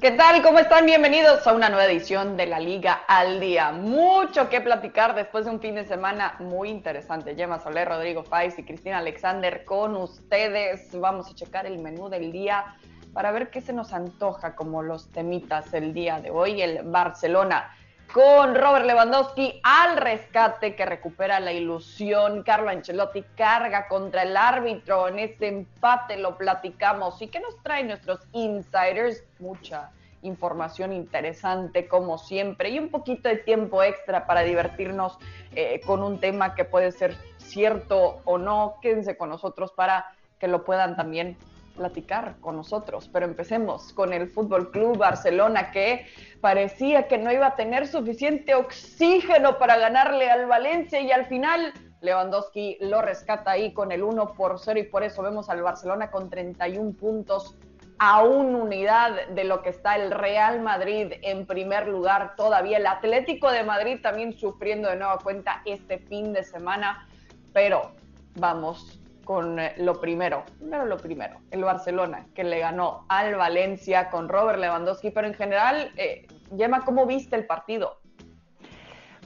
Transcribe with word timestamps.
¿Qué 0.00 0.12
tal? 0.12 0.42
¿Cómo 0.44 0.60
están? 0.60 0.86
Bienvenidos 0.86 1.44
a 1.44 1.52
una 1.52 1.68
nueva 1.68 1.86
edición 1.86 2.36
de 2.36 2.46
la 2.46 2.60
Liga 2.60 3.02
al 3.08 3.40
Día. 3.40 3.72
Mucho 3.72 4.48
que 4.48 4.60
platicar 4.60 5.16
después 5.16 5.44
de 5.44 5.50
un 5.50 5.58
fin 5.58 5.74
de 5.74 5.84
semana 5.86 6.36
muy 6.38 6.68
interesante. 6.68 7.34
Gemma 7.34 7.58
Soler, 7.58 7.88
Rodrigo 7.88 8.22
Faiz 8.22 8.56
y 8.60 8.62
Cristina 8.62 8.98
Alexander 8.98 9.64
con 9.64 9.96
ustedes. 9.96 10.88
Vamos 10.96 11.28
a 11.28 11.34
checar 11.34 11.66
el 11.66 11.80
menú 11.80 12.08
del 12.08 12.30
día 12.30 12.76
para 13.12 13.32
ver 13.32 13.50
qué 13.50 13.60
se 13.60 13.72
nos 13.72 13.92
antoja 13.92 14.54
como 14.54 14.84
los 14.84 15.10
temitas 15.10 15.74
el 15.74 15.92
día 15.92 16.20
de 16.20 16.30
hoy. 16.30 16.62
El 16.62 16.84
Barcelona 16.84 17.68
con 18.12 18.54
Robert 18.54 18.86
Lewandowski 18.86 19.60
al 19.62 19.96
rescate 19.96 20.74
que 20.74 20.86
recupera 20.86 21.40
la 21.40 21.52
ilusión. 21.52 22.42
Carlo 22.42 22.70
Ancelotti 22.70 23.22
carga 23.36 23.86
contra 23.88 24.22
el 24.22 24.36
árbitro 24.36 25.08
en 25.08 25.18
este 25.18 25.48
empate, 25.48 26.16
lo 26.16 26.36
platicamos. 26.36 27.20
¿Y 27.20 27.28
qué 27.28 27.40
nos 27.40 27.62
traen 27.62 27.88
nuestros 27.88 28.20
insiders? 28.32 29.24
Mucha 29.38 29.90
información 30.22 30.92
interesante 30.92 31.86
como 31.86 32.18
siempre 32.18 32.70
y 32.70 32.78
un 32.78 32.88
poquito 32.88 33.28
de 33.28 33.36
tiempo 33.36 33.82
extra 33.82 34.26
para 34.26 34.42
divertirnos 34.42 35.16
eh, 35.54 35.80
con 35.86 36.02
un 36.02 36.18
tema 36.18 36.54
que 36.54 36.64
puede 36.64 36.92
ser 36.92 37.16
cierto 37.36 38.20
o 38.24 38.38
no. 38.38 38.76
Quédense 38.82 39.16
con 39.16 39.28
nosotros 39.28 39.72
para 39.72 40.12
que 40.38 40.48
lo 40.48 40.64
puedan 40.64 40.96
también 40.96 41.36
platicar 41.78 42.36
con 42.40 42.56
nosotros. 42.56 43.08
Pero 43.10 43.24
empecemos 43.24 43.94
con 43.94 44.12
el 44.12 44.28
Fútbol 44.28 44.70
Club 44.70 44.98
Barcelona, 44.98 45.70
que 45.70 46.06
parecía 46.42 47.08
que 47.08 47.16
no 47.16 47.32
iba 47.32 47.46
a 47.46 47.56
tener 47.56 47.86
suficiente 47.86 48.54
oxígeno 48.54 49.56
para 49.58 49.78
ganarle 49.78 50.30
al 50.30 50.44
Valencia 50.44 51.00
y 51.00 51.10
al 51.10 51.24
final 51.24 51.72
Lewandowski 52.00 52.78
lo 52.80 53.02
rescata 53.02 53.52
ahí 53.52 53.72
con 53.72 53.90
el 53.90 54.02
1 54.02 54.34
por 54.34 54.58
0 54.58 54.78
y 54.78 54.84
por 54.84 55.02
eso 55.02 55.22
vemos 55.22 55.48
al 55.48 55.62
Barcelona 55.62 56.10
con 56.10 56.28
31 56.28 56.92
puntos 56.92 57.56
a 57.98 58.22
una 58.22 58.58
unidad 58.58 59.28
de 59.28 59.44
lo 59.44 59.62
que 59.62 59.70
está 59.70 59.96
el 59.96 60.12
Real 60.12 60.60
Madrid 60.60 61.12
en 61.22 61.46
primer 61.46 61.88
lugar 61.88 62.36
todavía. 62.36 62.78
El 62.78 62.86
Atlético 62.86 63.50
de 63.50 63.64
Madrid 63.64 63.98
también 64.00 64.32
sufriendo 64.32 64.88
de 64.88 64.96
nueva 64.96 65.18
cuenta 65.18 65.62
este 65.64 65.98
fin 65.98 66.32
de 66.32 66.44
semana, 66.44 67.08
pero 67.52 67.90
vamos 68.36 69.00
con 69.28 69.58
eh, 69.58 69.74
lo 69.76 70.00
primero, 70.00 70.44
primero 70.58 70.86
lo 70.86 70.96
primero, 70.96 71.36
el 71.50 71.62
Barcelona, 71.62 72.28
que 72.34 72.44
le 72.44 72.60
ganó 72.60 73.04
al 73.10 73.34
Valencia 73.34 74.08
con 74.08 74.26
Robert 74.26 74.58
Lewandowski, 74.58 75.10
pero 75.10 75.26
en 75.26 75.34
general, 75.34 75.92
eh, 75.98 76.26
Gemma, 76.56 76.82
¿cómo 76.86 77.04
viste 77.04 77.36
el 77.36 77.44
partido? 77.44 77.98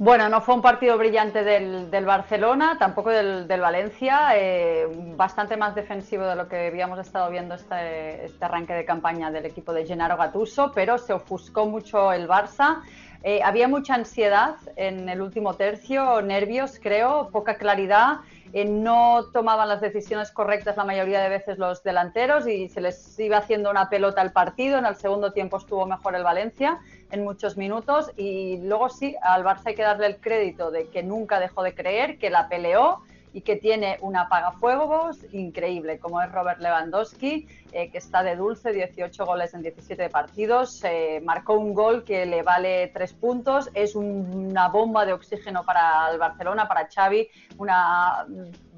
Bueno, 0.00 0.28
no 0.28 0.40
fue 0.40 0.56
un 0.56 0.62
partido 0.62 0.98
brillante 0.98 1.44
del, 1.44 2.04
Barcelona, 2.04 2.78
tampoco 2.80 3.10
del, 3.10 3.60
Valencia, 3.60 4.30
eh, 4.34 4.88
bastante 5.14 5.56
más 5.56 5.76
defensivo 5.76 6.24
de 6.24 6.34
lo 6.34 6.48
que 6.48 6.66
habíamos 6.66 6.98
estado 6.98 7.30
viendo 7.30 7.54
este, 7.54 8.24
este 8.24 8.44
arranque 8.44 8.72
de 8.72 8.84
campaña 8.84 9.30
del 9.30 9.46
equipo 9.46 9.72
de 9.72 9.86
Gennaro 9.86 10.16
Gattuso, 10.16 10.72
pero 10.74 10.98
se 10.98 11.12
ofuscó 11.12 11.66
mucho 11.66 12.12
el 12.12 12.26
Barça. 12.26 12.82
Eh, 13.22 13.40
había 13.44 13.68
mucha 13.68 13.94
ansiedad 13.94 14.56
en 14.74 15.08
el 15.08 15.22
último 15.22 15.54
tercio, 15.54 16.20
nervios, 16.22 16.80
creo, 16.82 17.28
poca 17.30 17.56
claridad 17.56 18.16
eh, 18.52 18.64
no 18.64 19.24
tomaban 19.32 19.68
las 19.68 19.80
decisiones 19.80 20.30
correctas 20.30 20.76
la 20.76 20.84
mayoría 20.84 21.20
de 21.22 21.28
veces 21.28 21.58
los 21.58 21.82
delanteros 21.82 22.46
y 22.46 22.68
se 22.68 22.80
les 22.80 23.18
iba 23.18 23.38
haciendo 23.38 23.70
una 23.70 23.88
pelota 23.88 24.20
al 24.20 24.32
partido. 24.32 24.78
En 24.78 24.84
el 24.84 24.96
segundo 24.96 25.32
tiempo 25.32 25.56
estuvo 25.56 25.86
mejor 25.86 26.14
el 26.14 26.22
Valencia 26.22 26.80
en 27.10 27.24
muchos 27.24 27.56
minutos 27.56 28.10
y 28.16 28.58
luego 28.58 28.88
sí, 28.88 29.16
al 29.22 29.44
Barça 29.44 29.66
hay 29.66 29.74
que 29.74 29.82
darle 29.82 30.06
el 30.06 30.20
crédito 30.20 30.70
de 30.70 30.88
que 30.88 31.02
nunca 31.02 31.40
dejó 31.40 31.62
de 31.62 31.74
creer, 31.74 32.18
que 32.18 32.30
la 32.30 32.48
peleó 32.48 33.02
y 33.32 33.40
que 33.42 33.56
tiene 33.56 33.98
un 34.00 34.16
apagafuegos 34.16 35.18
increíble, 35.32 35.98
como 35.98 36.20
es 36.20 36.30
Robert 36.30 36.60
Lewandowski, 36.60 37.48
eh, 37.72 37.90
que 37.90 37.98
está 37.98 38.22
de 38.22 38.36
dulce, 38.36 38.72
18 38.72 39.24
goles 39.24 39.54
en 39.54 39.62
17 39.62 40.10
partidos, 40.10 40.82
eh, 40.84 41.20
marcó 41.24 41.54
un 41.54 41.74
gol 41.74 42.04
que 42.04 42.26
le 42.26 42.42
vale 42.42 42.88
tres 42.88 43.12
puntos, 43.12 43.70
es 43.74 43.94
una 43.94 44.68
bomba 44.68 45.06
de 45.06 45.12
oxígeno 45.12 45.64
para 45.64 46.10
el 46.10 46.18
Barcelona, 46.18 46.68
para 46.68 46.88
Xavi, 46.88 47.28
una 47.58 48.26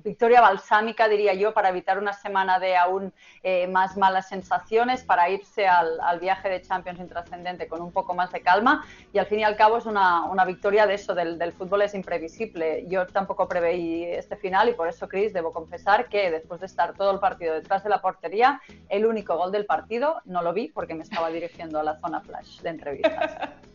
victoria 0.05 0.41
balsámica, 0.41 1.09
diría 1.09 1.35
yo, 1.35 1.55
para 1.55 1.71
evitar 1.71 1.99
una 1.99 2.13
semana 2.13 2.59
de 2.59 2.77
aún 2.77 3.13
eh, 3.43 3.67
más 3.67 3.97
malas 3.97 4.29
sensaciones, 4.29 5.03
para 5.03 5.29
irse 5.31 5.67
al, 5.67 6.21
viaje 6.21 6.49
de 6.49 6.63
Champions 6.63 7.01
intrascendente 7.01 7.67
con 7.67 7.81
un 7.81 7.91
poco 7.91 8.15
más 8.15 8.31
de 8.31 8.41
calma. 8.41 8.87
Y 9.13 9.19
al 9.19 9.27
fin 9.27 9.41
y 9.41 9.45
al 9.45 9.57
cabo 9.57 9.79
es 9.79 9.87
una, 9.87 10.45
victoria 10.47 10.87
de 10.87 10.95
eso, 10.95 11.15
del, 11.15 11.53
fútbol 11.53 11.83
es 11.83 11.95
imprevisible. 11.95 12.85
Yo 12.87 13.07
tampoco 13.07 13.49
preveí 13.49 14.05
este 14.05 14.37
final 14.37 14.69
y 14.69 14.75
por 14.75 14.89
eso, 14.89 15.09
Chris, 15.09 15.33
debo 15.33 15.53
confesar 15.53 16.09
que 16.09 16.31
después 16.31 16.61
de 16.61 16.67
estar 16.67 16.95
todo 16.95 17.11
el 17.11 17.19
partido 17.19 17.55
detrás 17.55 17.83
de 17.83 17.91
la 17.91 18.01
portería, 18.01 18.61
el 18.89 19.07
único 19.07 19.37
gol 19.37 19.51
del 19.51 19.67
partido 19.67 20.21
no 20.25 20.43
lo 20.43 20.53
vi 20.53 20.69
porque 20.69 20.95
me 20.95 21.03
estaba 21.03 21.31
dirigiendo 21.31 21.81
a 21.81 21.83
la 21.83 21.99
zona 21.99 22.21
flash 22.21 22.61
de 22.61 22.69
entrevistas. 22.69 23.37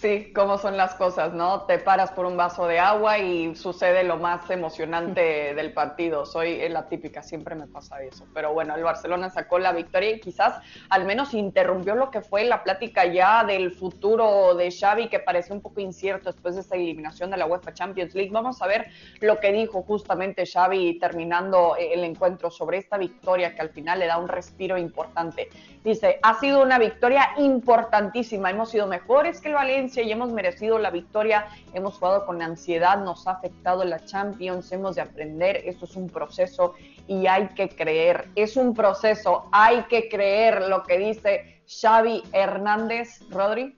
Sí, 0.00 0.32
cómo 0.34 0.56
son 0.56 0.78
las 0.78 0.94
cosas, 0.94 1.34
¿no? 1.34 1.62
Te 1.62 1.78
paras 1.78 2.10
por 2.12 2.24
un 2.24 2.36
vaso 2.36 2.66
de 2.66 2.78
agua 2.78 3.18
y 3.18 3.54
sucede 3.54 4.02
lo 4.02 4.16
más 4.16 4.48
emocionante 4.48 5.20
del 5.54 5.74
partido. 5.74 6.24
Soy 6.24 6.66
la 6.70 6.88
típica, 6.88 7.22
siempre 7.22 7.54
me 7.54 7.66
pasa 7.66 8.00
eso. 8.02 8.26
Pero 8.32 8.54
bueno, 8.54 8.74
el 8.76 8.82
Barcelona 8.82 9.28
sacó 9.28 9.58
la 9.58 9.72
victoria 9.72 10.12
y 10.12 10.20
quizás 10.20 10.54
al 10.88 11.04
menos 11.04 11.34
interrumpió 11.34 11.96
lo 11.96 12.10
que 12.10 12.22
fue 12.22 12.44
la 12.44 12.62
plática 12.62 13.04
ya 13.04 13.44
del 13.44 13.72
futuro 13.72 14.54
de 14.54 14.70
Xavi, 14.70 15.08
que 15.08 15.18
parecía 15.18 15.54
un 15.54 15.60
poco 15.60 15.82
incierto 15.82 16.32
después 16.32 16.54
de 16.54 16.62
esta 16.62 16.76
eliminación 16.76 17.30
de 17.30 17.36
la 17.36 17.44
UEFA 17.44 17.74
Champions 17.74 18.14
League. 18.14 18.30
Vamos 18.32 18.62
a 18.62 18.66
ver 18.66 18.86
lo 19.20 19.38
que 19.38 19.52
dijo 19.52 19.82
justamente 19.82 20.46
Xavi 20.46 20.98
terminando 20.98 21.76
el 21.78 22.04
encuentro 22.04 22.50
sobre 22.50 22.78
esta 22.78 22.96
victoria 22.96 23.54
que 23.54 23.60
al 23.60 23.70
final 23.70 23.98
le 23.98 24.06
da 24.06 24.16
un 24.16 24.28
respiro 24.28 24.78
importante. 24.78 25.50
Dice, 25.84 26.18
ha 26.22 26.38
sido 26.40 26.62
una 26.62 26.78
victoria 26.78 27.30
importantísima, 27.36 28.50
hemos 28.50 28.70
sido 28.70 28.86
mejores 28.86 28.99
que 29.06 29.48
el 29.48 29.54
Valencia 29.54 30.02
y 30.02 30.12
hemos 30.12 30.32
merecido 30.32 30.78
la 30.78 30.90
victoria, 30.90 31.46
hemos 31.74 31.94
jugado 31.94 32.26
con 32.26 32.42
ansiedad, 32.42 33.02
nos 33.02 33.26
ha 33.26 33.32
afectado 33.32 33.84
la 33.84 34.04
Champions, 34.04 34.70
hemos 34.72 34.96
de 34.96 35.02
aprender, 35.02 35.62
esto 35.64 35.84
es 35.84 35.96
un 35.96 36.08
proceso 36.08 36.74
y 37.06 37.26
hay 37.26 37.48
que 37.48 37.68
creer, 37.68 38.28
es 38.34 38.56
un 38.56 38.74
proceso, 38.74 39.48
hay 39.52 39.82
que 39.84 40.08
creer 40.08 40.68
lo 40.68 40.82
que 40.82 40.98
dice 40.98 41.62
Xavi 41.66 42.22
Hernández, 42.32 43.20
Rodri. 43.30 43.76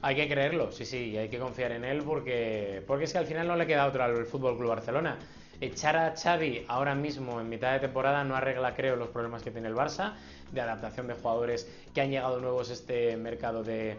Hay 0.00 0.14
que 0.14 0.28
creerlo, 0.28 0.70
sí, 0.70 0.84
sí, 0.84 1.16
hay 1.16 1.28
que 1.28 1.38
confiar 1.38 1.72
en 1.72 1.84
él 1.84 2.02
porque, 2.04 2.82
porque 2.86 3.04
es 3.04 3.12
que 3.12 3.18
al 3.18 3.26
final 3.26 3.48
no 3.48 3.56
le 3.56 3.66
queda 3.66 3.86
otra 3.86 4.04
al 4.04 4.26
Fútbol 4.26 4.56
Club 4.56 4.68
Barcelona. 4.68 5.18
Echar 5.60 5.96
a 5.96 6.14
Xavi 6.14 6.64
ahora 6.68 6.94
mismo 6.94 7.40
en 7.40 7.48
mitad 7.48 7.72
de 7.72 7.80
temporada 7.80 8.22
no 8.22 8.36
arregla, 8.36 8.76
creo, 8.76 8.94
los 8.94 9.08
problemas 9.08 9.42
que 9.42 9.50
tiene 9.50 9.66
el 9.66 9.74
Barça 9.74 10.14
de 10.52 10.60
adaptación 10.60 11.06
de 11.06 11.14
jugadores 11.14 11.68
que 11.94 12.00
han 12.00 12.10
llegado 12.10 12.40
nuevos 12.40 12.70
a 12.70 12.72
este 12.72 13.16
mercado 13.16 13.62
de, 13.62 13.96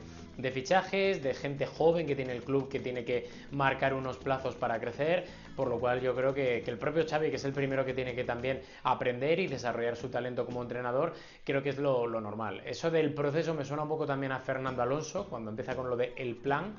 fichajes, 0.51 1.21
de 1.21 1.33
gente 1.33 1.65
joven 1.65 2.07
que 2.07 2.15
tiene 2.15 2.33
el 2.33 2.43
club 2.43 2.69
que 2.69 2.79
tiene 2.79 3.03
que 3.03 3.29
marcar 3.51 3.93
unos 3.93 4.17
plazos 4.17 4.55
para 4.55 4.79
crecer, 4.79 5.25
por 5.55 5.67
lo 5.67 5.79
cual 5.79 6.01
yo 6.01 6.15
creo 6.15 6.33
que, 6.33 6.63
el 6.65 6.77
propio 6.77 7.05
Xavi, 7.07 7.29
que 7.29 7.35
es 7.35 7.45
el 7.45 7.53
primero 7.53 7.85
que 7.85 7.93
tiene 7.93 8.15
que 8.15 8.23
también 8.23 8.61
aprender 8.83 9.39
y 9.39 9.47
desarrollar 9.47 9.95
su 9.95 10.09
talento 10.09 10.45
como 10.45 10.61
entrenador, 10.61 11.13
creo 11.43 11.61
que 11.61 11.69
es 11.69 11.77
lo, 11.77 12.07
normal. 12.07 12.61
Eso 12.65 12.89
del 12.89 13.13
proceso 13.13 13.53
me 13.53 13.65
suena 13.65 13.83
un 13.83 13.89
poco 13.89 14.05
también 14.05 14.31
a 14.31 14.39
Fernando 14.39 14.81
Alonso, 14.81 15.27
cuando 15.29 15.49
empieza 15.49 15.75
con 15.75 15.89
lo 15.89 15.95
de 15.95 16.13
el 16.17 16.35
plan, 16.35 16.73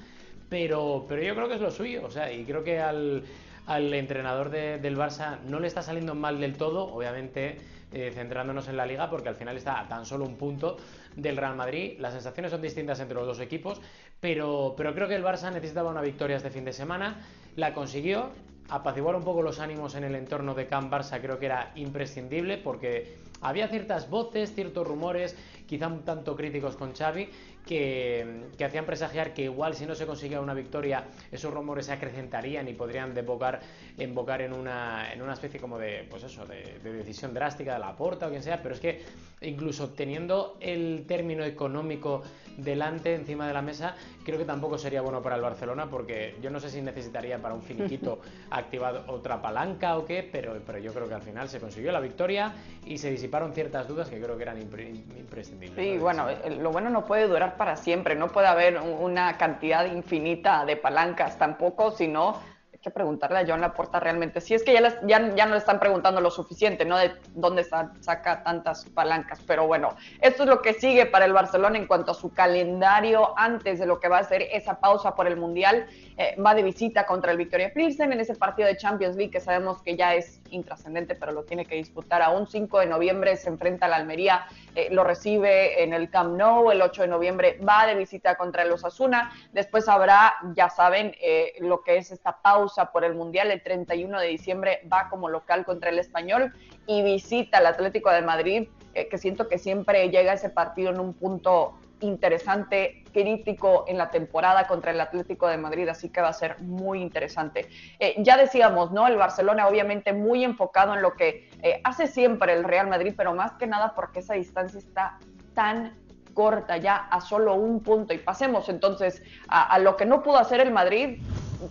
pero, 0.48 1.04
pero 1.08 1.22
yo 1.22 1.34
creo 1.34 1.48
que 1.48 1.54
es 1.54 1.60
lo 1.60 1.70
suyo, 1.70 2.04
o 2.04 2.10
sea, 2.10 2.32
y 2.32 2.44
creo 2.44 2.64
que 2.64 2.80
al 2.80 3.24
al 3.70 3.94
entrenador 3.94 4.50
del 4.50 4.96
Barça 4.96 5.38
no 5.46 5.60
le 5.60 5.68
está 5.68 5.80
saliendo 5.80 6.16
mal 6.16 6.40
del 6.40 6.56
todo, 6.56 6.92
obviamente 6.92 7.56
eh, 7.92 8.12
centrándonos 8.14 8.68
en 8.68 8.76
la 8.76 8.86
liga, 8.86 9.10
porque 9.10 9.28
al 9.28 9.34
final 9.34 9.56
está 9.56 9.80
a 9.80 9.88
tan 9.88 10.06
solo 10.06 10.24
un 10.24 10.36
punto 10.36 10.76
del 11.16 11.36
Real 11.36 11.56
Madrid. 11.56 11.98
Las 11.98 12.12
sensaciones 12.12 12.52
son 12.52 12.62
distintas 12.62 13.00
entre 13.00 13.16
los 13.16 13.26
dos 13.26 13.40
equipos, 13.40 13.80
pero, 14.20 14.74
pero 14.76 14.94
creo 14.94 15.08
que 15.08 15.16
el 15.16 15.24
Barça 15.24 15.52
necesitaba 15.52 15.90
una 15.90 16.02
victoria 16.02 16.36
este 16.36 16.50
fin 16.50 16.64
de 16.64 16.72
semana, 16.72 17.20
la 17.56 17.74
consiguió. 17.74 18.30
Apaciguar 18.68 19.16
un 19.16 19.24
poco 19.24 19.42
los 19.42 19.58
ánimos 19.58 19.96
en 19.96 20.04
el 20.04 20.14
entorno 20.14 20.54
de 20.54 20.68
Camp 20.68 20.92
Barça 20.92 21.20
creo 21.20 21.40
que 21.40 21.46
era 21.46 21.72
imprescindible 21.74 22.56
porque 22.56 23.18
había 23.40 23.66
ciertas 23.66 24.08
voces, 24.08 24.54
ciertos 24.54 24.86
rumores, 24.86 25.36
quizá 25.70 25.86
un 25.86 26.02
tanto 26.02 26.34
críticos 26.34 26.74
con 26.74 26.92
Xavi, 26.92 27.28
que, 27.64 28.48
hacían 28.64 28.84
presagiar 28.84 29.32
que 29.32 29.44
igual 29.44 29.76
si 29.76 29.86
no 29.86 29.94
se 29.94 30.04
conseguía 30.04 30.40
una 30.40 30.52
victoria, 30.52 31.04
esos 31.30 31.54
rumores 31.54 31.86
se 31.86 31.92
acrecentarían 31.92 32.66
y 32.66 32.72
podrían 32.72 33.14
devocar, 33.14 33.60
invocar 33.96 34.42
en 34.42 34.52
una, 34.52 35.12
en 35.12 35.22
una 35.22 35.34
especie 35.34 35.60
como 35.60 35.78
de, 35.78 36.08
pues 36.10 36.24
eso, 36.24 36.44
de, 36.44 36.80
decisión 36.82 37.32
drástica 37.32 37.74
de 37.74 37.78
la 37.78 37.94
porta 37.94 38.26
o 38.26 38.30
quien 38.30 38.42
sea, 38.42 38.60
pero 38.60 38.74
es 38.74 38.80
que 38.80 39.00
incluso 39.42 39.90
teniendo 39.90 40.56
el 40.60 41.04
término 41.06 41.44
económico 41.44 42.22
delante, 42.56 43.14
encima 43.14 43.46
de 43.46 43.54
la 43.54 43.62
mesa, 43.62 43.94
creo 44.24 44.38
que 44.38 44.44
tampoco 44.44 44.76
sería 44.76 45.02
bueno 45.02 45.22
para 45.22 45.36
el 45.36 45.42
Barcelona, 45.42 45.88
porque 45.88 46.34
yo 46.42 46.50
no 46.50 46.58
sé 46.58 46.68
si 46.68 46.82
necesitaría 46.82 47.40
para 47.40 47.54
un 47.54 47.62
finiquito 47.62 48.20
activar 48.50 49.04
otra 49.06 49.40
palanca 49.40 49.96
o 49.96 50.04
qué, 50.04 50.28
pero, 50.30 50.60
pero 50.66 50.78
yo 50.80 50.92
creo 50.92 51.06
que 51.06 51.14
al 51.14 51.22
final 51.22 51.48
se 51.48 51.60
consiguió 51.60 51.92
la 51.92 52.00
victoria 52.00 52.52
y 52.84 52.98
se 52.98 53.08
disiparon 53.08 53.54
ciertas 53.54 53.86
dudas 53.86 54.10
que 54.10 54.20
creo 54.20 54.36
que 54.36 54.42
eran 54.42 54.60
imprescindibles. 54.60 55.59
Sí, 55.76 55.98
bueno, 55.98 56.26
lo 56.48 56.70
bueno 56.70 56.90
no 56.90 57.04
puede 57.04 57.28
durar 57.28 57.56
para 57.56 57.76
siempre, 57.76 58.14
no 58.14 58.28
puede 58.28 58.46
haber 58.46 58.78
una 58.78 59.36
cantidad 59.36 59.84
infinita 59.84 60.64
de 60.64 60.76
palancas 60.76 61.38
tampoco, 61.38 61.90
sino 61.90 62.40
que 62.82 62.90
preguntarle 62.90 63.38
a 63.38 63.44
John 63.46 63.60
Laporta 63.60 64.00
realmente. 64.00 64.40
Si 64.40 64.54
es 64.54 64.62
que 64.62 64.72
ya, 64.72 65.00
ya, 65.06 65.34
ya 65.34 65.46
no 65.46 65.52
le 65.52 65.58
están 65.58 65.78
preguntando 65.78 66.20
lo 66.20 66.30
suficiente, 66.30 66.84
¿no? 66.84 66.96
De 66.96 67.12
dónde 67.34 67.64
saca 67.64 68.42
tantas 68.42 68.86
palancas. 68.86 69.40
Pero 69.46 69.66
bueno, 69.66 69.96
esto 70.20 70.44
es 70.44 70.48
lo 70.48 70.62
que 70.62 70.72
sigue 70.72 71.06
para 71.06 71.26
el 71.26 71.32
Barcelona 71.32 71.76
en 71.76 71.86
cuanto 71.86 72.12
a 72.12 72.14
su 72.14 72.32
calendario 72.32 73.38
antes 73.38 73.78
de 73.78 73.86
lo 73.86 74.00
que 74.00 74.08
va 74.08 74.18
a 74.18 74.24
ser 74.24 74.42
esa 74.52 74.80
pausa 74.80 75.14
por 75.14 75.26
el 75.26 75.36
Mundial. 75.36 75.86
Eh, 76.16 76.36
va 76.40 76.54
de 76.54 76.62
visita 76.62 77.04
contra 77.04 77.32
el 77.32 77.38
Victoria 77.38 77.72
Pilsen 77.72 78.12
en 78.12 78.20
ese 78.20 78.34
partido 78.34 78.68
de 78.68 78.76
Champions 78.76 79.16
League 79.16 79.30
que 79.30 79.40
sabemos 79.40 79.82
que 79.82 79.96
ya 79.96 80.14
es 80.14 80.39
intrascendente, 80.50 81.14
pero 81.14 81.32
lo 81.32 81.44
tiene 81.44 81.64
que 81.64 81.74
disputar 81.74 82.22
aún. 82.22 82.46
5 82.46 82.80
de 82.80 82.86
noviembre 82.86 83.36
se 83.36 83.48
enfrenta 83.48 83.86
a 83.86 83.88
la 83.88 83.96
Almería, 83.96 84.46
eh, 84.74 84.88
lo 84.90 85.04
recibe 85.04 85.82
en 85.82 85.92
el 85.92 86.10
Camp 86.10 86.36
Nou. 86.36 86.70
El 86.70 86.82
8 86.82 87.02
de 87.02 87.08
noviembre 87.08 87.58
va 87.66 87.86
de 87.86 87.94
visita 87.94 88.36
contra 88.36 88.62
el 88.62 88.72
Osasuna. 88.72 89.32
Después 89.52 89.88
habrá, 89.88 90.34
ya 90.54 90.68
saben, 90.70 91.14
eh, 91.20 91.54
lo 91.60 91.82
que 91.82 91.96
es 91.96 92.10
esta 92.10 92.40
pausa 92.40 92.92
por 92.92 93.04
el 93.04 93.14
Mundial. 93.14 93.50
El 93.50 93.62
31 93.62 94.20
de 94.20 94.26
diciembre 94.28 94.80
va 94.92 95.08
como 95.08 95.28
local 95.28 95.64
contra 95.64 95.90
el 95.90 95.98
Español 95.98 96.52
y 96.86 97.02
visita 97.02 97.58
al 97.58 97.66
Atlético 97.66 98.10
de 98.10 98.22
Madrid, 98.22 98.68
que 98.92 99.18
siento 99.18 99.48
que 99.48 99.58
siempre 99.58 100.10
llega 100.10 100.32
ese 100.32 100.50
partido 100.50 100.90
en 100.90 100.98
un 100.98 101.14
punto 101.14 101.74
interesante, 102.00 103.04
crítico 103.12 103.84
en 103.88 103.98
la 103.98 104.10
temporada 104.10 104.66
contra 104.66 104.90
el 104.90 105.00
Atlético 105.00 105.48
de 105.48 105.56
Madrid, 105.56 105.88
así 105.88 106.08
que 106.08 106.20
va 106.20 106.28
a 106.28 106.32
ser 106.32 106.60
muy 106.60 107.00
interesante. 107.00 107.68
Eh, 107.98 108.16
ya 108.18 108.36
decíamos, 108.36 108.92
¿no? 108.92 109.06
El 109.06 109.16
Barcelona 109.16 109.66
obviamente 109.66 110.12
muy 110.12 110.44
enfocado 110.44 110.94
en 110.94 111.02
lo 111.02 111.14
que 111.14 111.48
eh, 111.62 111.80
hace 111.84 112.06
siempre 112.06 112.52
el 112.52 112.64
Real 112.64 112.88
Madrid, 112.88 113.14
pero 113.16 113.34
más 113.34 113.52
que 113.52 113.66
nada 113.66 113.94
porque 113.94 114.20
esa 114.20 114.34
distancia 114.34 114.78
está 114.78 115.18
tan 115.54 115.94
corta 116.34 116.76
ya 116.76 116.96
a 116.96 117.20
solo 117.20 117.54
un 117.54 117.82
punto 117.82 118.14
y 118.14 118.18
pasemos 118.18 118.68
entonces 118.68 119.22
a, 119.48 119.78
lo 119.78 119.96
que 119.96 120.06
no 120.06 120.22
pudo 120.22 120.38
hacer 120.38 120.60
el 120.60 120.72
Madrid, 120.72 121.18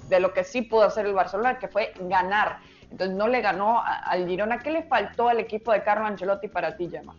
de 0.10 0.20
lo 0.20 0.34
que 0.34 0.44
sí 0.44 0.62
pudo 0.62 0.84
hacer 0.84 1.06
el 1.06 1.14
Barcelona, 1.14 1.58
que 1.58 1.68
fue 1.68 1.94
ganar. 2.02 2.60
Entonces 2.92 3.16
no 3.16 3.28
le 3.28 3.42
ganó 3.42 3.82
al 3.84 4.28
Girona. 4.28 4.60
¿Qué 4.60 4.72
le 4.72 4.84
faltó 4.84 5.30
al 5.30 5.40
equipo 5.40 5.72
de 5.72 5.84
Carlo 5.84 6.06
Ancelotti 6.06 6.48
para 6.48 6.76
ti, 6.76 6.90
Gemma? 6.90 7.16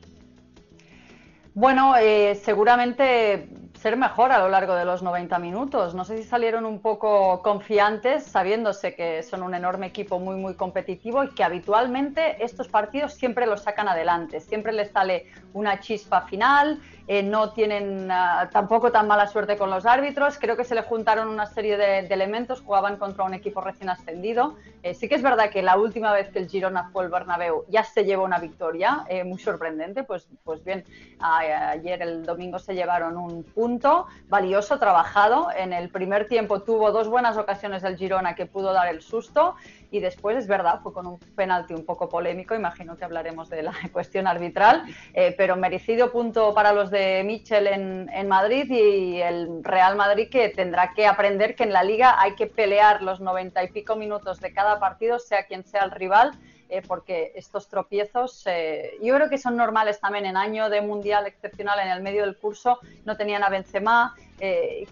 Bueno, 1.61 1.95
eh, 1.95 2.41
seguramente 2.43 3.51
ser 3.75 3.99
mejor 3.99 4.33
a 4.33 4.39
lo 4.39 4.49
largo 4.49 4.75
de 4.75 4.87
los 4.87 5.03
90 5.03 5.39
minutos. 5.39 5.95
No 5.95 6.07
sé 6.07 6.17
si 6.17 6.25
salieron 6.25 6.65
un 6.65 6.81
poco 6.81 7.43
confiantes, 7.43 8.25
sabiéndose 8.25 8.95
que 8.95 9.23
son 9.23 9.43
un 9.43 9.55
enorme 9.55 9.89
equipo 9.89 10.19
muy, 10.19 10.37
muy 10.37 10.55
competitivo 10.55 11.23
y 11.23 11.29
que 11.35 11.45
habitualmente 11.45 12.43
estos 12.43 12.69
partidos 12.69 13.13
siempre 13.13 13.45
los 13.45 13.63
sacan 13.63 13.89
adelante. 13.89 14.41
Siempre 14.41 14.73
les 14.73 14.91
sale 14.91 15.27
una 15.53 15.81
chispa 15.81 16.23
final, 16.23 16.81
eh, 17.07 17.23
no 17.23 17.53
tienen 17.53 18.11
ah, 18.11 18.49
tampoco 18.53 18.93
tan 18.93 19.07
mala 19.07 19.27
suerte 19.27 19.57
con 19.57 19.71
los 19.71 19.87
árbitros. 19.87 20.39
Creo 20.39 20.57
que 20.57 20.65
se 20.65 20.75
le 20.75 20.83
juntaron 20.83 21.29
una 21.29 21.47
serie 21.47 21.77
de, 21.77 21.99
elementos, 22.01 22.61
jugaban 22.61 22.97
contra 22.97 23.25
un 23.25 23.35
equipo 23.35 23.61
recién 23.61 23.91
ascendido. 23.91 24.57
Eh, 24.83 24.95
sí 24.95 25.09
que 25.09 25.15
es 25.15 25.23
verdad 25.23 25.51
que 25.51 25.63
la 25.63 25.77
última 25.77 26.13
vez 26.13 26.31
que 26.31 26.39
el 26.39 26.49
Girona 26.49 26.91
fue 26.91 27.05
al 27.05 27.11
Bernabéu 27.11 27.65
ya 27.69 27.85
se 27.85 28.05
llevó 28.05 28.25
una 28.25 28.39
victoria, 28.39 29.05
eh, 29.09 29.25
muy 29.25 29.39
sorprendente. 29.39 30.05
Pues, 30.05 30.29
pues 30.45 30.65
bien, 30.65 30.85
ayer 31.21 32.03
el 32.03 32.25
domingo 32.25 32.59
se 32.59 32.75
llevaron 32.75 33.17
un 33.17 33.43
punto 33.43 34.07
valioso, 34.29 34.79
trabajado. 34.79 35.49
En 35.57 35.73
el 35.73 35.91
primer 35.91 36.29
tiempo 36.29 36.63
tuvo 36.63 36.93
dos 36.93 37.09
buenas 37.09 37.37
ocasiones 37.37 37.83
el 37.85 37.97
Girona 37.97 38.35
que 38.35 38.47
pudo 38.47 38.73
dar 38.73 38.89
el 38.89 39.03
susto 39.03 39.57
y 39.91 40.01
después 40.01 40.37
es 40.37 40.47
verdad, 40.47 40.81
fue 40.83 40.93
con 40.93 41.07
un 41.07 41.19
penalti 41.19 41.75
un 41.75 41.85
poco 41.85 42.09
polémico, 42.09 42.55
imagino 42.55 42.97
que 42.97 43.05
hablaremos 43.05 43.49
de 43.49 43.63
la 43.63 43.73
cuestión 43.93 44.27
arbitral, 44.27 44.85
eh, 45.15 45.35
pero 45.37 45.57
merecido 45.57 46.13
punto 46.13 46.55
para 46.55 46.73
los 46.73 46.91
de 46.91 47.23
Michel 47.25 47.67
en, 47.67 48.09
en, 48.13 48.29
Madrid 48.29 48.71
y 48.71 49.21
el 49.21 49.65
Real 49.65 49.97
Madrid 49.97 50.29
que 50.31 50.49
tendrá 50.51 50.93
que 50.95 51.07
aprender 51.07 51.57
que 51.57 51.65
en 51.65 51.73
la 51.73 51.83
liga 51.83 52.21
hay 52.21 52.35
que 52.35 52.47
pelear 52.47 53.03
los 53.03 53.21
noventa 53.21 53.65
y 53.65 53.69
pico 53.69 53.97
minutos 53.97 54.41
de 54.41 54.53
cada 54.53 54.79
partido, 54.79 55.19
sea 55.19 55.45
quien 55.45 55.65
sea 55.65 55.85
el 55.85 55.91
rival. 55.91 56.33
Eh, 56.73 56.83
porque 56.87 57.33
estos 57.35 57.67
tropiezos 57.67 58.45
eh, 58.47 58.93
yo 59.03 59.13
creo 59.17 59.29
que 59.29 59.39
son 59.39 59.57
normales 59.57 59.99
también 59.99 60.25
en 60.25 60.37
año 60.37 60.71
de 60.71 60.81
mundial 60.81 61.27
excepcional 61.27 61.81
en 61.81 61.89
el 61.89 62.01
medio 62.01 62.23
del 62.23 62.37
curso 62.37 62.79
no 63.05 63.17
tenían 63.17 63.43
a 63.43 63.49
Benzema 63.49 64.15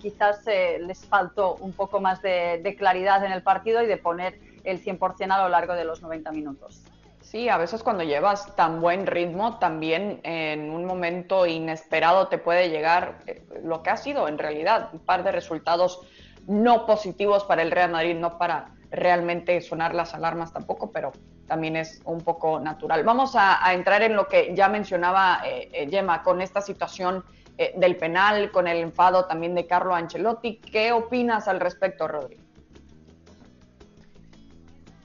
quizás 0.00 0.44
les 0.44 1.06
faltó 1.06 1.54
un 1.60 1.72
poco 1.72 2.00
más 2.00 2.20
de, 2.20 2.60
de 2.64 2.74
claridad 2.74 3.24
en 3.24 3.30
el 3.30 3.44
partido 3.44 3.80
y 3.80 3.86
de 3.86 3.96
poner 3.96 4.34
el 4.70 4.82
100% 4.82 5.30
a 5.30 5.42
lo 5.42 5.48
largo 5.48 5.74
de 5.74 5.84
los 5.84 6.02
90 6.02 6.30
minutos. 6.32 6.82
Sí, 7.28 7.50
a 7.50 7.58
veces 7.58 7.82
cuando 7.82 8.04
llevas 8.04 8.56
tan 8.56 8.80
buen 8.80 9.06
ritmo, 9.06 9.58
también 9.58 10.20
en 10.22 10.70
un 10.70 10.86
momento 10.86 11.44
inesperado 11.46 12.28
te 12.28 12.38
puede 12.38 12.70
llegar 12.70 13.18
eh, 13.26 13.44
lo 13.62 13.82
que 13.82 13.90
ha 13.90 13.98
sido 13.98 14.28
en 14.28 14.38
realidad 14.38 14.88
un 14.94 15.00
par 15.00 15.24
de 15.24 15.32
resultados 15.32 16.00
no 16.46 16.86
positivos 16.86 17.44
para 17.44 17.60
el 17.60 17.70
Real 17.70 17.90
Madrid, 17.90 18.16
no 18.16 18.38
para 18.38 18.70
realmente 18.90 19.60
sonar 19.60 19.94
las 19.94 20.14
alarmas 20.14 20.54
tampoco, 20.54 20.90
pero 20.90 21.12
también 21.46 21.76
es 21.76 22.00
un 22.06 22.22
poco 22.22 22.60
natural. 22.60 23.04
Vamos 23.04 23.32
a, 23.34 23.60
entrar 23.74 24.00
en 24.00 24.16
lo 24.16 24.26
que 24.26 24.54
ya 24.54 24.70
mencionaba 24.70 25.42
eh, 25.44 25.68
eh, 25.70 25.86
Gemma, 25.90 26.22
con 26.22 26.40
esta 26.40 26.62
situación 26.62 27.24
del 27.76 27.96
penal, 27.96 28.52
con 28.52 28.68
el 28.68 28.76
enfado 28.76 29.24
también 29.24 29.56
de 29.56 29.66
Carlo 29.66 29.92
Ancelotti. 29.92 30.60
¿Qué 30.60 30.92
opinas 30.92 31.48
al 31.48 31.58
respecto, 31.58 32.06
Rodrigo? 32.06 32.47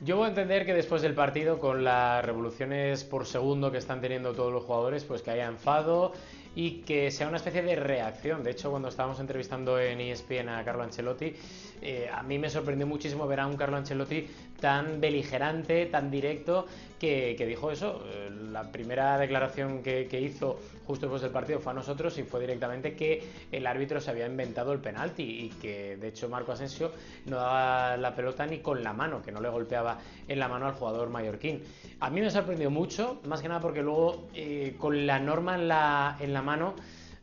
Yo 0.03 0.17
voy 0.17 0.25
a 0.25 0.29
entender 0.29 0.65
que 0.65 0.73
después 0.73 1.01
del 1.01 1.13
partido, 1.13 1.59
con 1.59 1.85
las 1.85 2.25
revoluciones 2.25 3.05
por 3.05 3.25
segundo 3.25 3.71
que 3.71 3.77
están 3.77 4.01
teniendo 4.01 4.33
todos 4.33 4.51
los 4.51 4.65
jugadores, 4.65 5.05
pues 5.05 5.21
que 5.21 5.31
haya 5.31 5.45
enfado 5.45 6.11
y 6.55 6.81
que 6.81 7.11
sea 7.11 7.27
una 7.27 7.37
especie 7.37 7.61
de 7.61 7.75
reacción. 7.75 8.43
De 8.43 8.51
hecho, 8.51 8.69
cuando 8.69 8.89
estábamos 8.89 9.19
entrevistando 9.19 9.79
en 9.79 9.99
ESPN 9.99 10.49
a 10.49 10.63
Carlo 10.63 10.83
Ancelotti, 10.83 11.33
eh, 11.81 12.09
a 12.13 12.23
mí 12.23 12.37
me 12.39 12.49
sorprendió 12.49 12.87
muchísimo 12.87 13.27
ver 13.27 13.39
a 13.39 13.47
un 13.47 13.57
Carlo 13.57 13.77
Ancelotti 13.77 14.27
tan 14.59 15.01
beligerante, 15.01 15.87
tan 15.87 16.09
directo, 16.09 16.67
que, 17.03 17.45
dijo 17.45 17.69
eso. 17.69 18.01
Eh, 18.07 18.29
la 18.51 18.71
primera 18.71 19.17
declaración 19.17 19.83
que, 19.83 20.07
hizo 20.21 20.57
justo 20.85 21.07
después 21.07 21.21
del 21.21 21.31
partido 21.31 21.59
fue 21.59 21.73
a 21.73 21.75
nosotros 21.75 22.17
y 22.17 22.23
fue 22.23 22.39
directamente 22.39 22.95
que 22.95 23.21
el 23.51 23.67
árbitro 23.67 23.99
se 23.99 24.11
había 24.11 24.25
inventado 24.25 24.71
el 24.71 24.79
penalti 24.79 25.23
y 25.23 25.49
que 25.49 25.97
de 25.97 26.07
hecho 26.07 26.29
Marco 26.29 26.51
Asensio 26.51 26.91
no 27.25 27.37
daba 27.37 27.97
la 27.97 28.15
pelota 28.15 28.45
ni 28.45 28.59
con 28.59 28.83
la 28.83 28.93
mano, 28.93 29.21
que 29.21 29.31
no 29.31 29.41
le 29.41 29.49
golpeaba 29.49 29.99
en 30.27 30.39
la 30.39 30.47
mano 30.47 30.67
al 30.67 30.73
jugador 30.73 31.09
mallorquín. 31.09 31.61
A 31.99 32.09
mí 32.09 32.21
me 32.21 32.29
sorprendió 32.29 32.69
mucho, 32.69 33.19
más 33.25 33.41
que 33.41 33.49
nada 33.49 33.59
porque 33.59 33.81
luego 33.81 34.29
eh, 34.33 34.75
con 34.77 35.05
la 35.05 35.19
norma 35.19 35.55
en 35.55 35.67
la, 35.67 36.17
en 36.21 36.31
la 36.31 36.41
mano 36.43 36.75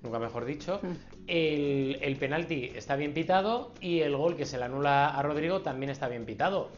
nunca 0.03 0.19
mejor 0.19 0.45
dicho, 0.45 0.81
mm. 0.83 0.89
el, 1.27 1.99
el, 2.01 2.17
penalti 2.17 2.73
está 2.75 2.97
bien 2.97 3.13
pitado 3.13 3.73
y 3.81 4.01
el 4.01 4.17
gol 4.17 4.37
que 4.37 4.47
se 4.47 4.59
le 4.59 4.65
anula 4.65 5.09
a 5.09 5.23
Rodrigo 5.23 5.61
también 5.61 5.91
está 5.91 6.09
bien 6.09 6.25
pitado. 6.25 6.71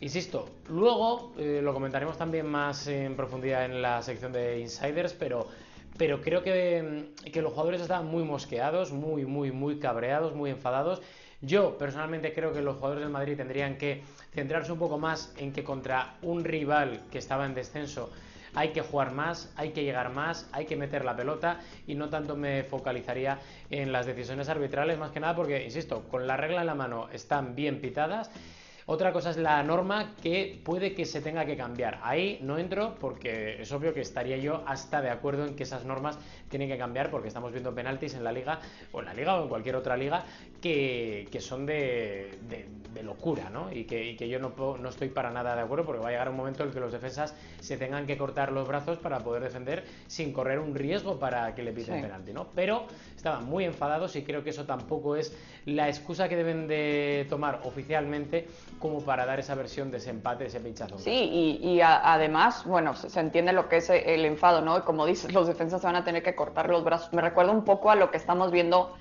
Insisto, 0.00 0.48
luego 0.68 1.32
eh, 1.38 1.60
lo 1.62 1.74
comentaremos 1.74 2.16
también 2.16 2.46
más 2.46 2.86
en 2.86 3.16
profundidad 3.16 3.66
en 3.66 3.82
la 3.82 4.00
sección 4.02 4.32
de 4.32 4.60
insiders, 4.60 5.12
pero, 5.12 5.46
pero 5.98 6.22
creo 6.22 6.42
que, 6.42 7.10
que 7.30 7.42
los 7.42 7.52
jugadores 7.52 7.82
estaban 7.82 8.06
muy 8.06 8.24
mosqueados, 8.24 8.92
muy, 8.92 9.26
muy, 9.26 9.52
muy 9.52 9.78
cabreados, 9.78 10.34
muy 10.34 10.50
enfadados. 10.50 11.02
Yo 11.42 11.76
personalmente 11.76 12.32
creo 12.32 12.52
que 12.52 12.62
los 12.62 12.76
jugadores 12.76 13.02
del 13.02 13.12
Madrid 13.12 13.36
tendrían 13.36 13.76
que 13.76 14.02
centrarse 14.32 14.72
un 14.72 14.78
poco 14.78 14.98
más 14.98 15.34
en 15.36 15.52
que 15.52 15.64
contra 15.64 16.14
un 16.22 16.44
rival 16.44 17.02
que 17.10 17.18
estaba 17.18 17.44
en 17.44 17.54
descenso 17.54 18.10
hay 18.54 18.70
que 18.70 18.80
jugar 18.80 19.12
más, 19.12 19.52
hay 19.56 19.70
que 19.70 19.84
llegar 19.84 20.12
más, 20.12 20.48
hay 20.52 20.66
que 20.66 20.76
meter 20.76 21.04
la 21.04 21.16
pelota 21.16 21.60
y 21.86 21.94
no 21.94 22.08
tanto 22.08 22.36
me 22.36 22.64
focalizaría 22.64 23.38
en 23.70 23.92
las 23.92 24.06
decisiones 24.06 24.48
arbitrales, 24.48 24.98
más 24.98 25.10
que 25.10 25.20
nada 25.20 25.36
porque, 25.36 25.64
insisto, 25.64 26.04
con 26.08 26.26
la 26.26 26.36
regla 26.36 26.60
en 26.60 26.66
la 26.66 26.74
mano 26.74 27.08
están 27.12 27.54
bien 27.54 27.80
pitadas 27.80 28.30
otra 28.92 29.12
cosa 29.12 29.30
es 29.30 29.36
la 29.36 29.62
norma 29.62 30.16
que 30.20 30.60
puede 30.64 30.94
que 30.94 31.04
se 31.04 31.20
tenga 31.20 31.46
que 31.46 31.56
cambiar. 31.56 32.00
Ahí 32.02 32.40
no 32.42 32.58
entro 32.58 32.96
porque 32.98 33.62
es 33.62 33.70
obvio 33.70 33.94
que 33.94 34.00
estaría 34.00 34.36
yo 34.36 34.64
hasta 34.66 35.00
de 35.00 35.10
acuerdo 35.10 35.46
en 35.46 35.54
que 35.54 35.62
esas 35.62 35.84
normas 35.84 36.18
tienen 36.48 36.68
que 36.68 36.76
cambiar 36.76 37.08
porque 37.08 37.28
estamos 37.28 37.52
viendo 37.52 37.72
penaltis 37.72 38.14
en 38.14 38.24
la 38.24 38.32
liga 38.32 38.58
o 38.90 38.98
en 38.98 39.04
la 39.04 39.14
liga 39.14 39.36
o 39.36 39.44
en 39.44 39.48
cualquier 39.48 39.76
otra 39.76 39.96
liga 39.96 40.24
que, 40.60 41.40
son 41.40 41.66
de, 41.66 42.38
locura, 43.02 43.48
¿no? 43.48 43.72
Y 43.72 43.84
que, 43.84 44.28
yo 44.28 44.38
no, 44.38 44.52
no 44.78 44.88
estoy 44.88 45.08
para 45.08 45.30
nada 45.30 45.56
de 45.56 45.62
acuerdo 45.62 45.86
porque 45.86 46.02
va 46.02 46.08
a 46.08 46.10
llegar 46.10 46.28
un 46.28 46.36
momento 46.36 46.62
en 46.62 46.68
el 46.68 46.74
que 46.74 46.80
los 46.80 46.92
defensas 46.92 47.34
se 47.60 47.76
tengan 47.76 48.06
que 48.06 48.18
cortar 48.18 48.52
los 48.52 48.68
brazos 48.68 48.98
para 48.98 49.20
poder 49.20 49.42
defender 49.42 49.84
sin 50.06 50.32
correr 50.32 50.58
un 50.58 50.74
riesgo 50.74 51.18
para 51.18 51.54
que 51.54 51.62
le 51.62 51.72
piten 51.72 52.02
penalti, 52.02 52.32
¿no? 52.32 52.48
Pero 52.54 52.86
estaban 53.16 53.46
muy 53.46 53.64
enfadados 53.64 54.16
y 54.16 54.22
creo 54.22 54.44
que 54.44 54.50
eso 54.50 54.64
tampoco 54.64 55.16
es 55.16 55.34
la 55.64 55.88
excusa 55.88 56.28
que 56.28 56.36
deben 56.36 56.68
de 56.68 57.26
tomar 57.30 57.60
oficialmente 57.64 58.48
como 58.78 59.00
para 59.00 59.24
dar 59.24 59.40
esa 59.40 59.54
versión 59.54 59.90
de 59.90 59.98
ese 59.98 60.10
empate, 60.10 60.44
de 60.44 60.48
ese 60.48 60.60
pinchazo. 60.60 60.98
Sí, 60.98 61.58
y, 61.62 61.80
además, 61.80 62.64
bueno, 62.66 62.94
se, 62.94 63.18
entiende 63.20 63.52
lo 63.52 63.68
que 63.68 63.78
es 63.78 63.90
el 63.90 64.24
enfado, 64.24 64.60
¿no? 64.60 64.84
Como 64.84 65.06
dices, 65.06 65.32
los 65.32 65.46
defensas 65.46 65.80
se 65.80 65.86
van 65.86 65.96
a 65.96 66.04
tener 66.04 66.22
que 66.22 66.34
cortar 66.34 66.68
los 66.68 66.84
brazos. 66.84 67.12
Me 67.12 67.22
recuerda 67.22 67.52
un 67.52 67.64
poco 67.64 67.90
a 67.90 67.94
lo 67.94 68.10
que 68.10 68.16
estamos 68.16 68.50
viendo 68.50 68.94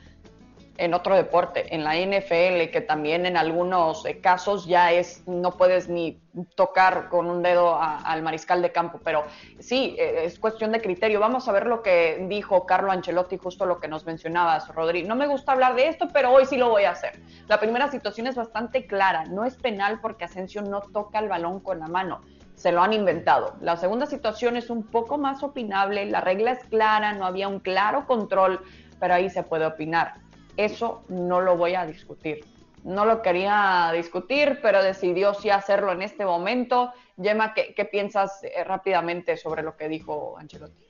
en 0.80 0.94
otro 0.94 1.16
deporte, 1.16 1.76
en 1.76 1.84
la 1.84 1.96
NFL, 1.96 2.72
que 2.72 2.82
también 2.82 3.26
en 3.26 3.36
algunos 3.36 4.06
eh, 4.06 4.20
casos 4.20 4.66
ya 4.66 4.94
es, 4.94 5.24
no 5.28 5.58
puedes 5.58 5.90
ni 5.90 6.20
tocar 6.56 7.10
con 7.10 7.30
un 7.30 7.44
dedo 7.44 7.78
al 7.80 8.22
mariscal 8.24 8.62
de 8.62 8.72
campo, 8.72 9.00
pero 9.04 9.26
sí, 9.60 9.96
eh, 10.00 10.22
es 10.24 10.40
cuestión 10.40 10.72
de 10.72 10.80
criterio. 10.80 11.20
Vamos 11.20 11.48
a 11.50 11.52
ver 11.52 11.68
lo 11.68 11.82
que 11.82 12.26
dijo 12.30 12.66
Carlo 12.66 12.92
Ancelotti, 12.92 13.38
justo 13.38 13.66
lo 13.66 13.80
que 13.80 13.90
nos 13.90 14.06
mencionabas, 14.06 14.74
Rodri. 14.74 15.04
No 15.04 15.16
me 15.16 15.28
gusta 15.28 15.52
hablar 15.52 15.76
de 15.76 15.90
esto, 15.90 16.08
pero 16.14 16.32
hoy 16.32 16.46
sí 16.46 16.56
lo 16.56 16.70
voy 16.70 16.86
a 16.86 16.92
hacer. 16.92 17.20
La 17.48 17.60
primera 17.60 17.92
situación 17.92 18.28
es 18.28 18.36
bastante 18.36 18.88
clara, 18.88 19.26
no 19.26 19.44
es 19.44 19.56
penal 19.58 20.00
porque 20.02 20.26
Asensio 20.26 20.62
no 20.62 20.82
toca 20.82 21.20
el 21.20 21.28
balón 21.28 21.60
con 21.60 21.80
la 21.80 21.88
mano 21.88 22.22
se 22.56 22.74
lo 22.74 22.82
han 22.82 22.92
inventado. 22.92 23.56
La 23.62 23.78
segunda 23.78 24.06
situación 24.06 24.58
es 24.58 24.70
un 24.70 24.84
poco 24.84 25.18
más 25.18 25.44
opinable, 25.44 26.06
la 26.08 26.20
regla 26.20 26.52
es 26.52 26.64
clara, 26.66 27.14
no 27.14 27.26
había 27.26 27.48
un 27.48 27.62
claro 27.62 28.06
control, 28.06 28.60
pero 29.00 29.14
ahí 29.14 29.30
se 29.30 29.44
puede 29.44 29.66
opinar. 29.66 30.16
Eso 30.60 31.06
no 31.08 31.40
lo 31.40 31.56
voy 31.56 31.76
a 31.76 31.86
discutir. 31.86 32.42
No 32.84 33.06
lo 33.06 33.22
quería 33.22 33.92
discutir, 33.94 34.60
pero 34.62 34.84
decidió 34.84 35.34
sí 35.34 35.50
hacerlo 35.50 35.94
en 35.94 36.02
este 36.02 36.26
momento. 36.26 36.92
¿qué, 37.56 37.74
qué 37.74 37.86
piensas 37.86 38.44
eh, 38.44 38.62
rápidamente 38.66 39.38
sobre 39.38 39.64
lo 39.64 39.78
que 39.78 39.88
dijo 39.88 40.38
Ancelotti? 40.38 40.89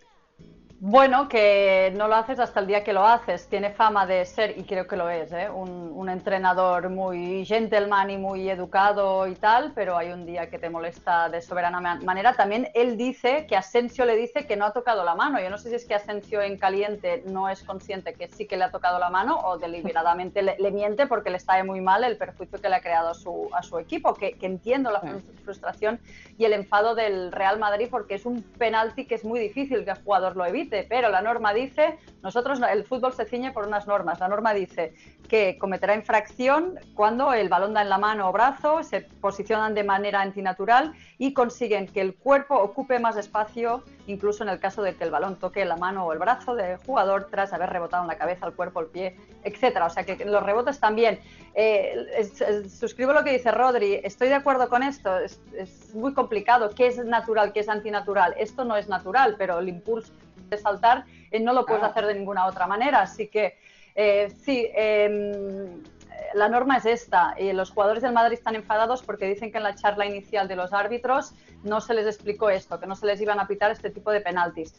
Bueno, 0.81 1.27
que 1.27 1.91
no 1.97 2.07
lo 2.07 2.15
haces 2.15 2.39
hasta 2.39 2.61
el 2.61 2.67
día 2.67 2.85
que 2.85 2.93
lo 2.93 3.05
haces. 3.05 3.49
Tiene 3.49 3.71
fama 3.71 4.05
de 4.05 4.25
ser, 4.25 4.57
y 4.57 4.63
creo 4.63 4.87
que 4.87 4.95
lo 4.95 5.09
es, 5.09 5.29
¿eh? 5.33 5.49
un, 5.49 6.07
entrenador 6.09 6.89
muy 6.89 7.45
gentleman 7.45 8.09
y 8.09 8.17
muy 8.17 8.49
educado 8.49 9.27
y 9.27 9.35
tal, 9.35 9.73
pero 9.75 9.95
hay 9.95 10.09
un 10.09 10.25
día 10.25 10.49
que 10.49 10.57
te 10.57 10.71
molesta 10.71 11.29
de 11.29 11.39
soberana 11.41 11.79
manera. 11.81 12.33
También 12.33 12.69
él 12.73 12.97
dice 12.97 13.45
que 13.45 13.55
Asensio 13.55 14.05
le 14.05 14.15
dice 14.15 14.47
que 14.47 14.55
no 14.55 14.65
ha 14.65 14.73
tocado 14.73 15.03
la 15.03 15.13
mano. 15.13 15.39
Yo 15.39 15.51
no 15.51 15.59
sé 15.59 15.69
si 15.69 15.75
es 15.75 15.85
que 15.85 15.93
Asensio 15.93 16.41
en 16.41 16.57
caliente 16.57 17.21
no 17.27 17.47
es 17.47 17.61
consciente 17.61 18.13
que 18.13 18.27
sí 18.27 18.47
que 18.47 18.57
le 18.57 18.63
ha 18.63 18.71
tocado 18.71 18.97
la 18.97 19.11
mano 19.11 19.37
o 19.37 19.59
deliberadamente 19.59 20.41
le, 20.41 20.71
miente 20.71 21.05
porque 21.05 21.29
le 21.29 21.37
está 21.37 21.63
muy 21.63 21.81
mal 21.81 22.03
el 22.03 22.17
perjuicio 22.17 22.59
que 22.59 22.69
le 22.69 22.75
ha 22.75 22.81
creado 22.81 23.09
a 23.09 23.13
su, 23.13 23.49
a 23.53 23.61
su 23.61 23.77
equipo, 23.77 24.15
que, 24.15 24.31
que 24.31 24.47
entiendo 24.47 24.89
la 24.89 25.01
frustración 25.43 25.99
y 26.39 26.45
el 26.45 26.53
enfado 26.53 26.95
del 26.95 27.31
Real 27.31 27.59
Madrid 27.59 27.87
porque 27.91 28.15
es 28.15 28.25
un 28.25 28.41
penalti 28.41 29.05
que 29.05 29.15
es 29.15 29.23
muy 29.23 29.39
difícil 29.39 29.85
que 29.85 29.91
el 29.91 30.01
jugador 30.03 30.35
lo 30.35 30.45
evite 30.45 30.68
pero 30.69 31.09
la 31.09 31.21
norma 31.21 31.53
dice, 31.53 31.97
nosotros 32.21 32.59
el 32.71 32.83
fútbol 32.83 33.13
se 33.13 33.25
ciñe 33.25 33.51
por 33.51 33.65
unas 33.67 33.87
normas. 33.87 34.19
La 34.19 34.27
norma 34.27 34.53
dice 34.53 34.93
que 35.27 35.57
cometerá 35.57 35.95
infracción 35.95 36.79
cuando 36.95 37.33
el 37.33 37.49
balón 37.49 37.73
da 37.73 37.81
en 37.81 37.89
la 37.89 37.97
mano 37.97 38.27
o 38.27 38.31
brazo, 38.31 38.83
se 38.83 39.01
posicionan 39.01 39.73
de 39.75 39.83
manera 39.83 40.21
antinatural 40.21 40.93
y 41.17 41.33
consiguen 41.33 41.87
que 41.87 42.01
el 42.01 42.15
cuerpo 42.15 42.55
ocupe 42.55 42.99
más 42.99 43.15
espacio, 43.15 43.83
incluso 44.07 44.43
en 44.43 44.49
el 44.49 44.59
caso 44.59 44.81
de 44.81 44.95
que 44.95 45.03
el 45.03 45.11
balón 45.11 45.37
toque 45.37 45.63
la 45.65 45.77
mano 45.77 46.05
o 46.05 46.13
el 46.13 46.19
brazo 46.19 46.55
del 46.55 46.77
jugador 46.77 47.27
tras 47.29 47.53
haber 47.53 47.69
rebotado 47.69 48.03
en 48.03 48.07
la 48.07 48.17
cabeza, 48.17 48.47
el 48.47 48.53
cuerpo, 48.53 48.81
el 48.81 48.87
pie, 48.87 49.17
etcétera. 49.43 49.85
O 49.85 49.89
sea 49.89 50.03
que 50.03 50.25
los 50.25 50.43
rebotes 50.43 50.79
también. 50.79 51.19
Eh, 51.55 52.29
suscribo 52.69 53.11
lo 53.11 53.23
que 53.23 53.31
dice 53.31 53.51
Rodri, 53.51 53.99
estoy 54.03 54.29
de 54.29 54.35
acuerdo 54.35 54.69
con 54.69 54.83
esto, 54.83 55.17
es, 55.19 55.41
es 55.53 55.93
muy 55.93 56.13
complicado. 56.13 56.69
¿Qué 56.69 56.87
es 56.87 57.03
natural, 57.03 57.53
qué 57.53 57.61
es 57.61 57.69
antinatural? 57.69 58.33
Esto 58.37 58.63
no 58.65 58.77
es 58.77 58.87
natural, 58.87 59.35
pero 59.37 59.59
el 59.59 59.69
impulso 59.69 60.13
de 60.49 60.57
saltar, 60.57 61.05
eh, 61.31 61.39
no 61.39 61.53
lo 61.53 61.65
puedes 61.65 61.83
hacer 61.83 62.05
de 62.05 62.15
ninguna 62.15 62.45
otra 62.45 62.67
manera. 62.67 63.01
Así 63.01 63.27
que 63.27 63.57
eh, 63.95 64.29
sí, 64.43 64.69
em, 64.73 65.83
la 66.33 66.49
norma 66.49 66.77
es 66.77 66.85
esta. 66.85 67.35
Y 67.37 67.53
los 67.53 67.71
jugadores 67.71 68.03
del 68.03 68.13
Madrid 68.13 68.37
están 68.37 68.55
enfadados 68.55 69.03
porque 69.03 69.27
dicen 69.27 69.51
que 69.51 69.57
en 69.57 69.63
la 69.63 69.75
charla 69.75 70.05
inicial 70.05 70.47
de 70.47 70.55
los 70.55 70.73
árbitros 70.73 71.33
no 71.63 71.81
se 71.81 71.93
les 71.93 72.05
explicó 72.05 72.49
esto, 72.49 72.79
que 72.79 72.87
no 72.87 72.95
se 72.95 73.05
les 73.05 73.19
iban 73.21 73.39
a 73.39 73.47
pitar 73.47 73.71
este 73.71 73.89
tipo 73.89 74.11
de 74.11 74.21
penaltis. 74.21 74.75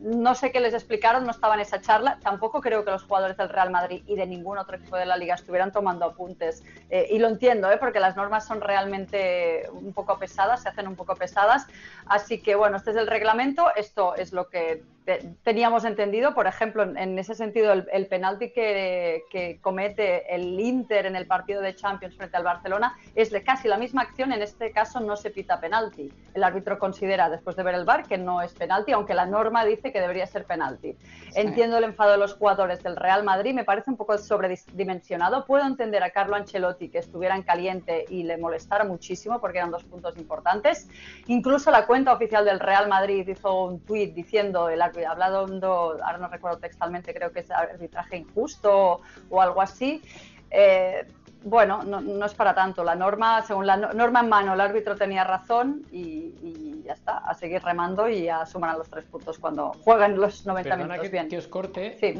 No 0.00 0.34
sé 0.34 0.50
qué 0.50 0.60
les 0.60 0.74
explicaron, 0.74 1.24
no 1.24 1.30
estaba 1.30 1.54
en 1.54 1.60
esa 1.60 1.80
charla. 1.80 2.18
Tampoco 2.22 2.60
creo 2.60 2.84
que 2.84 2.90
los 2.90 3.04
jugadores 3.04 3.36
del 3.36 3.48
Real 3.48 3.70
Madrid 3.70 4.02
y 4.06 4.16
de 4.16 4.26
ningún 4.26 4.58
otro 4.58 4.76
equipo 4.76 4.96
de 4.96 5.06
la 5.06 5.16
liga 5.16 5.34
estuvieran 5.34 5.72
tomando 5.72 6.06
apuntes. 6.06 6.64
Eh, 6.90 7.08
y 7.10 7.18
lo 7.18 7.28
entiendo, 7.28 7.70
¿eh? 7.70 7.76
porque 7.78 8.00
las 8.00 8.16
normas 8.16 8.46
son 8.46 8.60
realmente 8.60 9.68
un 9.72 9.92
poco 9.92 10.18
pesadas, 10.18 10.62
se 10.62 10.68
hacen 10.68 10.88
un 10.88 10.96
poco 10.96 11.14
pesadas. 11.14 11.66
Así 12.06 12.40
que 12.40 12.54
bueno, 12.54 12.76
este 12.76 12.90
es 12.90 12.96
el 12.96 13.06
reglamento, 13.06 13.72
esto 13.76 14.14
es 14.16 14.32
lo 14.32 14.48
que 14.48 14.82
teníamos 15.42 15.84
entendido, 15.84 16.34
por 16.34 16.46
ejemplo, 16.46 16.82
en 16.82 17.18
ese 17.18 17.34
sentido, 17.34 17.72
el, 17.72 18.06
penalti 18.06 18.50
que, 18.50 19.58
comete 19.60 20.34
el 20.34 20.58
Inter 20.58 20.93
en 21.00 21.16
el 21.16 21.26
partido 21.26 21.60
de 21.60 21.74
Champions 21.74 22.16
frente 22.16 22.36
al 22.36 22.44
Barcelona 22.44 22.96
es 23.14 23.30
de 23.30 23.42
casi 23.42 23.68
la 23.68 23.76
misma 23.76 24.02
acción, 24.02 24.32
en 24.32 24.42
este 24.42 24.72
caso 24.72 25.00
no 25.00 25.16
se 25.16 25.30
pita 25.30 25.60
penalti. 25.60 26.12
El 26.34 26.44
árbitro 26.44 26.78
considera, 26.78 27.28
después 27.28 27.56
de 27.56 27.62
ver 27.62 27.74
el 27.74 27.84
VAR, 27.84 28.04
que 28.04 28.18
no 28.18 28.42
es 28.42 28.52
penalti, 28.52 28.92
aunque 28.92 29.14
la 29.14 29.26
norma 29.26 29.64
dice 29.64 29.92
que 29.92 30.00
debería 30.00 30.26
ser 30.26 30.44
penalti. 30.44 30.96
Entiendo 31.34 31.78
el 31.78 31.84
enfado 31.84 32.12
de 32.12 32.18
los 32.18 32.34
jugadores 32.34 32.82
del 32.82 32.96
Real 32.96 33.24
Madrid, 33.24 33.54
me 33.54 33.64
parece 33.64 33.90
un 33.90 33.96
poco 33.96 34.16
sobredimensionado. 34.18 35.44
Puedo 35.44 35.66
entender 35.66 36.02
a 36.02 36.10
Carlo 36.10 36.36
Ancelotti 36.36 36.88
que 36.88 36.98
estuviera 36.98 37.36
en 37.36 37.42
caliente 37.42 38.04
y 38.08 38.22
le 38.22 38.36
molestara 38.36 38.84
muchísimo 38.84 39.40
porque 39.40 39.58
eran 39.58 39.70
dos 39.70 39.84
puntos 39.84 40.16
importantes. 40.16 40.88
Incluso 41.26 41.70
la 41.70 41.86
cuenta 41.86 42.12
oficial 42.12 42.44
del 42.44 42.60
Real 42.60 42.88
Madrid 42.88 43.26
hizo 43.26 43.64
un 43.64 43.80
tuit 43.80 44.14
diciendo 44.14 44.68
el 44.68 44.82
hablando, 44.82 45.98
ahora 46.04 46.18
no 46.18 46.28
recuerdo 46.28 46.58
textualmente, 46.58 47.14
creo 47.14 47.32
que 47.32 47.40
es 47.40 47.50
arbitraje 47.50 48.16
injusto 48.16 49.00
o, 49.30 49.40
algo 49.40 49.60
así. 49.60 50.02
Eh, 50.54 51.04
bueno, 51.42 51.82
no, 51.82 52.24
es 52.24 52.34
para 52.34 52.54
tanto. 52.54 52.84
La 52.84 52.94
norma, 52.94 53.42
según 53.42 53.66
la 53.66 53.76
norma 53.76 54.20
en 54.20 54.28
mano, 54.28 54.54
el 54.54 54.60
árbitro 54.60 54.94
tenía 54.96 55.24
razón 55.24 55.82
y, 55.92 56.82
ya 56.84 56.92
está, 56.92 57.18
a 57.18 57.34
seguir 57.34 57.62
remando 57.62 58.08
y 58.08 58.28
a 58.28 58.46
sumar 58.46 58.70
a 58.70 58.78
los 58.78 58.88
tres 58.88 59.04
puntos 59.04 59.38
cuando 59.38 59.72
juegan 59.84 60.16
los 60.16 60.46
90 60.46 60.76
minutos 60.76 61.00
que, 61.00 61.08
bien. 61.08 61.28
que 61.28 61.38
os 61.38 61.48
corte. 61.48 61.96
Sí. 61.98 62.14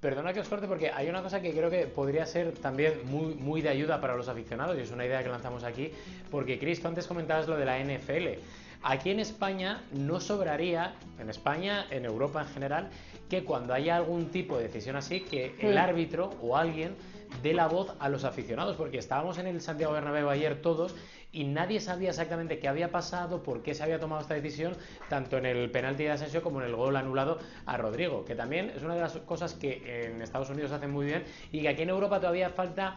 Perdona 0.00 0.32
que 0.32 0.40
os 0.40 0.48
corte 0.48 0.68
porque 0.68 0.90
hay 0.90 1.08
una 1.08 1.22
cosa 1.22 1.42
que 1.42 1.52
creo 1.52 1.68
que 1.68 1.86
podría 1.86 2.24
ser 2.24 2.52
también 2.52 3.00
muy, 3.04 3.34
muy 3.34 3.60
de 3.62 3.70
ayuda 3.70 4.00
para 4.00 4.14
los 4.14 4.28
aficionados 4.28 4.78
y 4.78 4.82
es 4.82 4.92
una 4.92 5.04
idea 5.04 5.24
que 5.24 5.28
lanzamos 5.28 5.64
aquí 5.64 5.90
porque 6.30 6.58
Cristo 6.58 6.86
antes 6.86 7.06
comentabas 7.06 7.48
lo 7.48 7.56
de 7.56 7.64
la 7.64 7.78
NFL. 7.80 8.38
Aquí 8.84 9.10
en 9.10 9.18
España 9.18 9.82
no 9.92 10.20
sobraría, 10.20 10.94
en 11.18 11.28
España, 11.28 11.86
en 11.90 12.04
Europa 12.04 12.42
en 12.42 12.48
general, 12.48 12.88
que 13.28 13.42
cuando 13.42 13.74
haya 13.74 13.96
algún 13.96 14.30
tipo 14.30 14.56
de 14.56 14.64
decisión 14.64 14.94
así, 14.94 15.20
que 15.20 15.56
el 15.58 15.76
árbitro 15.76 16.30
o 16.40 16.56
alguien 16.56 16.94
dé 17.42 17.54
la 17.54 17.68
voz 17.68 17.94
a 17.98 18.08
los 18.08 18.24
aficionados, 18.24 18.76
porque 18.76 18.98
estábamos 18.98 19.38
en 19.38 19.46
el 19.46 19.60
Santiago 19.60 19.92
Bernabéu 19.92 20.28
ayer 20.28 20.60
todos 20.62 20.94
y 21.30 21.44
nadie 21.44 21.80
sabía 21.80 22.10
exactamente 22.10 22.58
qué 22.58 22.68
había 22.68 22.90
pasado, 22.90 23.42
por 23.42 23.62
qué 23.62 23.74
se 23.74 23.82
había 23.82 24.00
tomado 24.00 24.22
esta 24.22 24.34
decisión, 24.34 24.76
tanto 25.08 25.36
en 25.36 25.46
el 25.46 25.70
penalti 25.70 26.04
de 26.04 26.12
Asensio 26.12 26.42
como 26.42 26.60
en 26.60 26.66
el 26.68 26.76
gol 26.76 26.96
anulado 26.96 27.38
a 27.66 27.76
Rodrigo, 27.76 28.24
que 28.24 28.34
también 28.34 28.72
es 28.74 28.82
una 28.82 28.94
de 28.94 29.00
las 29.00 29.12
cosas 29.18 29.54
que 29.54 30.06
en 30.06 30.22
Estados 30.22 30.50
Unidos 30.50 30.72
hacen 30.72 30.90
muy 30.90 31.06
bien 31.06 31.24
y 31.52 31.62
que 31.62 31.68
aquí 31.68 31.82
en 31.82 31.90
Europa 31.90 32.18
todavía 32.18 32.50
falta 32.50 32.96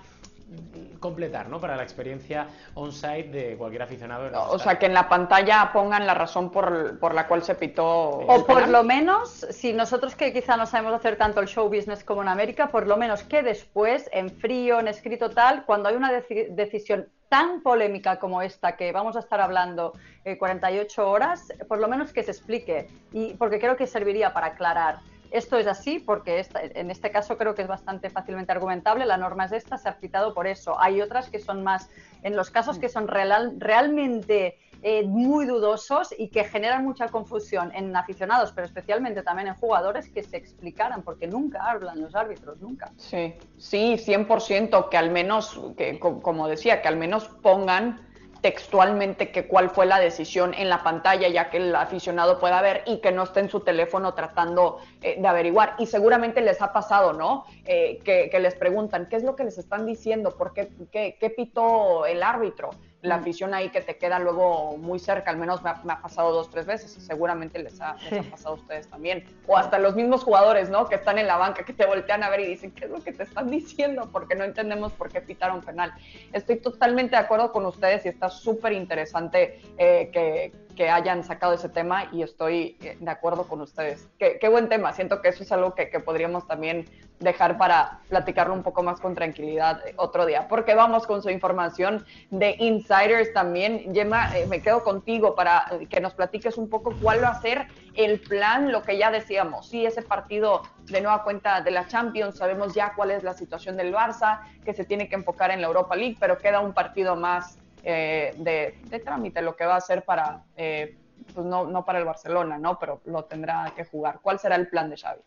completar, 0.99 1.49
¿no? 1.49 1.59
Para 1.59 1.75
la 1.75 1.83
experiencia 1.83 2.47
on-site 2.75 3.29
de 3.29 3.57
cualquier 3.57 3.81
aficionado. 3.81 4.29
o 4.49 4.59
sea, 4.59 4.77
que 4.77 4.85
en 4.85 4.93
la 4.93 5.09
pantalla 5.09 5.71
pongan 5.73 6.05
la 6.05 6.13
razón 6.13 6.51
por, 6.51 7.13
la 7.13 7.27
cual 7.27 7.43
se 7.43 7.55
pitó. 7.55 7.85
O 7.87 8.45
por 8.45 8.67
lo 8.69 8.83
menos, 8.83 9.47
si 9.49 9.73
nosotros 9.73 10.15
que 10.15 10.31
quizá 10.31 10.57
no 10.57 10.65
sabemos 10.65 10.93
hacer 10.93 11.17
tanto 11.17 11.39
el 11.41 11.47
show 11.47 11.67
business 11.67 12.03
como 12.03 12.21
en 12.21 12.27
América, 12.27 12.67
por 12.67 12.87
lo 12.87 12.97
menos 12.97 13.23
que 13.23 13.41
después, 13.41 14.09
en 14.13 14.29
frío, 14.29 14.79
en 14.79 14.87
escrito 14.87 15.31
tal, 15.31 15.65
cuando 15.65 15.89
hay 15.89 15.95
una 15.95 16.11
decisión 16.11 17.07
tan 17.29 17.61
polémica 17.61 18.19
como 18.19 18.41
esta, 18.41 18.75
que 18.75 18.91
vamos 18.91 19.15
a 19.15 19.19
estar 19.19 19.39
hablando 19.39 19.93
48 20.37 21.01
eh, 21.01 21.05
horas, 21.05 21.47
por 21.69 21.79
lo 21.79 21.87
menos 21.87 22.11
que 22.11 22.23
se 22.23 22.31
explique, 22.31 22.89
y 23.13 23.33
porque 23.35 23.57
creo 23.57 23.77
que 23.77 23.87
serviría 23.87 24.33
para 24.33 24.47
aclarar 24.47 24.99
esto 25.31 25.57
es 25.57 25.67
así 25.67 25.99
porque 25.99 26.45
en 26.53 26.91
este 26.91 27.09
caso 27.09 27.37
creo 27.37 27.55
que 27.55 27.63
es 27.63 27.67
bastante 27.67 28.09
fácilmente 28.09 28.51
argumentable, 28.51 29.05
la 29.05 29.17
norma 29.17 29.45
es 29.45 29.53
esta, 29.53 29.77
se 29.77 29.89
ha 29.89 29.93
citado 29.93 30.33
por 30.33 30.45
eso. 30.45 30.79
Hay 30.79 31.01
otras 31.01 31.29
que 31.29 31.39
son 31.39 31.63
más, 31.63 31.89
en 32.21 32.35
los 32.35 32.51
casos 32.51 32.77
que 32.77 32.89
son 32.89 33.07
realmente 33.07 34.57
eh, 34.83 35.03
muy 35.03 35.45
dudosos 35.45 36.13
y 36.17 36.29
que 36.29 36.43
generan 36.43 36.83
mucha 36.83 37.07
confusión 37.07 37.71
en 37.75 37.95
aficionados, 37.95 38.51
pero 38.51 38.65
especialmente 38.65 39.21
también 39.21 39.47
en 39.47 39.55
jugadores 39.55 40.09
que 40.09 40.23
se 40.23 40.37
explicaran, 40.37 41.03
porque 41.03 41.27
nunca 41.27 41.69
hablan 41.69 42.01
los 42.01 42.15
árbitros, 42.15 42.59
nunca. 42.59 42.91
Sí, 42.97 43.35
sí, 43.57 43.97
100%, 43.97 44.89
que 44.89 44.97
al 44.97 45.11
menos, 45.11 45.61
que, 45.77 45.99
como 45.99 46.47
decía, 46.47 46.81
que 46.81 46.87
al 46.87 46.97
menos 46.97 47.27
pongan 47.41 48.10
textualmente 48.41 49.31
que 49.31 49.47
cuál 49.47 49.69
fue 49.69 49.85
la 49.85 49.99
decisión 49.99 50.53
en 50.53 50.69
la 50.69 50.83
pantalla, 50.83 51.27
ya 51.27 51.49
que 51.49 51.57
el 51.57 51.75
aficionado 51.75 52.39
pueda 52.39 52.61
ver 52.61 52.83
y 52.85 52.97
que 52.97 53.11
no 53.11 53.23
esté 53.23 53.39
en 53.39 53.49
su 53.49 53.61
teléfono 53.61 54.13
tratando 54.13 54.79
eh, 55.01 55.15
de 55.19 55.27
averiguar. 55.27 55.75
Y 55.77 55.85
seguramente 55.85 56.41
les 56.41 56.61
ha 56.61 56.73
pasado, 56.73 57.13
¿no? 57.13 57.45
Eh, 57.65 57.99
que, 58.03 58.39
les 58.39 58.55
preguntan, 58.55 59.07
¿qué 59.07 59.15
es 59.17 59.23
lo 59.23 59.35
que 59.35 59.43
les 59.43 59.57
están 59.57 59.85
diciendo? 59.85 60.35
¿Por 60.35 60.53
qué, 60.53 60.69
qué, 60.91 61.17
qué 61.19 61.29
pitó 61.29 62.05
el 62.05 62.23
árbitro? 62.23 62.71
La 63.01 63.15
afición 63.15 63.53
ahí 63.53 63.69
que 63.69 63.81
te 63.81 63.97
queda 63.97 64.19
luego 64.19 64.77
muy 64.77 64.99
cerca, 64.99 65.31
al 65.31 65.37
menos 65.37 65.63
me 65.63 65.69
ha, 65.69 66.01
pasado 66.01 66.31
dos, 66.31 66.49
tres 66.49 66.65
veces 66.65 66.95
y 66.97 67.01
seguramente 67.01 67.57
les 67.59 67.81
ha, 67.81 67.95
pasado 68.29 68.55
a 68.55 68.57
ustedes 68.59 68.87
también. 68.87 69.25
O 69.47 69.57
hasta 69.57 69.79
los 69.79 69.95
mismos 69.95 70.23
jugadores, 70.23 70.69
¿no? 70.69 70.87
Que 70.87 70.95
están 70.95 71.17
en 71.17 71.27
la 71.27 71.37
banca, 71.37 71.63
que 71.63 71.73
te 71.73 71.85
voltean 71.85 72.23
a 72.23 72.29
ver 72.29 72.41
y 72.41 72.47
dicen, 72.47 72.71
¿qué 72.71 72.85
es 72.85 72.91
lo 72.91 73.03
que 73.03 73.11
te 73.11 73.23
están 73.23 73.49
diciendo? 73.51 74.09
Porque 74.11 74.35
no 74.35 74.43
entendemos 74.43 74.93
por 74.93 75.09
qué 75.09 75.21
pitaron 75.21 75.61
penal. 75.61 75.93
Estoy 76.31 76.57
totalmente 76.57 77.15
de 77.15 77.21
acuerdo 77.23 77.51
con 77.51 77.65
ustedes 77.65 78.05
y 78.05 78.09
está 78.09 78.29
súper 78.29 78.73
interesante 78.73 79.61
eh, 79.77 80.09
que, 80.13 80.53
que 80.81 80.89
hayan 80.89 81.23
sacado 81.23 81.53
ese 81.53 81.69
tema 81.69 82.09
y 82.11 82.23
estoy 82.23 82.75
eh, 82.81 82.97
de 82.99 83.11
acuerdo 83.11 83.43
con 83.47 83.61
ustedes. 83.61 84.09
Qué, 84.17 84.49
buen 84.49 84.67
tema, 84.67 84.91
siento 84.93 85.21
que 85.21 85.29
eso 85.29 85.43
es 85.43 85.51
algo 85.51 85.75
que, 85.75 85.85
podríamos 85.99 86.47
también 86.47 86.85
dejar 87.19 87.59
para 87.59 87.99
platicarlo 88.09 88.55
un 88.55 88.63
poco 88.63 88.81
más 88.81 88.99
con 88.99 89.13
tranquilidad 89.13 89.79
otro 89.97 90.25
día, 90.25 90.47
porque 90.47 90.73
vamos 90.73 91.05
con 91.05 91.21
su 91.21 91.29
información 91.29 92.03
de 92.31 92.55
insiders 92.57 93.31
también. 93.31 93.93
Gemma, 93.93 94.35
eh, 94.35 94.47
me 94.47 94.63
quedo 94.63 94.83
contigo 94.83 95.35
para 95.35 95.67
que 95.87 96.01
nos 96.01 96.15
platiques 96.15 96.57
un 96.57 96.67
poco 96.67 96.95
cuál 96.99 97.23
va 97.23 97.27
a 97.27 97.41
ser 97.41 97.67
el 97.93 98.19
plan, 98.19 98.71
lo 98.71 98.81
que 98.81 98.97
ya 98.97 99.11
decíamos, 99.11 99.69
sí, 99.69 99.85
ese 99.85 100.01
partido 100.01 100.63
de 100.85 100.99
nueva 100.99 101.23
cuenta 101.23 101.61
de 101.61 101.69
la 101.69 101.87
Champions, 101.87 102.37
sabemos 102.37 102.73
ya 102.73 102.93
cuál 102.95 103.11
es 103.11 103.21
la 103.21 103.35
situación 103.35 103.77
del 103.77 103.93
Barça, 103.93 104.39
que 104.65 104.73
se 104.73 104.83
tiene 104.83 105.07
que 105.07 105.13
enfocar 105.13 105.51
en 105.51 105.61
la 105.61 105.67
Europa 105.67 105.95
League, 105.95 106.17
pero 106.19 106.39
queda 106.39 106.59
un 106.59 106.73
partido 106.73 107.15
más 107.15 107.60
eh, 107.83 108.33
de, 108.37 108.99
trámite, 108.99 109.41
lo 109.41 109.55
que 109.55 109.65
va 109.65 109.75
a 109.75 109.77
hacer 109.77 110.03
para, 110.03 110.43
eh, 110.55 110.97
pues 111.33 111.45
no, 111.45 111.65
no 111.65 111.85
para 111.85 111.99
el 111.99 112.05
Barcelona, 112.05 112.57
¿no? 112.57 112.77
Pero 112.79 113.01
lo 113.05 113.25
tendrá 113.25 113.71
que 113.75 113.85
jugar. 113.85 114.19
¿Cuál 114.21 114.39
será 114.39 114.55
el 114.55 114.67
plan 114.67 114.89
de 114.89 114.97
Xavi? 114.97 115.21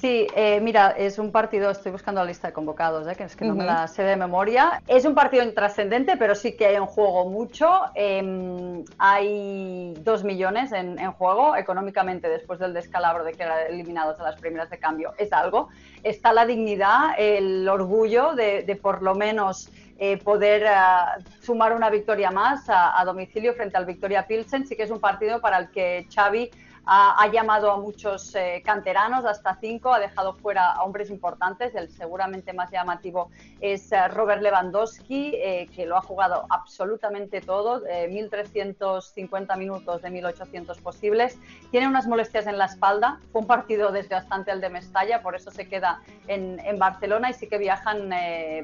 Sí, 0.00 0.26
eh, 0.34 0.58
mira, 0.60 0.92
es 0.92 1.18
un 1.18 1.30
partido, 1.30 1.70
estoy 1.70 1.92
buscando 1.92 2.22
la 2.22 2.26
lista 2.26 2.48
de 2.48 2.54
convocados, 2.54 3.06
que 3.14 3.24
es 3.24 3.36
que 3.36 3.44
no 3.44 3.54
me 3.54 3.64
la 3.64 3.86
sé 3.86 4.02
de 4.02 4.16
memoria. 4.16 4.82
Es 4.88 5.04
un 5.04 5.14
partido 5.14 5.44
intrascendente, 5.44 6.16
pero 6.16 6.34
sí 6.34 6.56
que 6.56 6.66
hay 6.66 6.76
en 6.76 6.86
juego 6.86 7.28
mucho. 7.28 7.68
Em, 7.94 8.84
hay 8.96 9.92
dos 10.00 10.24
millones 10.24 10.72
en, 10.72 10.96
juego 11.12 11.56
económicamente 11.56 12.28
después 12.28 12.58
del 12.58 12.72
descalabro 12.72 13.22
de 13.22 13.32
que 13.34 13.42
eran 13.42 13.58
eliminados 13.68 14.18
a 14.18 14.22
las 14.22 14.40
primeras 14.40 14.70
de 14.70 14.78
cambio. 14.78 15.12
Es 15.18 15.32
algo. 15.32 15.68
Está 16.02 16.32
la 16.32 16.46
dignidad, 16.46 17.10
el 17.18 17.68
orgullo 17.68 18.32
de 18.34 18.78
por 18.80 19.02
lo 19.02 19.14
menos 19.14 19.70
eh, 20.04 20.16
poder 20.16 20.64
eh, 20.64 21.22
sumar 21.40 21.72
una 21.72 21.88
victoria 21.88 22.32
más 22.32 22.68
a, 22.68 23.00
a, 23.00 23.04
domicilio 23.04 23.54
frente 23.54 23.76
al 23.76 23.86
Victoria 23.86 24.26
Pilsen. 24.26 24.66
Sí 24.66 24.74
que 24.74 24.82
es 24.82 24.90
un 24.90 24.98
partido 24.98 25.40
para 25.40 25.58
el 25.58 25.70
que 25.70 26.08
Xavi 26.12 26.50
ha, 26.84 27.28
llamado 27.28 27.70
a 27.70 27.76
muchos 27.76 28.34
eh, 28.34 28.62
canteranos, 28.64 29.24
hasta 29.24 29.56
cinco, 29.60 29.92
ha 29.92 30.00
dejado 30.00 30.34
fuera 30.34 30.72
a 30.72 30.82
hombres 30.82 31.10
importantes. 31.10 31.74
El 31.74 31.88
seguramente 31.90 32.52
más 32.52 32.70
llamativo 32.70 33.30
es 33.60 33.92
eh, 33.92 34.08
Robert 34.08 34.42
Lewandowski, 34.42 35.34
eh, 35.34 35.68
que 35.74 35.86
lo 35.86 35.96
ha 35.96 36.02
jugado 36.02 36.46
absolutamente 36.50 37.40
todo, 37.40 37.82
1.350 37.82 39.56
minutos 39.56 40.02
de 40.02 40.10
1.800 40.10 40.80
posibles. 40.80 41.38
Tiene 41.70 41.86
unas 41.86 42.06
molestias 42.06 42.46
en 42.46 42.58
la 42.58 42.64
espalda, 42.66 43.20
fue 43.30 43.42
un 43.42 43.46
partido 43.46 43.92
desgastante 43.92 44.50
el 44.50 44.60
de 44.60 44.70
Mestalla, 44.70 45.22
por 45.22 45.36
eso 45.36 45.50
se 45.50 45.68
queda 45.68 46.02
en, 46.26 46.52
Barcelona 46.78 47.30
y 47.30 47.34
sí 47.34 47.48
que 47.48 47.58
viajan 47.58 48.10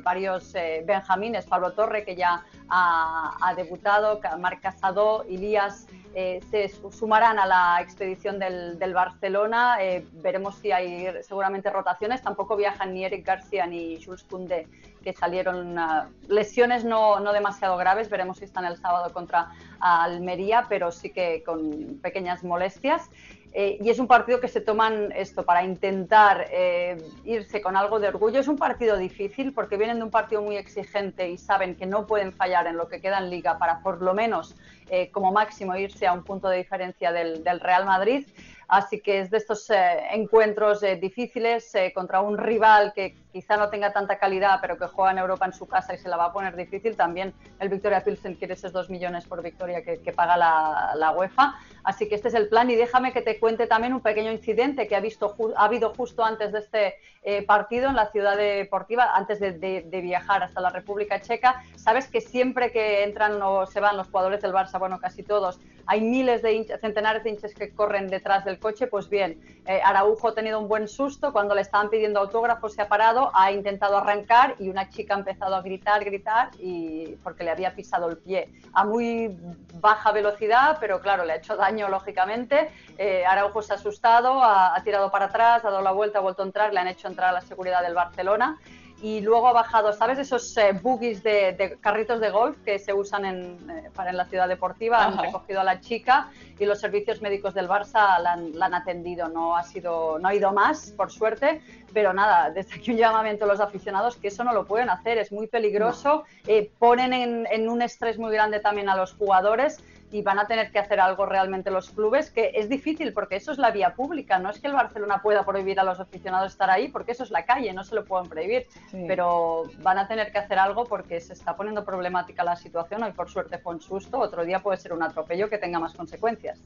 varios 0.02 0.54
benjamines, 0.84 1.46
Pablo 1.46 1.72
Torre, 1.72 2.04
que 2.04 2.16
ya 2.16 2.42
ha, 2.68 3.36
ha 3.40 3.54
debutado, 3.54 4.20
Marc 4.38 4.60
Casado, 4.60 5.24
Ilías 5.28 5.86
eh, 6.14 6.40
se 6.50 6.68
sumarán 6.90 7.38
a 7.38 7.46
la 7.46 7.80
expedición 7.80 8.07
del, 8.16 8.94
Barcelona. 8.94 9.78
Eh, 9.80 10.06
veremos 10.12 10.56
si 10.56 10.72
hay 10.72 11.08
seguramente 11.22 11.70
rotaciones. 11.70 12.22
Tampoco 12.22 12.56
viajan 12.56 12.94
ni 12.94 13.04
Eric 13.04 13.26
García 13.26 13.66
ni 13.66 14.02
Jules 14.02 14.22
Koundé, 14.24 14.66
que 15.02 15.12
salieron 15.12 15.78
uh, 15.78 16.08
lesiones 16.28 16.84
no, 16.84 17.20
no, 17.20 17.32
demasiado 17.32 17.76
graves. 17.76 18.08
Veremos 18.08 18.38
si 18.38 18.44
están 18.44 18.64
el 18.64 18.76
sábado 18.76 19.12
contra 19.12 19.50
Almería, 19.80 20.66
pero 20.68 20.90
sí 20.90 21.10
que 21.10 21.42
con 21.44 21.98
pequeñas 22.00 22.44
molestias. 22.44 23.10
Eh, 23.52 23.78
y 23.80 23.88
es 23.88 23.98
un 23.98 24.06
partido 24.06 24.40
que 24.40 24.48
se 24.48 24.60
toman 24.60 25.10
esto 25.12 25.44
para 25.44 25.64
intentar 25.64 26.46
eh, 26.50 26.98
irse 27.24 27.60
con 27.60 27.76
algo 27.76 27.98
de 27.98 28.08
orgullo. 28.08 28.40
Es 28.40 28.48
un 28.48 28.58
partido 28.58 28.96
difícil 28.96 29.52
porque 29.52 29.76
vienen 29.76 29.98
de 29.98 30.04
un 30.04 30.10
partido 30.10 30.42
muy 30.42 30.56
exigente 30.56 31.30
y 31.30 31.38
saben 31.38 31.74
que 31.74 31.86
no 31.86 32.06
pueden 32.06 32.32
fallar 32.32 32.66
en 32.66 32.76
lo 32.76 32.88
que 32.88 33.00
queda 33.00 33.18
en 33.18 33.30
liga 33.30 33.58
para 33.58 33.80
por 33.80 34.02
lo 34.02 34.12
menos 34.12 34.54
eh, 34.90 35.10
como 35.10 35.32
máximo 35.32 35.74
irse 35.76 36.06
a 36.06 36.12
un 36.12 36.24
punto 36.24 36.48
de 36.48 36.58
diferencia 36.58 37.10
del, 37.10 37.42
del 37.42 37.60
Real 37.60 37.86
Madrid. 37.86 38.26
Así 38.68 39.00
que 39.00 39.20
es 39.20 39.30
de 39.30 39.38
estos 39.38 39.70
encuentros 40.12 40.82
difíciles 41.00 41.72
contra 41.94 42.20
un 42.20 42.36
rival 42.36 42.92
que 42.94 43.16
quizá 43.38 43.56
no 43.56 43.70
tenga 43.70 43.92
tanta 43.92 44.18
calidad, 44.18 44.58
pero 44.60 44.76
que 44.76 44.88
juega 44.88 45.12
en 45.12 45.18
Europa 45.18 45.46
en 45.46 45.52
su 45.52 45.68
casa 45.68 45.94
y 45.94 45.98
se 45.98 46.08
la 46.08 46.16
va 46.16 46.24
a 46.24 46.32
poner 46.32 46.56
difícil. 46.56 46.96
También 46.96 47.32
el 47.60 47.68
Victoria 47.68 48.02
Pilsen 48.02 48.34
quiere 48.34 48.54
esos 48.54 48.72
dos 48.72 48.90
millones 48.90 49.26
por 49.26 49.44
victoria 49.44 49.84
que, 49.84 50.12
paga 50.12 50.36
la, 50.36 51.12
UEFA. 51.16 51.54
Así 51.84 52.08
que 52.08 52.16
este 52.16 52.28
es 52.28 52.34
el 52.34 52.48
plan. 52.48 52.68
Y 52.68 52.74
déjame 52.74 53.12
que 53.12 53.22
te 53.22 53.38
cuente 53.38 53.68
también 53.68 53.94
un 53.94 54.00
pequeño 54.00 54.32
incidente 54.32 54.88
que 54.88 54.96
ha, 54.96 55.00
visto, 55.00 55.36
ha 55.56 55.66
habido 55.66 55.94
justo 55.94 56.24
antes 56.24 56.50
de 56.50 56.58
este 56.58 56.94
eh, 57.22 57.42
partido 57.42 57.88
en 57.88 57.94
la 57.94 58.10
ciudad 58.10 58.36
deportiva, 58.36 59.14
antes 59.14 59.38
de, 59.38 60.00
viajar 60.02 60.42
hasta 60.42 60.60
la 60.60 60.70
República 60.70 61.20
Checa. 61.20 61.62
Sabes 61.76 62.08
que 62.08 62.20
siempre 62.20 62.72
que 62.72 63.04
entran 63.04 63.40
o 63.42 63.66
se 63.66 63.78
van 63.78 63.96
los 63.96 64.08
jugadores 64.08 64.42
del 64.42 64.52
Barça, 64.52 64.78
bueno, 64.80 64.98
casi 64.98 65.22
todos, 65.22 65.60
hay 65.86 66.00
miles 66.00 66.42
de 66.42 66.54
hinchas, 66.54 66.80
centenares 66.80 67.24
de 67.24 67.30
hinchas 67.30 67.54
que 67.54 67.72
corren 67.72 68.08
detrás 68.08 68.44
del 68.44 68.58
coche. 68.58 68.86
Pues 68.86 69.08
bien, 69.08 69.40
eh, 69.66 69.80
Araujo 69.84 70.28
ha 70.28 70.34
tenido 70.34 70.58
un 70.58 70.68
buen 70.68 70.88
susto 70.88 71.32
cuando 71.32 71.54
le 71.54 71.60
estaban 71.60 71.90
pidiendo 71.90 72.20
autógrafos, 72.20 72.74
se 72.74 72.82
ha 72.82 72.88
parado 72.88 73.27
ha 73.34 73.52
intentado 73.52 73.96
arrancar 73.96 74.56
y 74.58 74.68
una 74.68 74.88
chica 74.88 75.14
ha 75.14 75.18
empezado 75.18 75.54
a 75.54 75.62
gritar, 75.62 76.04
gritar, 76.04 76.50
y 76.58 77.16
porque 77.22 77.44
le 77.44 77.50
había 77.50 77.74
pisado 77.74 78.08
el 78.08 78.18
pie 78.18 78.50
a 78.72 78.84
muy 78.84 79.36
baja 79.74 80.12
velocidad, 80.12 80.78
pero 80.80 81.00
claro, 81.00 81.24
le 81.24 81.32
ha 81.32 81.36
hecho 81.36 81.56
daño 81.56 81.88
lógicamente. 81.88 82.70
Eh, 82.96 83.24
Araujo 83.26 83.62
se 83.62 83.72
ha 83.72 83.76
asustado, 83.76 84.42
ha, 84.42 84.76
ha, 84.76 84.82
tirado 84.82 85.10
para 85.10 85.26
atrás, 85.26 85.64
ha 85.64 85.70
dado 85.70 85.82
la 85.82 85.92
vuelta, 85.92 86.18
ha 86.18 86.22
vuelto 86.22 86.42
a 86.42 86.46
entrar, 86.46 86.72
le 86.72 86.80
han 86.80 86.88
hecho 86.88 87.08
entrar 87.08 87.30
a 87.30 87.32
la 87.32 87.40
seguridad 87.40 87.82
del 87.82 87.94
Barcelona 87.94 88.58
y 89.00 89.20
luego 89.20 89.48
ha 89.48 89.52
bajado, 89.52 89.92
¿sabes? 89.92 90.18
Esos 90.18 90.56
eh, 90.56 90.72
buggies 90.72 91.22
de, 91.22 91.78
carritos 91.80 92.20
de 92.20 92.30
golf 92.30 92.56
que 92.64 92.78
se 92.78 92.92
usan 92.92 93.24
en, 93.24 93.70
eh, 93.70 93.90
para 93.94 94.10
en 94.10 94.16
la 94.16 94.24
ciudad 94.24 94.48
deportiva. 94.48 95.04
Han 95.04 95.18
recogido 95.18 95.60
a 95.60 95.64
la 95.64 95.80
chica 95.80 96.30
y 96.58 96.64
los 96.64 96.80
servicios 96.80 97.22
médicos 97.22 97.54
del 97.54 97.68
Barça 97.68 98.18
la 98.18 98.32
han, 98.32 98.74
atendido. 98.74 99.28
No 99.28 99.56
ha, 99.56 99.62
sido, 99.62 100.18
no 100.18 100.28
ha 100.28 100.34
ido 100.34 100.52
más, 100.52 100.90
por 100.96 101.12
suerte, 101.12 101.62
pero 101.92 102.12
nada, 102.12 102.50
desde 102.50 102.74
aquí 102.74 102.90
un 102.90 102.96
llamamiento 102.96 103.44
a 103.44 103.48
los 103.48 103.60
aficionados 103.60 104.16
que 104.16 104.28
eso 104.28 104.42
no 104.42 104.52
lo 104.52 104.66
pueden 104.66 104.90
hacer, 104.90 105.18
es 105.18 105.30
muy 105.30 105.46
peligroso. 105.46 106.24
Eh, 106.46 106.70
ponen 106.78 107.12
en, 107.12 107.46
en 107.50 107.68
un 107.68 107.82
estrés 107.82 108.18
muy 108.18 108.32
grande 108.32 108.58
también 108.58 108.88
a 108.88 108.96
los 108.96 109.14
jugadores 109.14 109.82
y 110.10 110.22
van 110.22 110.38
a 110.38 110.46
tener 110.46 110.70
que 110.70 110.78
hacer 110.78 111.00
algo 111.00 111.26
realmente 111.26 111.70
los 111.70 111.90
clubes, 111.90 112.30
que 112.30 112.52
es 112.54 112.68
difícil 112.68 113.12
porque 113.12 113.36
eso 113.36 113.52
es 113.52 113.58
la 113.58 113.70
vía 113.70 113.94
pública, 113.94 114.38
no 114.38 114.50
es 114.50 114.60
que 114.60 114.68
el 114.68 114.72
Barcelona 114.72 115.20
pueda 115.22 115.44
prohibir 115.44 115.78
a 115.80 115.84
los 115.84 116.00
aficionados 116.00 116.52
estar 116.52 116.70
ahí 116.70 116.88
porque 116.88 117.12
eso 117.12 117.24
es 117.24 117.30
la 117.30 117.44
calle, 117.44 117.72
no 117.72 117.84
se 117.84 117.94
lo 117.94 118.04
pueden 118.04 118.28
prohibir, 118.28 118.66
pero 119.06 119.64
van 119.80 119.98
a 119.98 120.08
tener 120.08 120.32
que 120.32 120.38
hacer 120.38 120.58
algo 120.58 120.84
porque 120.84 121.20
se 121.20 121.32
está 121.32 121.56
poniendo 121.56 121.84
problemática 121.84 122.44
la 122.44 122.56
situación, 122.56 123.02
hoy 123.02 123.12
por 123.12 123.28
suerte 123.28 123.58
fue 123.58 123.74
un 123.74 123.80
susto, 123.80 124.18
otro 124.18 124.44
día 124.44 124.60
puede 124.60 124.78
ser 124.78 124.92
un 124.92 125.02
atropello 125.02 125.48
que 125.48 125.58
tenga 125.58 125.78
más 125.78 125.94
consecuencias. 125.94 126.60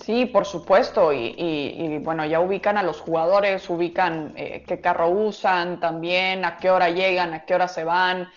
Sí, 0.00 0.24
por 0.24 0.46
supuesto, 0.46 1.12
y, 1.12 1.98
bueno, 2.02 2.24
ya 2.24 2.40
ubican 2.40 2.78
a 2.78 2.82
los 2.82 3.00
jugadores, 3.00 3.68
ubican 3.68 4.32
eh, 4.34 4.64
qué 4.66 4.80
carro 4.80 5.10
usan 5.10 5.78
también, 5.78 6.46
a 6.46 6.56
qué 6.56 6.70
hora 6.70 6.88
llegan, 6.88 7.34
a 7.34 7.44
qué 7.44 7.54
hora 7.54 7.68
se 7.68 7.84
van, 7.84 8.30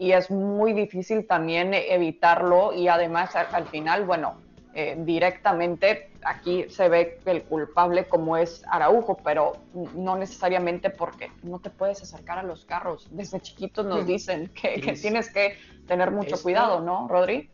y 0.00 0.12
es 0.12 0.30
muy 0.30 0.72
difícil 0.72 1.26
también 1.26 1.74
evitarlo 1.74 2.72
y 2.72 2.88
además 2.88 3.36
al 3.36 3.66
final, 3.66 4.06
bueno, 4.06 4.40
eh, 4.72 4.96
directamente 4.98 6.08
aquí 6.22 6.64
se 6.70 6.88
ve 6.88 7.18
el 7.26 7.42
culpable 7.42 8.08
como 8.08 8.38
es 8.38 8.62
Araujo, 8.70 9.18
pero 9.22 9.58
no 9.94 10.16
necesariamente 10.16 10.88
porque 10.88 11.30
no 11.42 11.58
te 11.58 11.68
puedes 11.68 12.00
acercar 12.00 12.38
a 12.38 12.42
los 12.42 12.64
carros. 12.64 13.08
Desde 13.10 13.40
chiquitos 13.40 13.84
nos 13.84 14.06
dicen 14.06 14.48
que, 14.54 14.80
tienes 14.98 15.30
que 15.30 15.58
tener 15.86 16.10
mucho 16.12 16.40
cuidado, 16.42 16.80
¿no, 16.80 17.06
Rodri? 17.06 17.50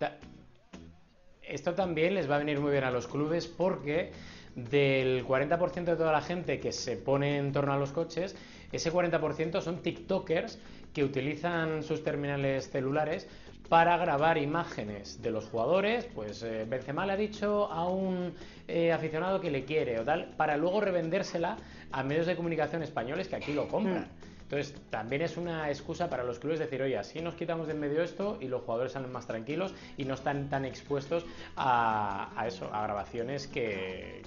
Esto 1.43 1.75
también 1.75 2.15
les 2.15 2.31
va 2.31 2.37
a 2.37 2.39
venir 2.39 2.61
muy 2.61 2.71
bien 2.71 2.85
a 2.85 2.93
los 2.93 3.09
clubes 3.09 3.49
porque 3.49 4.13
del 4.55 5.27
40% 5.27 5.85
de 5.85 5.97
toda 5.97 6.13
la 6.13 6.23
gente 6.23 6.61
que 6.61 6.71
se 6.71 6.97
pone 6.97 7.39
en 7.39 7.51
torno 7.51 7.73
a 7.73 7.77
los 7.77 7.91
coches, 7.91 8.37
ese 8.71 8.93
40% 8.93 9.61
son 9.61 9.83
TikTokers 9.83 10.59
que 10.97 11.05
utilizan 11.05 11.83
sus 11.83 12.03
terminales 12.03 12.71
celulares 12.71 13.29
para 13.69 13.99
grabar 13.99 14.39
imágenes 14.39 15.21
de 15.21 15.31
los 15.31 15.45
jugadores, 15.45 16.09
pues 16.15 16.43
eh, 16.43 16.65
Benzema 16.67 17.05
le 17.05 17.13
ha 17.13 17.17
dicho 17.19 17.71
a 17.71 17.87
un 17.87 18.33
eh, 18.67 18.93
aficionado 18.93 19.39
que 19.39 19.51
le 19.51 19.67
quiere 19.67 20.01
o 20.01 20.05
tal, 20.05 20.33
para 20.39 20.57
luego 20.57 20.81
revendérsela 20.81 21.59
a 21.93 22.03
medios 22.03 22.27
de 22.27 22.35
comunicación 22.35 22.83
españoles 22.83 23.29
que 23.29 23.37
aquí 23.37 23.53
lo 23.53 23.69
compran. 23.69 24.05
Mm. 24.05 24.36
Entonces, 24.49 24.81
también 24.91 25.23
es 25.23 25.37
una 25.37 25.71
excusa 25.71 26.09
para 26.09 26.23
los 26.23 26.39
clubes 26.39 26.61
decir, 26.61 26.81
oye, 26.81 26.97
así 26.97 27.21
nos 27.21 27.35
quitamos 27.35 27.67
de 27.67 27.73
en 27.73 27.81
medio 27.81 28.01
esto 28.01 28.39
y 28.41 28.47
los 28.47 28.63
jugadores 28.63 28.93
salen 28.93 29.11
más 29.11 29.27
tranquilos 29.27 29.75
y 29.97 30.05
no 30.05 30.15
están 30.15 30.49
tan 30.49 30.65
expuestos 30.65 31.27
a, 31.57 32.29
eso, 32.47 32.71
a 32.73 32.85
grabaciones 32.85 33.49
que, 33.49 34.23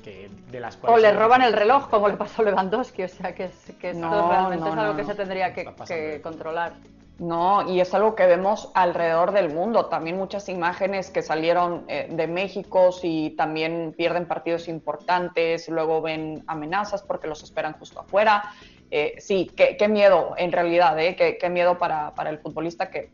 de 0.52 0.60
las 0.60 0.76
cuales... 0.76 1.00
O 1.00 1.02
le 1.02 1.14
roban 1.14 1.42
el 1.42 1.54
reloj, 1.54 1.90
como 1.90 2.10
le 2.10 2.18
pasó 2.18 2.42
a 2.42 2.46
Lewandowski, 2.46 3.04
o 3.04 3.08
sea, 3.08 3.34
que, 3.34 3.50
que 3.80 3.92
esto 3.92 4.30
realmente 4.30 4.68
es 4.68 4.76
algo 4.76 4.98
que 4.98 5.06
se 5.06 5.16
tendría 5.16 5.54
que, 5.54 6.22
controlar. 6.22 6.74
No, 7.18 7.70
y 7.70 7.82
es 7.82 7.94
algo 7.94 8.16
que 8.16 8.26
vemos 8.26 8.72
alrededor 8.74 9.32
del 9.34 9.54
mundo. 9.54 9.88
También 9.88 10.18
muchas 10.18 10.48
imágenes 10.48 11.10
que 11.10 11.22
salieron 11.22 11.84
eh, 11.90 12.08
de 12.10 12.28
México 12.28 12.90
y 13.04 13.32
también 13.32 13.94
pierden 13.98 14.26
partidos 14.26 14.70
importantes, 14.70 15.68
luego 15.68 16.02
ven 16.02 16.44
amenazas 16.48 17.04
porque 17.04 17.28
los 17.28 17.44
esperan 17.44 17.74
justo 17.74 18.00
afuera. 18.00 18.44
Eh, 18.92 19.16
sí, 19.20 19.52
qué, 19.56 19.88
miedo 19.88 20.34
en 20.38 20.52
realidad, 20.52 20.98
¿eh? 21.00 21.16
qué, 21.16 21.50
miedo 21.50 21.78
para, 21.78 22.14
el 22.28 22.40
futbolista 22.40 22.90
que 22.90 23.12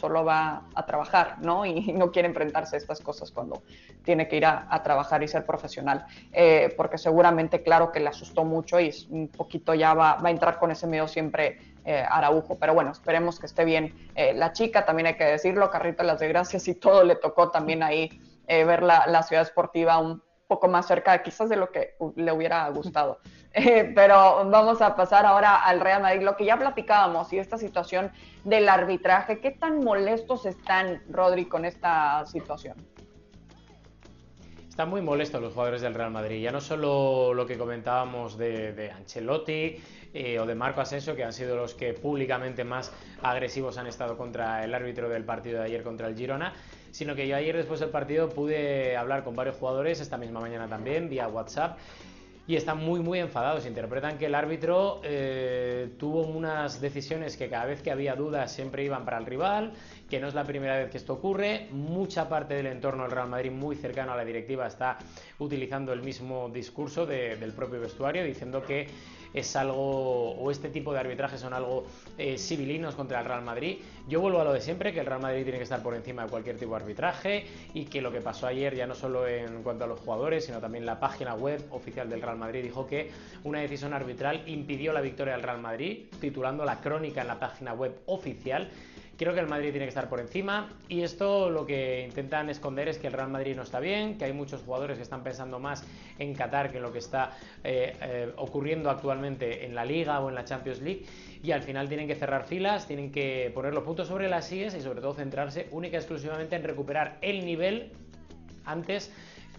solo 0.00 0.24
va 0.24 0.62
a 0.74 0.86
trabajar, 0.86 1.36
¿no? 1.40 1.64
Y 1.66 1.92
no 1.92 2.10
quiere 2.10 2.28
enfrentarse 2.28 2.76
a 2.76 2.78
estas 2.78 3.00
cosas 3.00 3.30
cuando 3.30 3.62
tiene 4.02 4.28
que 4.28 4.36
ir 4.36 4.46
a, 4.46 4.82
trabajar 4.82 5.22
y 5.22 5.28
ser 5.28 5.44
profesional, 5.44 6.06
eh, 6.32 6.72
porque 6.76 6.98
seguramente, 6.98 7.62
claro 7.62 7.92
que 7.92 8.00
le 8.00 8.08
asustó 8.08 8.44
mucho 8.44 8.80
y 8.80 8.90
un 9.10 9.28
poquito 9.28 9.74
ya 9.74 9.94
va, 9.94 10.14
va 10.16 10.28
a 10.28 10.32
entrar 10.32 10.58
con 10.58 10.70
ese 10.70 10.86
miedo 10.86 11.06
siempre 11.06 11.58
eh, 11.84 12.04
Araujo. 12.08 12.58
Pero 12.58 12.74
bueno, 12.74 12.92
esperemos 12.92 13.38
que 13.38 13.46
esté 13.46 13.64
bien 13.64 13.94
eh, 14.14 14.32
la 14.32 14.52
chica, 14.52 14.84
también 14.84 15.06
hay 15.06 15.16
que 15.16 15.24
decirlo, 15.24 15.70
Carrita 15.70 16.02
Las 16.02 16.20
de 16.20 16.28
Gracias 16.28 16.66
y 16.68 16.74
todo 16.74 17.04
le 17.04 17.16
tocó 17.16 17.50
también 17.50 17.82
ahí 17.82 18.20
ver 18.48 18.82
la, 18.82 19.06
la, 19.06 19.22
ciudad 19.22 19.44
esportiva 19.44 19.98
un 19.98 20.20
poco 20.50 20.66
más 20.66 20.88
cerca 20.88 21.22
quizás 21.22 21.48
de 21.48 21.54
lo 21.54 21.70
que 21.70 21.94
le 22.16 22.32
hubiera 22.32 22.68
gustado. 22.70 23.20
Eh, 23.52 23.90
pero 23.96 24.48
vamos 24.48 24.80
a 24.80 24.94
pasar 24.94 25.26
ahora 25.26 25.56
al 25.56 25.80
Real 25.80 26.00
Madrid, 26.00 26.22
lo 26.22 26.36
que 26.36 26.44
ya 26.44 26.56
platicábamos 26.56 27.32
y 27.32 27.38
esta 27.40 27.58
situación 27.58 28.12
del 28.44 28.68
arbitraje. 28.68 29.40
¿Qué 29.40 29.50
tan 29.50 29.80
molestos 29.80 30.46
están, 30.46 31.02
Rodri, 31.10 31.46
con 31.46 31.64
esta 31.64 32.24
situación? 32.26 32.76
Están 34.68 34.88
muy 34.88 35.02
molestos 35.02 35.42
los 35.42 35.52
jugadores 35.52 35.80
del 35.80 35.94
Real 35.94 36.12
Madrid, 36.12 36.40
ya 36.40 36.52
no 36.52 36.60
solo 36.60 37.34
lo 37.34 37.44
que 37.44 37.58
comentábamos 37.58 38.38
de, 38.38 38.92
Ancelotti 38.96 39.82
eh, 40.14 40.38
o 40.38 40.46
de 40.46 40.54
Marco 40.54 40.80
Asensio, 40.80 41.16
que 41.16 41.24
han 41.24 41.32
sido 41.32 41.56
los 41.56 41.74
que 41.74 41.92
públicamente 41.92 42.62
más 42.62 42.92
agresivos 43.20 43.78
han 43.78 43.88
estado 43.88 44.16
contra 44.16 44.62
el 44.62 44.72
árbitro 44.72 45.08
del 45.08 45.24
partido 45.24 45.58
de 45.58 45.64
ayer 45.64 45.82
contra 45.82 46.06
el 46.06 46.16
Girona, 46.16 46.54
sino 46.90 47.14
que 47.14 47.26
yo 47.26 47.36
ayer 47.36 47.56
después 47.56 47.80
del 47.80 47.90
partido 47.90 48.28
pude 48.28 48.96
hablar 48.96 49.24
con 49.24 49.36
varios 49.36 49.56
jugadores, 49.56 50.00
esta 50.00 50.16
misma 50.16 50.40
mañana 50.40 50.68
también, 50.68 51.08
vía 51.08 51.28
WhatsApp, 51.28 51.78
y 52.46 52.56
están 52.56 52.78
muy 52.78 52.98
muy 52.98 53.20
enfadados. 53.20 53.64
Interpretan 53.64 54.18
que 54.18 54.26
el 54.26 54.34
árbitro 54.34 55.00
eh, 55.04 55.90
tuvo 55.98 56.22
unas 56.22 56.80
decisiones 56.80 57.36
que 57.36 57.48
cada 57.48 57.64
vez 57.64 57.80
que 57.80 57.92
había 57.92 58.16
dudas 58.16 58.50
siempre 58.50 58.84
iban 58.84 59.04
para 59.04 59.18
el 59.18 59.26
rival, 59.26 59.72
que 60.08 60.18
no 60.18 60.26
es 60.26 60.34
la 60.34 60.42
primera 60.42 60.76
vez 60.76 60.90
que 60.90 60.96
esto 60.96 61.12
ocurre. 61.12 61.68
Mucha 61.70 62.28
parte 62.28 62.54
del 62.54 62.66
entorno 62.66 63.04
del 63.04 63.12
Real 63.12 63.28
Madrid 63.28 63.52
muy 63.52 63.76
cercano 63.76 64.12
a 64.12 64.16
la 64.16 64.24
directiva 64.24 64.66
está 64.66 64.98
utilizando 65.38 65.92
el 65.92 66.02
mismo 66.02 66.48
discurso 66.48 67.06
del 67.06 67.52
propio 67.52 67.80
vestuario, 67.80 68.24
diciendo 68.24 68.62
que 68.62 68.88
es 69.34 69.56
algo, 69.56 70.32
o 70.32 70.50
este 70.50 70.68
tipo 70.68 70.92
de 70.92 71.00
arbitrajes 71.00 71.40
son 71.40 71.52
algo 71.52 71.86
eh, 72.18 72.38
civilinos 72.38 72.94
contra 72.94 73.20
el 73.20 73.26
Real 73.26 73.42
Madrid. 73.42 73.78
Yo 74.08 74.20
vuelvo 74.20 74.40
a 74.40 74.44
lo 74.44 74.52
de 74.52 74.60
siempre, 74.60 74.92
que 74.92 75.00
el 75.00 75.06
Real 75.06 75.20
Madrid 75.20 75.42
tiene 75.42 75.58
que 75.58 75.64
estar 75.64 75.82
por 75.82 75.94
encima 75.94 76.24
de 76.24 76.30
cualquier 76.30 76.56
tipo 76.58 76.72
de 76.72 76.82
arbitraje 76.82 77.46
y 77.74 77.84
que 77.84 78.00
lo 78.00 78.10
que 78.10 78.20
pasó 78.20 78.46
ayer, 78.46 78.74
ya 78.74 78.86
no 78.86 78.94
solo 78.94 79.26
en 79.26 79.62
cuanto 79.62 79.84
a 79.84 79.86
los 79.86 80.00
jugadores, 80.00 80.44
sino 80.44 80.58
también 80.58 80.86
la 80.86 80.98
página 80.98 81.34
web 81.34 81.64
oficial 81.70 82.08
del 82.08 82.22
Real 82.22 82.36
Madrid 82.36 82.62
dijo 82.62 82.86
que 82.86 83.10
una 83.44 83.60
decisión 83.60 83.92
arbitral 83.92 84.42
impidió 84.46 84.92
la 84.92 85.00
victoria 85.00 85.34
del 85.34 85.42
Real 85.42 85.60
Madrid, 85.60 86.06
titulando 86.20 86.64
la 86.64 86.80
crónica 86.80 87.22
en 87.22 87.28
la 87.28 87.38
página 87.38 87.72
web 87.72 88.00
oficial 88.06 88.68
Creo 89.20 89.34
que 89.34 89.40
el 89.40 89.48
Madrid 89.48 89.72
tiene 89.72 89.84
que 89.84 89.90
estar 89.90 90.08
por 90.08 90.18
encima 90.18 90.70
y 90.88 91.02
esto 91.02 91.50
lo 91.50 91.66
que 91.66 92.06
intentan 92.06 92.48
esconder 92.48 92.88
es 92.88 92.96
que 92.96 93.08
el 93.08 93.12
Real 93.12 93.28
Madrid 93.28 93.54
no 93.54 93.60
está 93.60 93.78
bien, 93.78 94.16
que 94.16 94.24
hay 94.24 94.32
muchos 94.32 94.62
jugadores 94.62 94.96
que 94.96 95.02
están 95.02 95.22
pensando 95.22 95.58
más 95.58 95.84
en 96.18 96.32
Qatar 96.32 96.70
que 96.70 96.78
en 96.78 96.84
lo 96.84 96.90
que 96.90 97.00
está 97.00 97.36
eh, 97.62 97.94
eh, 98.00 98.32
ocurriendo 98.38 98.88
actualmente 98.88 99.66
en 99.66 99.74
la 99.74 99.84
Liga 99.84 100.20
o 100.20 100.30
en 100.30 100.36
la 100.36 100.46
Champions 100.46 100.80
League 100.80 101.04
y 101.42 101.52
al 101.52 101.62
final 101.62 101.86
tienen 101.86 102.06
que 102.06 102.14
cerrar 102.14 102.46
filas, 102.46 102.86
tienen 102.86 103.12
que 103.12 103.52
poner 103.54 103.74
los 103.74 103.84
puntos 103.84 104.08
sobre 104.08 104.26
las 104.26 104.46
sillas 104.46 104.74
y 104.74 104.80
sobre 104.80 105.02
todo 105.02 105.12
centrarse 105.12 105.68
única 105.70 105.96
y 105.96 105.98
exclusivamente 105.98 106.56
en 106.56 106.62
recuperar 106.62 107.18
el 107.20 107.44
nivel 107.44 107.92
antes 108.64 109.12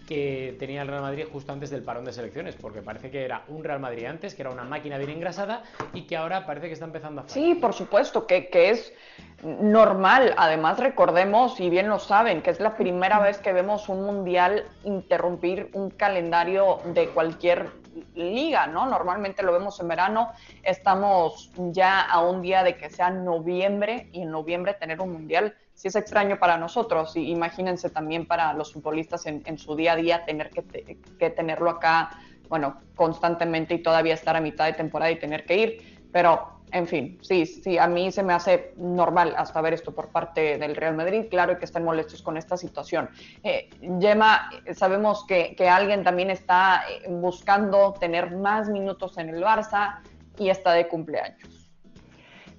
que 0.06 0.56
tenía 0.58 0.82
el 0.82 0.88
Real 0.88 1.02
Madrid 1.02 1.24
justo 1.32 1.52
antes 1.52 1.70
del 1.70 1.82
parón 1.82 2.04
de 2.04 2.12
selecciones, 2.12 2.56
porque 2.56 2.82
parece 2.82 3.10
que 3.10 3.24
era 3.24 3.42
un 3.48 3.64
Real 3.64 3.80
Madrid 3.80 4.06
antes, 4.06 4.34
que 4.34 4.42
era 4.42 4.50
una 4.50 4.64
máquina 4.64 4.98
bien 4.98 5.10
engrasada 5.10 5.62
y 5.94 6.02
que 6.02 6.16
ahora 6.16 6.46
parece 6.46 6.66
que 6.66 6.74
está 6.74 6.86
empezando 6.86 7.20
a 7.20 7.24
fallar. 7.24 7.34
Sí, 7.34 7.54
por 7.54 7.72
supuesto, 7.72 8.26
que, 8.26 8.48
que 8.48 8.70
es 8.70 8.92
normal. 9.42 10.34
Además, 10.36 10.78
recordemos, 10.78 11.58
y 11.60 11.70
bien 11.70 11.88
lo 11.88 11.98
saben, 11.98 12.42
que 12.42 12.50
es 12.50 12.60
la 12.60 12.76
primera 12.76 13.18
vez 13.20 13.38
que 13.38 13.52
vemos 13.52 13.88
un 13.88 14.04
mundial 14.04 14.64
interrumpir 14.84 15.70
un 15.72 15.90
calendario 15.90 16.80
de 16.86 17.08
cualquier 17.08 17.70
liga, 18.14 18.66
¿no? 18.66 18.86
Normalmente 18.86 19.42
lo 19.42 19.52
vemos 19.52 19.78
en 19.80 19.88
verano, 19.88 20.32
estamos 20.62 21.50
ya 21.56 22.00
a 22.00 22.20
un 22.20 22.42
día 22.42 22.62
de 22.62 22.76
que 22.76 22.90
sea 22.90 23.10
noviembre 23.10 24.08
y 24.12 24.22
en 24.22 24.30
noviembre 24.30 24.74
tener 24.74 25.00
un 25.00 25.12
mundial 25.12 25.54
sí 25.74 25.88
es 25.88 25.96
extraño 25.96 26.38
para 26.38 26.56
nosotros 26.56 27.16
y 27.16 27.30
imagínense 27.30 27.90
también 27.90 28.26
para 28.26 28.52
los 28.54 28.72
futbolistas 28.72 29.26
en, 29.26 29.58
su 29.58 29.74
día 29.74 29.92
a 29.92 29.96
día 29.96 30.24
tener 30.24 30.50
que, 30.50 31.30
tenerlo 31.30 31.70
acá, 31.70 32.18
bueno, 32.48 32.80
constantemente 32.94 33.74
y 33.74 33.82
todavía 33.82 34.14
estar 34.14 34.36
a 34.36 34.40
mitad 34.40 34.66
de 34.66 34.74
temporada 34.74 35.10
y 35.10 35.18
tener 35.18 35.44
que 35.44 35.56
ir, 35.56 36.06
pero 36.12 36.60
en 36.72 36.86
fin, 36.86 37.18
sí, 37.20 37.44
sí, 37.44 37.76
a 37.76 37.86
mí 37.86 38.10
se 38.10 38.22
me 38.22 38.32
hace 38.32 38.72
normal 38.76 39.34
hasta 39.36 39.60
ver 39.60 39.74
esto 39.74 39.94
por 39.94 40.08
parte 40.08 40.56
del 40.56 40.74
Real 40.74 40.94
Madrid, 40.94 41.26
claro 41.30 41.58
que 41.58 41.66
estén 41.66 41.84
molestos 41.84 42.22
con 42.22 42.38
esta 42.38 42.56
situación. 42.56 43.10
Eh, 43.42 43.68
sabemos 44.74 45.26
que, 45.26 45.54
que 45.54 45.68
alguien 45.68 46.02
también 46.02 46.30
está 46.30 46.84
eh, 46.88 47.08
buscando 47.10 47.92
tener 48.00 48.34
más 48.34 48.70
minutos 48.70 49.18
en 49.18 49.28
el 49.28 49.42
Barça 49.42 49.98
y 50.38 50.48
está 50.48 50.72
de 50.72 50.88
cumpleaños. 50.88 51.61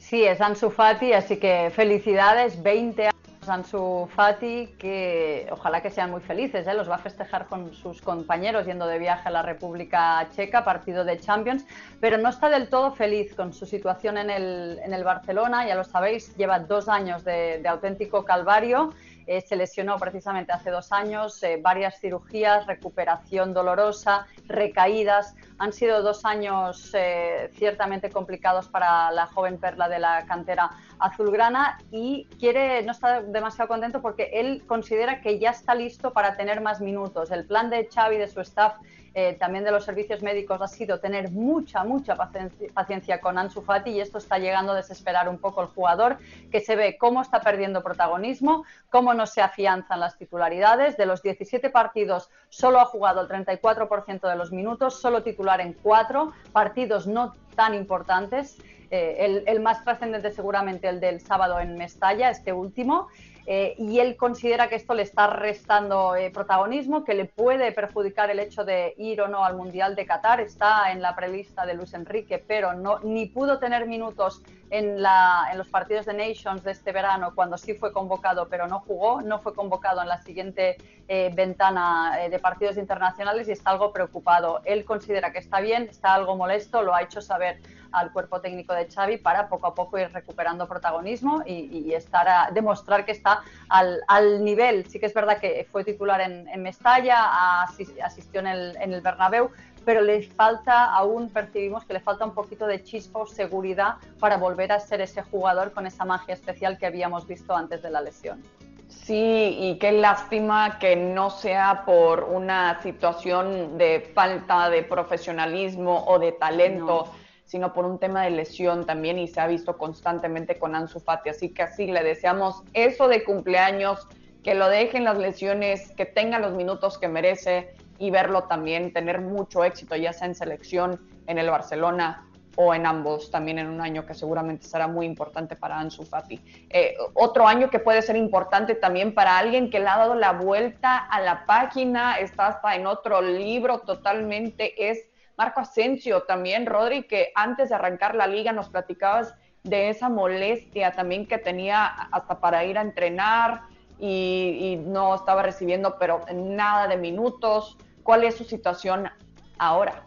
Sí, 0.04 0.26
es 0.26 0.42
Ansu 0.42 0.70
Fati, 0.70 1.14
así 1.14 1.38
que 1.38 1.72
felicidades, 1.74 2.62
20 2.62 3.04
años 3.04 3.48
Ansu 3.48 4.10
Fati, 4.14 4.76
que 4.78 5.48
ojalá 5.50 5.82
que 5.82 5.90
sean 5.90 6.12
muy 6.12 6.20
felices, 6.20 6.68
¿eh? 6.68 6.74
los 6.74 6.90
va 6.90 6.96
a 6.96 7.00
festejar 7.00 7.48
con 7.48 7.74
sus 7.74 8.02
compañeros 8.02 8.66
yendo 8.66 8.86
de 8.86 9.00
viaje 9.00 9.30
a 9.30 9.32
la 9.32 9.42
República 9.42 10.28
Checa, 10.36 10.66
partido 10.66 11.06
de 11.06 11.18
Champions, 11.22 11.66
pero 12.02 12.18
no 12.18 12.28
está 12.28 12.50
del 12.50 12.68
todo 12.68 12.92
feliz 12.92 13.34
con 13.34 13.54
su 13.54 13.66
situación 13.66 14.18
en 14.18 14.30
el, 14.30 14.78
en 14.84 14.94
el 14.94 15.06
Barcelona, 15.06 15.66
ya 15.66 15.76
lo 15.76 15.86
sabéis, 15.86 16.36
lleva 16.36 16.60
dos 16.60 16.90
años 16.90 17.24
de, 17.24 17.60
de 17.64 17.70
auténtico 17.70 18.26
calvario 18.26 18.94
eh, 19.28 19.42
se 19.42 19.56
lesionó 19.56 19.98
precisamente 19.98 20.52
hace 20.52 20.70
dos 20.70 20.92
años, 20.92 21.42
eh, 21.44 21.60
varias 21.62 22.00
cirugías, 22.00 22.66
recuperación 22.68 23.54
dolorosa, 23.54 24.28
recaídas. 24.48 25.36
Han 25.58 25.74
sido 25.74 26.02
dos 26.02 26.26
años 26.26 26.92
eh, 26.94 27.50
ciertamente 27.54 28.10
complicados 28.10 28.68
para 28.68 29.12
la 29.12 29.28
joven 29.28 29.58
perla 29.58 29.88
de 29.88 30.00
la 30.00 30.26
cantera 30.26 30.70
azulgrana 31.00 31.80
y 31.92 32.26
quiere, 32.40 32.84
no 32.84 32.92
está 32.92 33.22
demasiado 33.22 33.68
contento 33.68 34.02
porque 34.02 34.30
él 34.34 34.64
considera 34.68 35.22
que 35.22 35.40
ya 35.40 35.52
está 35.52 35.76
listo 35.76 36.14
para 36.14 36.36
tener 36.36 36.62
más 36.62 36.82
minutos. 36.82 37.32
El 37.32 37.46
plan 37.46 37.70
de 37.70 37.88
Xavi, 37.94 38.18
de 38.18 38.28
su 38.28 38.42
staff, 38.42 38.76
eh, 39.16 39.36
también 39.40 39.64
de 39.64 39.72
los 39.72 39.86
servicios 39.86 40.24
médicos 40.24 40.60
ha 40.62 40.68
sido 40.68 41.00
tener 41.00 41.30
mucha, 41.30 41.84
mucha 41.84 42.16
paciencia, 42.16 43.22
con 43.22 43.38
Ansu 43.38 43.62
Fati 43.62 43.92
y 43.92 44.02
esto 44.02 44.18
está 44.18 44.40
llegando 44.40 44.72
a 44.72 44.76
desesperar 44.76 45.30
un 45.30 45.38
poco 45.38 45.62
al 45.62 45.68
jugador 45.68 46.18
que 46.52 46.62
se 46.62 46.76
ve 46.76 46.98
cómo 46.98 47.22
está 47.22 47.42
perdiendo 47.42 47.84
protagonismo, 47.84 48.66
cómo 48.90 49.14
no 49.14 49.28
se 49.28 49.42
afianzan 49.42 50.00
las 50.00 50.18
titularidades. 50.18 50.98
De 50.98 51.06
los 51.06 51.22
17 51.22 51.70
partidos 51.70 52.32
solo 52.50 52.80
ha 52.80 52.86
jugado 52.86 53.22
el 53.22 53.28
34% 53.28 54.28
de 54.28 54.36
los 54.36 54.52
minutos, 54.52 55.00
solo 55.00 55.22
titular 55.22 55.62
en 55.62 55.74
cuatro 55.74 56.34
partidos 56.52 57.06
no 57.06 57.36
tan 57.56 57.76
importantes. 57.76 58.58
Eh, 58.90 59.18
el, 59.20 59.44
el, 59.48 59.60
más 59.60 59.84
trascendente 59.84 60.32
seguramente 60.32 60.88
el 60.88 61.00
del 61.00 61.20
sábado 61.22 61.60
en 61.60 61.76
Mestalla, 61.76 62.30
este 62.30 62.52
último. 62.52 63.10
Eh, 63.46 63.76
y 63.78 64.00
él 64.00 64.16
considera 64.16 64.70
que 64.70 64.76
esto 64.76 64.94
le 64.94 65.04
está 65.04 65.28
restando 65.28 66.16
eh, 66.16 66.32
protagonismo, 66.32 67.04
que 67.04 67.14
le 67.14 67.26
puede 67.26 67.72
perjudicar 67.72 68.30
el 68.30 68.40
hecho 68.40 68.64
de 68.64 68.94
ir 68.98 69.22
o 69.22 69.28
no 69.28 69.44
al 69.44 69.58
Mundial 69.58 69.96
de 69.96 70.06
Qatar. 70.06 70.40
Está 70.40 70.92
en 70.92 71.02
la 71.02 71.16
prelista 71.16 71.66
de 71.66 71.74
Luis 71.74 71.94
Enrique, 71.94 72.44
pero 72.46 72.74
no, 72.74 73.00
ni 73.00 73.26
pudo 73.26 73.60
tener 73.60 73.86
minutos 73.86 74.42
en, 74.74 75.04
la, 75.04 75.50
en 75.52 75.60
los 75.60 75.68
partidos 75.68 76.08
de 76.08 76.14
Nations 76.16 76.64
de 76.64 76.72
este 76.72 76.92
verano, 76.92 77.34
cuando 77.36 77.60
sí 77.60 77.76
fue 77.76 77.94
convocado, 77.94 78.50
pero 78.50 78.68
no 78.68 78.80
jugó. 78.80 79.22
No 79.22 79.38
fue 79.38 79.54
convocado 79.54 80.02
en 80.02 80.08
la 80.08 80.20
siguiente 80.24 80.78
eh, 81.08 81.32
ventana 81.36 82.18
de 82.30 82.40
partidos 82.40 82.78
internacionales 82.78 83.48
y 83.48 83.52
está 83.52 83.70
algo 83.70 83.94
preocupado. 83.94 84.62
Él 84.66 84.84
considera 84.84 85.32
que 85.32 85.38
está 85.38 85.60
bien, 85.60 85.84
está 85.84 86.16
algo 86.16 86.36
molesto, 86.36 86.82
lo 86.82 86.96
ha 86.96 87.04
hecho 87.04 87.22
saber 87.22 87.60
al 87.92 88.12
cuerpo 88.12 88.42
técnico 88.42 88.74
de 88.74 88.90
Xavi 88.90 89.18
para 89.18 89.48
poco 89.48 89.68
a 89.68 89.76
poco 89.76 90.00
ir 90.00 90.12
recuperando 90.12 90.68
protagonismo 90.68 91.44
y, 91.46 91.94
estar 91.94 92.28
a 92.28 92.50
demostrar 92.52 93.06
que 93.06 93.12
está 93.12 93.42
al, 93.70 94.02
al, 94.08 94.44
nivel. 94.44 94.88
Sí 94.88 95.00
que 95.00 95.06
es 95.06 95.14
verdad 95.14 95.38
que 95.38 95.68
fue 95.72 95.84
titular 95.84 96.20
en, 96.22 96.48
en 96.48 96.64
Mestalla, 96.64 97.62
asistió 97.62 98.40
en 98.40 98.48
el, 98.48 98.76
en 98.78 98.94
el 98.94 99.02
Bernabéu, 99.02 99.52
pero 99.86 100.02
le 100.02 100.24
falta, 100.24 100.86
aún 100.86 101.30
percibimos 101.30 101.86
que 101.86 101.94
le 101.94 102.00
falta 102.00 102.26
un 102.26 102.34
poquito 102.34 102.68
de 102.68 102.84
chispa 102.84 103.20
o 103.20 103.26
seguridad 103.26 103.96
para 104.20 104.38
volver 104.38 104.72
a 104.72 104.80
ser 104.80 105.02
ese 105.02 105.22
jugador 105.22 105.72
con 105.74 105.86
esa 105.86 106.06
magia 106.06 106.34
especial 106.34 106.78
que 106.78 106.86
habíamos 106.86 107.28
visto 107.28 107.56
antes 107.56 107.82
de 107.82 107.90
la 107.90 108.02
lesión. 108.02 108.42
Sí, 108.88 109.58
y 109.60 109.78
qué 109.80 109.92
lástima 109.92 110.78
que 110.80 110.96
no 110.96 111.30
sea 111.30 111.84
por 111.86 112.24
una 112.24 112.82
situación 112.82 113.78
de 113.78 114.12
falta 114.14 114.70
de 114.70 114.84
profesionalismo 114.84 116.06
o 116.06 116.20
de 116.20 116.32
talento 116.32 117.10
sino 117.54 117.72
por 117.72 117.86
un 117.86 118.00
tema 118.00 118.24
de 118.24 118.32
lesión 118.32 118.84
también 118.84 119.20
y 119.20 119.28
se 119.28 119.40
ha 119.40 119.46
visto 119.46 119.78
constantemente 119.78 120.58
con 120.58 120.74
Ansu 120.74 121.00
Fati. 121.00 121.30
Así 121.30 121.50
que 121.50 121.62
así 121.62 121.86
le 121.86 122.04
deseamos 122.04 122.64
eso 122.74 123.08
de 123.08 123.24
cumpleaños, 123.24 124.08
que 124.42 124.56
lo 124.56 124.70
dejen 124.70 125.04
las 125.04 125.20
lesiones, 125.20 125.92
que 125.92 126.08
tenga 126.08 126.40
los 126.40 126.54
minutos 126.54 126.98
que 126.98 127.08
merece 127.08 127.76
y 128.04 128.12
verlo 128.12 128.44
también 128.44 128.92
tener 128.92 129.22
mucho 129.22 129.64
éxito, 129.64 129.96
ya 129.96 130.12
sea 130.12 130.28
en 130.28 130.36
selección, 130.36 131.00
en 131.26 131.38
el 131.38 131.50
Barcelona 131.50 132.28
o 132.58 132.74
en 132.74 132.86
ambos, 132.86 133.32
también 133.32 133.60
en 133.60 133.68
un 133.68 133.80
año 133.80 134.06
que 134.06 134.14
seguramente 134.14 134.68
será 134.68 134.88
muy 134.88 135.06
importante 135.06 135.56
para 135.56 135.80
Ansu 135.80 136.04
Fati. 136.04 136.38
Eh, 136.70 136.98
otro 137.14 137.48
año 137.48 137.70
que 137.70 137.80
puede 137.80 138.02
ser 138.02 138.18
importante 138.18 138.76
también 138.76 139.14
para 139.14 139.38
alguien 139.38 139.70
que 139.70 139.80
le 139.80 139.88
ha 139.88 139.98
dado 140.00 140.16
la 140.16 140.34
vuelta 140.34 140.98
a 140.98 141.22
la 141.22 141.46
página, 141.46 142.20
está 142.20 142.48
hasta 142.48 142.76
en 142.76 142.88
otro 142.88 143.22
libro 143.22 143.80
totalmente, 143.80 144.90
es 144.92 145.08
Marco 145.38 145.62
Asensio 145.62 146.24
también, 146.24 146.66
Rodri, 146.66 147.04
que 147.04 147.32
antes 147.36 147.70
de 147.70 147.76
arrancar 147.76 148.16
la 148.16 148.28
liga 148.28 148.52
nos 148.52 148.68
platicabas 148.68 149.34
de 149.64 149.88
esa 149.88 150.10
molestia 150.10 150.92
también 150.92 151.26
que 151.26 151.38
tenía 151.38 151.86
hasta 151.86 152.42
para 152.42 152.66
ir 152.66 152.78
a 152.78 152.82
entrenar 152.82 153.62
y, 153.98 154.58
y 154.60 154.76
no 154.76 155.16
estaba 155.16 155.42
recibiendo 155.42 155.96
pero 155.98 156.26
nada 156.36 156.90
de 156.90 156.98
minutos. 156.98 157.78
¿Cuál 158.04 158.26
es 158.26 158.36
su 158.36 158.44
situación 158.44 159.10
ahora? 159.58 160.04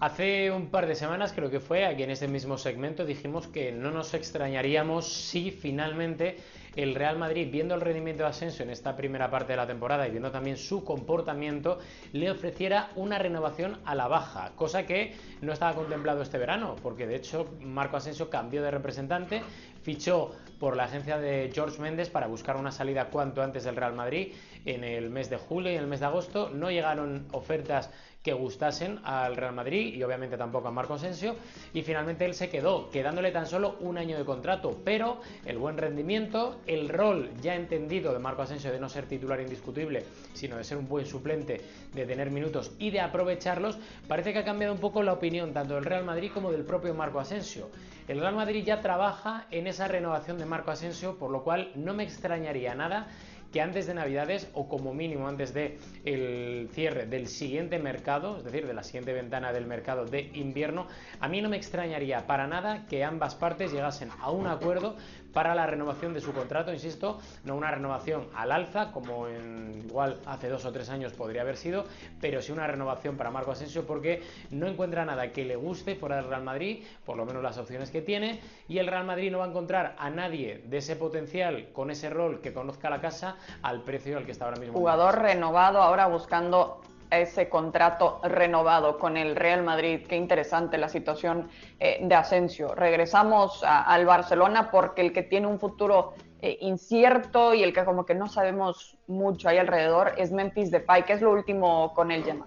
Hace 0.00 0.52
un 0.52 0.68
par 0.68 0.86
de 0.86 0.94
semanas, 0.94 1.32
creo 1.34 1.50
que 1.50 1.58
fue, 1.58 1.84
aquí 1.84 2.04
en 2.04 2.10
este 2.10 2.28
mismo 2.28 2.56
segmento, 2.56 3.04
dijimos 3.04 3.48
que 3.48 3.72
no 3.72 3.90
nos 3.90 4.14
extrañaríamos 4.14 5.12
si 5.12 5.50
finalmente 5.50 6.36
el 6.76 6.94
Real 6.94 7.18
Madrid, 7.18 7.48
viendo 7.50 7.74
el 7.74 7.80
rendimiento 7.80 8.22
de 8.22 8.28
Asensio 8.28 8.64
en 8.64 8.70
esta 8.70 8.94
primera 8.94 9.28
parte 9.28 9.54
de 9.54 9.56
la 9.56 9.66
temporada 9.66 10.06
y 10.06 10.12
viendo 10.12 10.30
también 10.30 10.56
su 10.56 10.84
comportamiento, 10.84 11.80
le 12.12 12.30
ofreciera 12.30 12.90
una 12.94 13.18
renovación 13.18 13.80
a 13.84 13.96
la 13.96 14.06
baja, 14.06 14.52
cosa 14.54 14.86
que 14.86 15.16
no 15.40 15.52
estaba 15.52 15.74
contemplado 15.74 16.22
este 16.22 16.38
verano, 16.38 16.76
porque 16.80 17.08
de 17.08 17.16
hecho 17.16 17.50
Marco 17.60 17.96
Asensio 17.96 18.30
cambió 18.30 18.62
de 18.62 18.70
representante, 18.70 19.42
fichó 19.88 20.32
por 20.60 20.76
la 20.76 20.84
agencia 20.84 21.16
de 21.16 21.50
George 21.50 21.80
Méndez 21.80 22.10
para 22.10 22.26
buscar 22.26 22.56
una 22.56 22.70
salida 22.70 23.08
cuanto 23.08 23.42
antes 23.42 23.64
del 23.64 23.74
Real 23.74 23.94
Madrid 23.94 24.34
en 24.66 24.84
el 24.84 25.08
mes 25.08 25.30
de 25.30 25.38
julio 25.38 25.72
y 25.72 25.76
en 25.76 25.80
el 25.80 25.86
mes 25.86 26.00
de 26.00 26.06
agosto. 26.06 26.50
No 26.50 26.70
llegaron 26.70 27.26
ofertas 27.32 27.88
que 28.22 28.32
gustasen 28.32 29.00
al 29.04 29.36
Real 29.36 29.54
Madrid 29.54 29.94
y 29.94 30.02
obviamente 30.02 30.36
tampoco 30.36 30.68
a 30.68 30.70
Marco 30.70 30.94
Asensio 30.94 31.36
y 31.72 31.82
finalmente 31.82 32.24
él 32.24 32.34
se 32.34 32.48
quedó, 32.48 32.90
quedándole 32.90 33.30
tan 33.30 33.46
solo 33.46 33.76
un 33.80 33.96
año 33.96 34.18
de 34.18 34.24
contrato, 34.24 34.80
pero 34.84 35.20
el 35.44 35.58
buen 35.58 35.78
rendimiento, 35.78 36.60
el 36.66 36.88
rol 36.88 37.30
ya 37.40 37.54
entendido 37.54 38.12
de 38.12 38.18
Marco 38.18 38.42
Asensio 38.42 38.72
de 38.72 38.80
no 38.80 38.88
ser 38.88 39.06
titular 39.06 39.40
indiscutible, 39.40 40.04
sino 40.34 40.56
de 40.56 40.64
ser 40.64 40.78
un 40.78 40.88
buen 40.88 41.06
suplente, 41.06 41.60
de 41.94 42.06
tener 42.06 42.30
minutos 42.30 42.72
y 42.78 42.90
de 42.90 43.00
aprovecharlos, 43.00 43.78
parece 44.08 44.32
que 44.32 44.40
ha 44.40 44.44
cambiado 44.44 44.74
un 44.74 44.80
poco 44.80 45.02
la 45.02 45.12
opinión 45.12 45.52
tanto 45.52 45.74
del 45.74 45.84
Real 45.84 46.04
Madrid 46.04 46.30
como 46.32 46.50
del 46.50 46.64
propio 46.64 46.94
Marco 46.94 47.20
Asensio. 47.20 47.70
El 48.08 48.20
Real 48.20 48.34
Madrid 48.34 48.64
ya 48.64 48.80
trabaja 48.80 49.46
en 49.50 49.66
esa 49.66 49.86
renovación 49.86 50.38
de 50.38 50.46
Marco 50.46 50.70
Asensio, 50.70 51.18
por 51.18 51.30
lo 51.30 51.44
cual 51.44 51.70
no 51.74 51.92
me 51.92 52.04
extrañaría 52.04 52.74
nada 52.74 53.06
que 53.52 53.60
antes 53.60 53.86
de 53.86 53.94
Navidades 53.94 54.48
o 54.52 54.68
como 54.68 54.92
mínimo 54.92 55.28
antes 55.28 55.54
de 55.54 55.78
el 56.04 56.68
cierre 56.72 57.06
del 57.06 57.28
siguiente 57.28 57.78
mercado, 57.78 58.38
es 58.38 58.44
decir, 58.44 58.66
de 58.66 58.74
la 58.74 58.82
siguiente 58.82 59.12
ventana 59.12 59.52
del 59.52 59.66
mercado 59.66 60.04
de 60.04 60.30
invierno, 60.34 60.86
a 61.20 61.28
mí 61.28 61.40
no 61.40 61.48
me 61.48 61.56
extrañaría 61.56 62.26
para 62.26 62.46
nada 62.46 62.86
que 62.86 63.04
ambas 63.04 63.34
partes 63.34 63.72
llegasen 63.72 64.10
a 64.20 64.30
un 64.30 64.46
acuerdo 64.46 64.96
para 65.32 65.54
la 65.54 65.66
renovación 65.66 66.14
de 66.14 66.20
su 66.20 66.32
contrato, 66.32 66.72
insisto, 66.72 67.18
no 67.44 67.54
una 67.54 67.70
renovación 67.70 68.26
al 68.34 68.52
alza 68.52 68.92
como 68.92 69.28
en 69.28 69.84
igual 69.86 70.20
hace 70.26 70.48
dos 70.48 70.64
o 70.64 70.72
tres 70.72 70.88
años 70.90 71.12
podría 71.12 71.42
haber 71.42 71.56
sido, 71.56 71.84
pero 72.20 72.42
sí 72.42 72.52
una 72.52 72.66
renovación 72.66 73.16
para 73.16 73.30
Marco 73.30 73.50
Asensio 73.50 73.86
porque 73.86 74.22
no 74.50 74.66
encuentra 74.66 75.04
nada 75.04 75.32
que 75.32 75.44
le 75.44 75.56
guste 75.56 75.94
fuera 75.96 76.16
del 76.16 76.26
Real 76.26 76.42
Madrid, 76.42 76.84
por 77.04 77.16
lo 77.16 77.24
menos 77.24 77.42
las 77.42 77.58
opciones 77.58 77.90
que 77.90 78.02
tiene, 78.02 78.40
y 78.68 78.78
el 78.78 78.86
Real 78.86 79.04
Madrid 79.04 79.30
no 79.30 79.38
va 79.38 79.46
a 79.46 79.48
encontrar 79.48 79.96
a 79.98 80.10
nadie 80.10 80.62
de 80.66 80.78
ese 80.78 80.96
potencial 80.96 81.68
con 81.72 81.90
ese 81.90 82.10
rol 82.10 82.40
que 82.40 82.52
conozca 82.52 82.90
la 82.90 83.00
casa 83.00 83.36
al 83.62 83.82
precio 83.82 84.16
al 84.16 84.24
que 84.24 84.32
está 84.32 84.46
ahora 84.46 84.58
mismo. 84.58 84.74
Jugador 84.74 85.18
renovado 85.18 85.82
ahora 85.82 86.06
buscando 86.06 86.80
ese 87.10 87.48
contrato 87.48 88.20
renovado 88.22 88.98
con 88.98 89.16
el 89.16 89.36
Real 89.36 89.62
Madrid. 89.62 90.06
Qué 90.08 90.16
interesante 90.16 90.78
la 90.78 90.88
situación 90.88 91.48
eh, 91.80 91.98
de 92.02 92.14
Asensio. 92.14 92.74
Regresamos 92.74 93.62
al 93.64 94.06
Barcelona 94.06 94.70
porque 94.70 95.02
el 95.02 95.12
que 95.12 95.22
tiene 95.22 95.46
un 95.46 95.58
futuro 95.58 96.14
eh, 96.40 96.58
incierto 96.60 97.54
y 97.54 97.62
el 97.62 97.72
que 97.72 97.84
como 97.84 98.06
que 98.06 98.14
no 98.14 98.28
sabemos 98.28 98.96
mucho 99.06 99.48
ahí 99.48 99.58
alrededor 99.58 100.12
es 100.16 100.30
Memphis 100.30 100.70
Depay. 100.70 101.04
¿Qué 101.04 101.14
es 101.14 101.20
lo 101.20 101.32
último 101.32 101.92
con 101.94 102.10
él, 102.10 102.24
Gemma? 102.24 102.46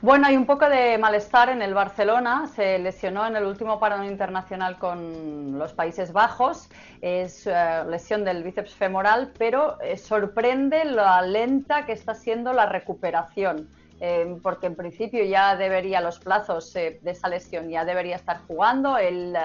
Bueno, 0.00 0.28
hay 0.28 0.36
un 0.36 0.46
poco 0.46 0.68
de 0.68 0.96
malestar 0.96 1.48
en 1.48 1.60
el 1.60 1.74
Barcelona. 1.74 2.46
Se 2.54 2.78
lesionó 2.78 3.26
en 3.26 3.34
el 3.34 3.44
último 3.44 3.80
parón 3.80 4.04
internacional 4.04 4.78
con 4.78 5.58
los 5.58 5.72
Países 5.72 6.12
Bajos. 6.12 6.68
Es 7.00 7.48
eh, 7.48 7.82
lesión 7.88 8.24
del 8.24 8.44
bíceps 8.44 8.76
femoral, 8.76 9.32
pero 9.36 9.80
eh, 9.80 9.96
sorprende 9.96 10.84
la 10.84 11.20
lenta 11.22 11.84
que 11.84 11.92
está 11.94 12.14
siendo 12.14 12.52
la 12.52 12.66
recuperación. 12.66 13.68
Eh, 14.00 14.36
porque 14.40 14.68
en 14.68 14.76
principio 14.76 15.24
ya 15.24 15.56
debería 15.56 16.00
los 16.00 16.20
plazos 16.20 16.72
de 16.72 17.00
esa 17.04 17.28
lesión 17.28 17.68
ya 17.68 17.84
debería 17.84 18.14
estar 18.14 18.38
jugando. 18.46 18.98
Él 18.98 19.36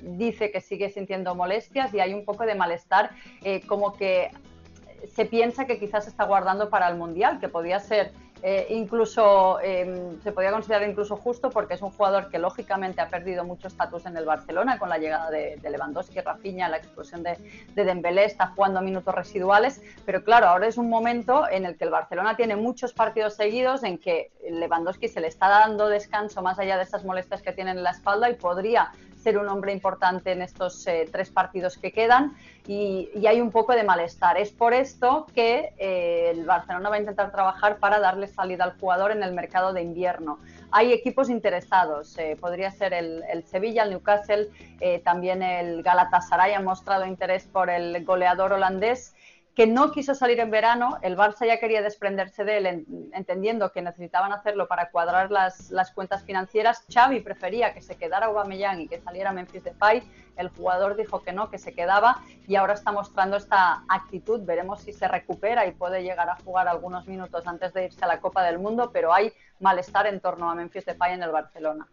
dice 0.00 0.52
que 0.52 0.60
sigue 0.60 0.90
sintiendo 0.90 1.34
molestias 1.34 1.92
y 1.92 1.98
hay 1.98 2.14
un 2.14 2.24
poco 2.24 2.46
de 2.46 2.54
malestar, 2.54 3.10
como 3.66 3.94
que 3.94 4.30
se 5.08 5.24
piensa 5.24 5.66
que 5.66 5.80
quizás 5.80 6.06
está 6.06 6.24
guardando 6.24 6.70
para 6.70 6.88
el 6.88 6.96
mundial, 6.96 7.40
que 7.40 7.48
podía 7.48 7.80
ser 7.80 8.12
eh, 8.42 8.66
incluso 8.70 9.58
em, 9.60 10.20
se 10.22 10.30
podría 10.32 10.52
considerar 10.52 10.88
incluso 10.88 11.16
justo 11.16 11.50
porque 11.50 11.74
es 11.74 11.82
un 11.82 11.90
jugador 11.90 12.28
que 12.30 12.38
lógicamente 12.38 13.00
ha 13.00 13.08
perdido 13.08 13.44
mucho 13.44 13.66
estatus 13.66 14.06
en 14.06 14.16
el 14.16 14.24
Barcelona 14.24 14.78
con 14.78 14.88
la 14.88 14.98
llegada 14.98 15.30
de, 15.30 15.58
Lewandowski, 15.68 16.20
Rafinha, 16.20 16.68
la 16.68 16.76
explosión 16.76 17.22
de, 17.22 17.36
de, 17.74 17.84
Dembélé, 17.84 18.24
está 18.24 18.48
jugando 18.48 18.80
minutos 18.80 19.14
residuales, 19.14 19.82
pero 20.06 20.22
claro, 20.22 20.48
ahora 20.48 20.68
es 20.68 20.78
un 20.78 20.88
momento 20.88 21.48
en 21.50 21.66
el 21.66 21.76
que 21.76 21.84
el 21.84 21.90
Barcelona 21.90 22.36
tiene 22.36 22.54
muchos 22.54 22.92
partidos 22.92 23.34
seguidos 23.34 23.82
en 23.82 23.98
que 23.98 24.30
Lewandowski 24.48 25.08
se 25.08 25.20
le 25.20 25.26
está 25.26 25.48
dando 25.48 25.88
descanso 25.88 26.40
más 26.40 26.58
allá 26.58 26.76
de 26.76 26.84
esas 26.84 27.04
molestias 27.04 27.42
que 27.42 27.52
tiene 27.52 27.72
en 27.72 27.82
la 27.82 27.90
espalda 27.90 28.30
y 28.30 28.34
podría 28.34 28.92
ser 29.18 29.38
un 29.38 29.48
hombre 29.48 29.72
importante 29.72 30.32
en 30.32 30.42
estos 30.42 30.86
eh, 30.86 31.08
tres 31.10 31.30
partidos 31.30 31.76
que 31.76 31.92
quedan 31.92 32.36
y, 32.66 33.08
hay 33.26 33.40
un 33.40 33.50
poco 33.50 33.74
de 33.74 33.82
malestar. 33.82 34.38
Es 34.38 34.52
por 34.52 34.72
esto 34.72 35.26
que 35.34 35.74
eh, 35.78 36.30
el 36.30 36.44
Barcelona 36.44 36.88
va 36.88 36.96
a 36.96 36.98
intentar 36.98 37.30
trabajar 37.30 37.78
para 37.78 38.00
darle 38.00 38.26
salida 38.26 38.64
al 38.64 38.78
jugador 38.78 39.10
en 39.10 39.22
el 39.22 39.32
mercado 39.32 39.72
de 39.72 39.82
invierno. 39.82 40.38
Hay 40.70 40.92
equipos 40.92 41.28
interesados, 41.30 42.16
eh, 42.18 42.36
podría 42.40 42.70
ser 42.70 42.92
el, 42.94 43.44
Sevilla, 43.44 43.84
el 43.84 43.90
Newcastle, 43.90 44.48
también 45.02 45.42
el 45.42 45.82
Galatasaray 45.82 46.54
ha 46.54 46.60
mostrado 46.60 47.06
interés 47.06 47.46
por 47.46 47.70
el 47.70 48.04
goleador 48.04 48.52
holandés 48.52 49.14
que 49.58 49.66
no 49.66 49.90
quiso 49.90 50.14
salir 50.14 50.38
en 50.38 50.52
verano, 50.52 50.98
el 51.02 51.16
Barça 51.16 51.44
ya 51.44 51.58
quería 51.58 51.82
desprenderse 51.82 52.44
de 52.44 52.58
él, 52.58 52.86
entendiendo 53.12 53.72
que 53.72 53.82
necesitaban 53.82 54.32
hacerlo 54.32 54.68
para 54.68 54.92
cuadrar 54.92 55.32
las, 55.32 55.90
cuentas 55.96 56.22
financieras. 56.22 56.84
Xavi 56.88 57.18
prefería 57.18 57.74
que 57.74 57.82
se 57.82 57.96
quedara 57.96 58.26
Aubameyang 58.26 58.82
y 58.82 58.86
que 58.86 59.00
saliera 59.00 59.32
Memphis 59.32 59.64
Depay. 59.64 60.04
El 60.36 60.50
jugador 60.50 60.94
dijo 60.94 61.24
que 61.24 61.32
no, 61.32 61.50
que 61.50 61.58
se 61.58 61.72
quedaba 61.74 62.22
y 62.46 62.54
ahora 62.54 62.74
está 62.74 62.92
mostrando 62.92 63.36
esta 63.36 63.82
actitud. 63.88 64.42
Veremos 64.44 64.82
si 64.82 64.92
se 64.92 65.08
recupera 65.08 65.66
y 65.66 65.72
puede 65.72 66.04
llegar 66.04 66.30
a 66.30 66.36
jugar 66.36 66.68
algunos 66.68 67.08
minutos 67.08 67.44
antes 67.48 67.74
de 67.74 67.86
irse 67.86 68.04
a 68.04 68.06
la 68.06 68.20
Copa 68.20 68.44
del 68.44 68.60
Mundo, 68.60 68.92
pero 68.92 69.12
hay 69.12 69.32
malestar 69.58 70.06
en 70.06 70.20
torno 70.20 70.48
a 70.48 70.54
Memphis 70.54 70.86
Depay 70.86 71.14
en 71.14 71.24
el 71.24 71.32
Barcelona. 71.32 71.88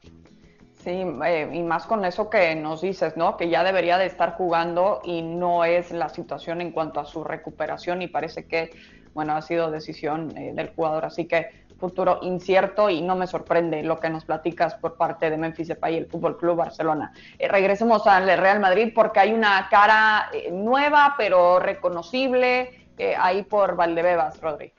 Sí, 0.86 1.04
eh, 1.26 1.50
y 1.52 1.64
más 1.64 1.88
con 1.88 2.06
eso 2.06 2.30
que 2.30 2.54
nos 2.54 2.82
dices, 2.82 3.18
¿no? 3.18 3.38
Que 3.38 3.50
ya 3.50 3.64
debería 3.64 3.98
de 3.98 4.06
estar 4.06 4.36
jugando 4.36 5.02
y 5.04 5.24
no 5.24 5.66
es 5.66 5.90
la 5.90 6.10
situación 6.10 6.62
en 6.62 6.72
cuanto 6.72 7.00
a 7.00 7.06
su 7.06 7.24
recuperación 7.24 8.04
y 8.04 8.08
parece 8.08 8.46
que, 8.46 8.70
bueno, 9.16 9.34
ha 9.36 9.42
sido 9.42 9.72
decisión 9.72 10.38
eh, 10.38 10.52
del 10.54 10.70
jugador, 10.76 11.06
así 11.06 11.26
que 11.26 11.66
futuro 11.80 12.20
incierto 12.22 12.92
y 12.92 13.02
no 13.02 13.16
me 13.16 13.26
sorprende 13.26 13.82
lo 13.82 14.00
que 14.00 14.12
nos 14.12 14.26
platicas 14.26 14.76
por 14.76 14.96
parte 14.96 15.32
de 15.32 15.38
Memphis 15.38 15.70
Depay 15.70 15.96
y 15.96 15.98
el 15.98 16.06
Fútbol 16.06 16.38
Club 16.38 16.58
Barcelona. 16.58 17.12
Eh, 17.40 17.48
regresemos 17.48 18.06
al 18.06 18.28
Real 18.38 18.60
Madrid 18.60 18.92
porque 18.94 19.22
hay 19.22 19.34
una 19.34 19.68
cara 19.72 20.30
nueva 20.52 21.16
pero 21.18 21.60
reconocible 21.60 22.86
ahí 23.18 23.42
por 23.42 23.76
Valdebebas, 23.76 24.40
Rodri. 24.40 24.72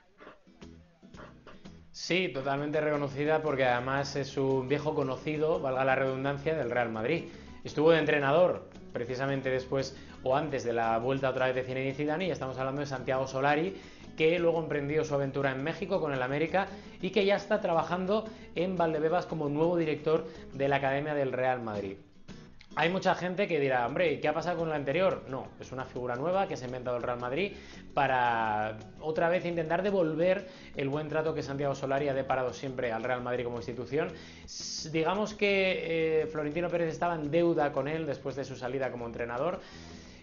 Sí, 1.97 2.29
totalmente 2.29 2.79
reconocida 2.79 3.41
porque 3.41 3.65
además 3.65 4.17
es 4.17 4.37
un 4.37 4.69
viejo 4.69 4.95
conocido, 4.95 5.61
valga 5.61 5.83
la 5.83 5.95
redundancia, 5.95 6.55
del 6.55 6.71
Real 6.71 6.93
Madrid. 6.93 7.25
Estuvo 7.65 7.91
de 7.91 7.99
entrenador 7.99 8.69
precisamente 8.93 9.49
después 9.49 9.97
o 10.23 10.37
antes 10.37 10.63
de 10.63 10.75
la 10.75 10.99
vuelta 10.99 11.31
otra 11.31 11.47
vez 11.47 11.55
de 11.55 11.63
Zinedine 11.63 11.95
Zidane 11.95 12.27
y 12.27 12.31
estamos 12.31 12.59
hablando 12.59 12.83
de 12.83 12.87
Santiago 12.87 13.27
Solari, 13.27 13.81
que 14.15 14.39
luego 14.39 14.61
emprendió 14.61 15.07
su 15.07 15.15
aventura 15.15 15.53
en 15.53 15.65
México 15.65 15.99
con 15.99 16.13
el 16.13 16.21
América 16.21 16.69
y 17.01 17.11
que 17.11 17.25
ya 17.25 17.37
está 17.37 17.63
trabajando 17.63 18.27
en 18.55 18.77
Valdebebas 18.77 19.25
como 19.25 19.49
nuevo 19.49 19.79
director 19.79 20.27
de 20.53 20.69
la 20.69 20.77
Academia 20.77 21.15
del 21.15 21.33
Real 21.33 21.63
Madrid. 21.63 21.97
Hay 22.79 22.91
mucha 22.91 23.15
gente 23.15 23.49
que 23.49 23.59
dirá, 23.59 23.87
hombre, 23.87 24.21
¿qué 24.21 24.29
ha 24.29 24.35
pasado 24.35 24.59
con 24.59 24.69
la 24.69 24.77
anterior? 24.77 25.25
No, 25.31 25.49
es 25.59 25.73
una 25.73 25.87
figura 25.87 26.15
nueva 26.15 26.47
que 26.47 26.59
se 26.59 26.65
ha 26.65 26.67
inventado 26.67 26.99
el 26.99 27.03
Real 27.03 27.19
Madrid 27.19 27.53
para 27.95 28.77
otra 29.01 29.31
vez 29.31 29.47
intentar 29.47 29.83
devolver 29.83 30.47
el 30.77 30.91
buen 30.91 31.09
trato 31.09 31.33
que 31.33 31.43
Santiago 31.43 31.75
Solari 31.75 32.11
ha 32.11 32.13
deparado 32.13 32.53
siempre 32.53 32.93
al 32.93 33.03
Real 33.03 33.23
Madrid 33.23 33.45
como 33.45 33.57
institución. 33.57 34.13
Digamos 34.93 35.33
que 35.33 36.21
eh, 36.21 36.27
Florentino 36.27 36.69
Pérez 36.69 36.93
estaba 36.93 37.15
en 37.15 37.31
deuda 37.31 37.73
con 37.73 37.89
él 37.89 38.05
después 38.05 38.37
de 38.37 38.45
su 38.45 38.57
salida 38.57 38.91
como 38.91 39.07
entrenador. 39.07 39.61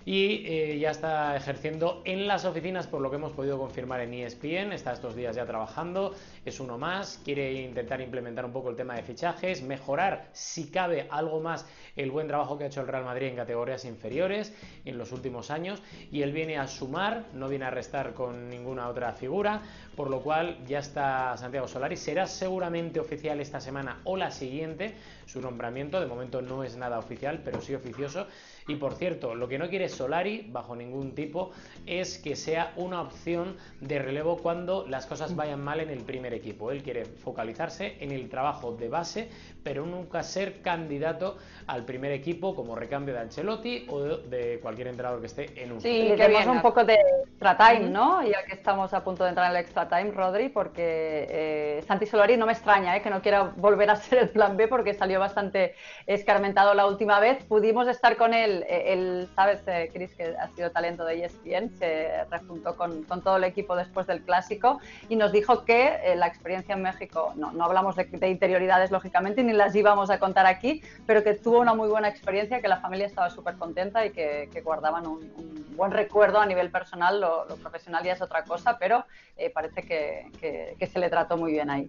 Y 0.05 0.45
eh, 0.45 0.79
ya 0.79 0.91
está 0.91 1.35
ejerciendo 1.35 2.01
en 2.05 2.27
las 2.27 2.45
oficinas, 2.45 2.87
por 2.87 3.01
lo 3.01 3.09
que 3.09 3.15
hemos 3.15 3.31
podido 3.31 3.57
confirmar 3.57 4.01
en 4.01 4.13
ESPN. 4.13 4.73
Está 4.73 4.93
estos 4.93 5.15
días 5.15 5.35
ya 5.35 5.45
trabajando, 5.45 6.13
es 6.45 6.59
uno 6.59 6.77
más, 6.77 7.21
quiere 7.23 7.53
intentar 7.53 8.01
implementar 8.01 8.45
un 8.45 8.51
poco 8.51 8.69
el 8.69 8.75
tema 8.75 8.95
de 8.95 9.03
fichajes, 9.03 9.61
mejorar, 9.61 10.29
si 10.33 10.69
cabe, 10.69 11.07
algo 11.09 11.39
más 11.39 11.65
el 11.95 12.11
buen 12.11 12.27
trabajo 12.27 12.57
que 12.57 12.63
ha 12.63 12.67
hecho 12.67 12.81
el 12.81 12.87
Real 12.87 13.05
Madrid 13.05 13.27
en 13.27 13.35
categorías 13.35 13.85
inferiores 13.85 14.53
en 14.83 14.97
los 14.97 15.11
últimos 15.11 15.51
años 15.51 15.81
y 16.11 16.21
él 16.21 16.31
viene 16.31 16.57
a 16.57 16.67
sumar, 16.67 17.25
no 17.33 17.47
viene 17.49 17.65
a 17.65 17.69
restar 17.69 18.13
con 18.13 18.49
ninguna 18.49 18.89
otra 18.89 19.13
figura, 19.13 19.61
por 19.95 20.09
lo 20.09 20.21
cual 20.21 20.57
ya 20.65 20.79
está 20.79 21.37
Santiago 21.37 21.67
Solari. 21.67 21.97
Será 21.97 22.25
seguramente 22.25 22.99
oficial 22.99 23.39
esta 23.39 23.59
semana 23.59 23.99
o 24.05 24.17
la 24.17 24.31
siguiente 24.31 24.95
su 25.25 25.41
nombramiento, 25.41 25.99
de 25.99 26.05
momento 26.07 26.41
no 26.41 26.63
es 26.63 26.75
nada 26.75 26.99
oficial, 26.99 27.41
pero 27.43 27.61
sí 27.61 27.75
oficioso. 27.75 28.27
Y 28.67 28.75
por 28.75 28.93
cierto, 28.95 29.35
lo 29.35 29.47
que 29.47 29.57
no 29.57 29.69
quiere 29.69 29.89
Solari, 29.89 30.47
bajo 30.49 30.75
ningún 30.75 31.15
tipo, 31.15 31.51
es 31.85 32.17
que 32.17 32.35
sea 32.35 32.73
una 32.77 33.01
opción 33.01 33.57
de 33.81 33.99
relevo 33.99 34.37
cuando 34.37 34.85
las 34.87 35.05
cosas 35.05 35.35
vayan 35.35 35.61
mal 35.61 35.79
en 35.79 35.89
el 35.89 35.99
primer 35.99 36.33
equipo. 36.33 36.71
Él 36.71 36.83
quiere 36.83 37.05
focalizarse 37.05 37.97
en 37.99 38.11
el 38.11 38.29
trabajo 38.29 38.71
de 38.73 38.89
base, 38.89 39.29
pero 39.63 39.85
nunca 39.85 40.23
ser 40.23 40.61
candidato 40.61 41.37
al 41.67 41.85
primer 41.85 42.11
equipo 42.11 42.55
como 42.55 42.75
recambio 42.75 43.13
de 43.13 43.21
Ancelotti 43.21 43.87
o 43.89 43.99
de 43.99 44.59
cualquier 44.61 44.87
entrenador 44.87 45.19
que 45.19 45.27
esté 45.27 45.63
en 45.63 45.73
un 45.73 45.81
Sí, 45.81 46.13
queremos 46.15 46.45
un 46.47 46.61
poco 46.61 46.83
de 46.83 46.97
extra 47.27 47.57
time, 47.57 47.89
¿no? 47.89 48.23
Ya 48.23 48.43
que 48.45 48.53
estamos 48.53 48.93
a 48.93 49.03
punto 49.03 49.23
de 49.23 49.29
entrar 49.29 49.49
en 49.51 49.57
el 49.57 49.63
extra 49.63 49.87
time, 49.87 50.11
Rodri, 50.11 50.49
porque 50.49 51.27
eh, 51.29 51.83
Santi 51.87 52.05
Solari 52.05 52.37
no 52.37 52.45
me 52.45 52.53
extraña 52.53 52.95
¿eh? 52.95 53.01
que 53.01 53.09
no 53.09 53.21
quiera 53.21 53.53
volver 53.55 53.89
a 53.89 53.95
ser 53.95 54.19
el 54.19 54.29
plan 54.29 54.57
B 54.57 54.67
porque 54.67 54.93
salió 54.93 55.19
bastante 55.19 55.75
escarmentado 56.07 56.73
la 56.73 56.87
última 56.87 57.19
vez. 57.19 57.43
Pudimos 57.45 57.87
estar 57.87 58.17
con 58.17 58.33
él, 58.33 58.52
eh, 58.67 58.93
él, 58.93 59.29
sabes, 59.35 59.61
eh, 59.67 59.89
Chris, 59.91 60.13
que 60.13 60.35
ha 60.37 60.47
sido 60.49 60.69
talento 60.71 61.03
de 61.05 61.25
ESPN, 61.25 61.69
se 61.77 62.23
rejuntó 62.29 62.75
con, 62.75 63.03
con, 63.03 63.21
todo 63.21 63.37
el 63.37 63.43
equipo 63.43 63.75
después 63.75 64.05
del 64.05 64.21
clásico 64.21 64.79
y 65.09 65.15
nos 65.15 65.31
dijo 65.31 65.65
que 65.65 65.99
eh, 66.03 66.15
la 66.15 66.27
experiencia 66.27 66.75
en 66.75 66.83
México, 66.83 67.33
no, 67.35 67.51
no 67.51 67.65
hablamos 67.65 67.95
de, 67.95 68.05
de, 68.05 68.29
interioridades 68.29 68.91
lógicamente, 68.91 69.43
ni 69.43 69.53
las 69.53 69.73
íbamos 69.75 70.09
a 70.09 70.19
contar 70.19 70.45
aquí, 70.45 70.83
pero 71.07 71.23
que 71.23 71.33
tuvo 71.33 71.59
una 71.59 71.73
muy 71.73 71.89
buena 71.89 72.07
experiencia, 72.07 72.61
que 72.61 72.67
la 72.67 72.81
familia 72.81 73.07
estaba 73.07 73.29
súper 73.29 73.55
contenta 73.55 74.05
y 74.05 74.11
que, 74.11 74.61
guardaban 74.63 75.07
un, 75.07 75.65
buen 75.75 75.91
recuerdo 75.91 76.39
a 76.39 76.45
nivel 76.45 76.69
personal, 76.69 77.19
lo, 77.19 77.45
profesional 77.57 78.03
ya 78.03 78.13
es 78.13 78.21
otra 78.21 78.43
cosa, 78.43 78.77
pero 78.77 79.05
parece 79.53 79.81
que, 79.81 80.31
que, 80.39 80.75
que 80.77 80.87
se 80.87 80.99
le 80.99 81.09
trató 81.09 81.35
muy 81.35 81.51
bien 81.51 81.69
ahí. 81.69 81.87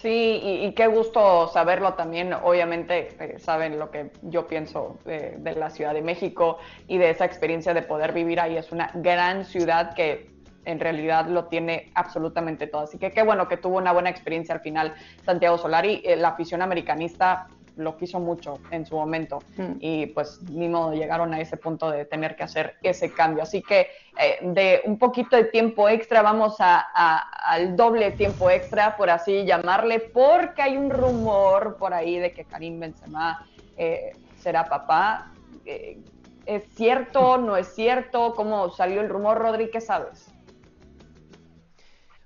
Sí, 0.00 0.40
y, 0.42 0.64
y, 0.64 0.72
qué 0.72 0.86
gusto 0.86 1.48
saberlo 1.48 1.92
también. 1.92 2.32
Obviamente 2.32 3.08
eh, 3.20 3.38
saben 3.38 3.78
lo 3.78 3.90
que 3.90 4.10
yo 4.22 4.46
pienso 4.46 4.98
de, 5.04 5.38
la 5.54 5.68
Ciudad 5.68 5.92
de 5.92 6.00
México 6.00 6.56
y 6.88 6.96
de 6.96 7.10
esa 7.10 7.26
experiencia 7.26 7.74
de 7.74 7.82
poder 7.82 8.14
vivir 8.14 8.40
ahí. 8.40 8.56
Es 8.56 8.72
una 8.72 8.90
gran 8.94 9.44
ciudad 9.44 9.92
que 9.92 10.30
en 10.64 10.80
realidad 10.80 11.26
lo 11.26 11.48
tiene 11.48 11.92
absolutamente 11.94 12.66
todo. 12.66 12.82
Así 12.82 12.96
que 12.96 13.10
qué 13.10 13.22
bueno 13.22 13.46
que 13.46 13.58
tuvo 13.58 13.76
una 13.76 13.92
buena 13.92 14.08
experiencia 14.08 14.54
al 14.54 14.62
final 14.62 14.94
Santiago 15.22 15.58
Solari. 15.58 16.00
Eh, 16.02 16.16
la 16.16 16.28
afición 16.28 16.62
americanista 16.62 17.48
lo 17.80 17.96
quiso 17.96 18.20
mucho 18.20 18.58
en 18.70 18.86
su 18.86 18.94
momento 18.94 19.40
mm. 19.56 19.72
y 19.80 20.06
pues 20.06 20.40
ni 20.50 20.68
modo 20.68 20.92
llegaron 20.92 21.34
a 21.34 21.40
ese 21.40 21.56
punto 21.56 21.90
de 21.90 22.04
tener 22.04 22.36
que 22.36 22.44
hacer 22.44 22.76
ese 22.82 23.12
cambio. 23.12 23.42
Así 23.42 23.62
que 23.62 23.88
eh, 24.18 24.38
de 24.42 24.82
un 24.84 24.98
poquito 24.98 25.36
de 25.36 25.44
tiempo 25.44 25.88
extra 25.88 26.22
vamos 26.22 26.56
a, 26.60 26.86
a, 26.94 27.18
al 27.52 27.76
doble 27.76 28.12
tiempo 28.12 28.50
extra, 28.50 28.96
por 28.96 29.10
así 29.10 29.44
llamarle, 29.44 30.00
porque 30.00 30.62
hay 30.62 30.76
un 30.76 30.90
rumor 30.90 31.76
por 31.76 31.94
ahí 31.94 32.18
de 32.18 32.32
que 32.32 32.44
Karim 32.44 32.78
Benzema 32.78 33.46
eh, 33.76 34.12
será 34.38 34.64
papá. 34.64 35.32
Eh, 35.64 35.98
¿Es 36.46 36.64
cierto? 36.74 37.38
¿No 37.38 37.56
es 37.56 37.74
cierto? 37.74 38.34
¿Cómo 38.34 38.70
salió 38.70 39.00
el 39.00 39.08
rumor, 39.08 39.38
Rodri? 39.38 39.70
¿Qué 39.70 39.80
sabes? 39.80 40.32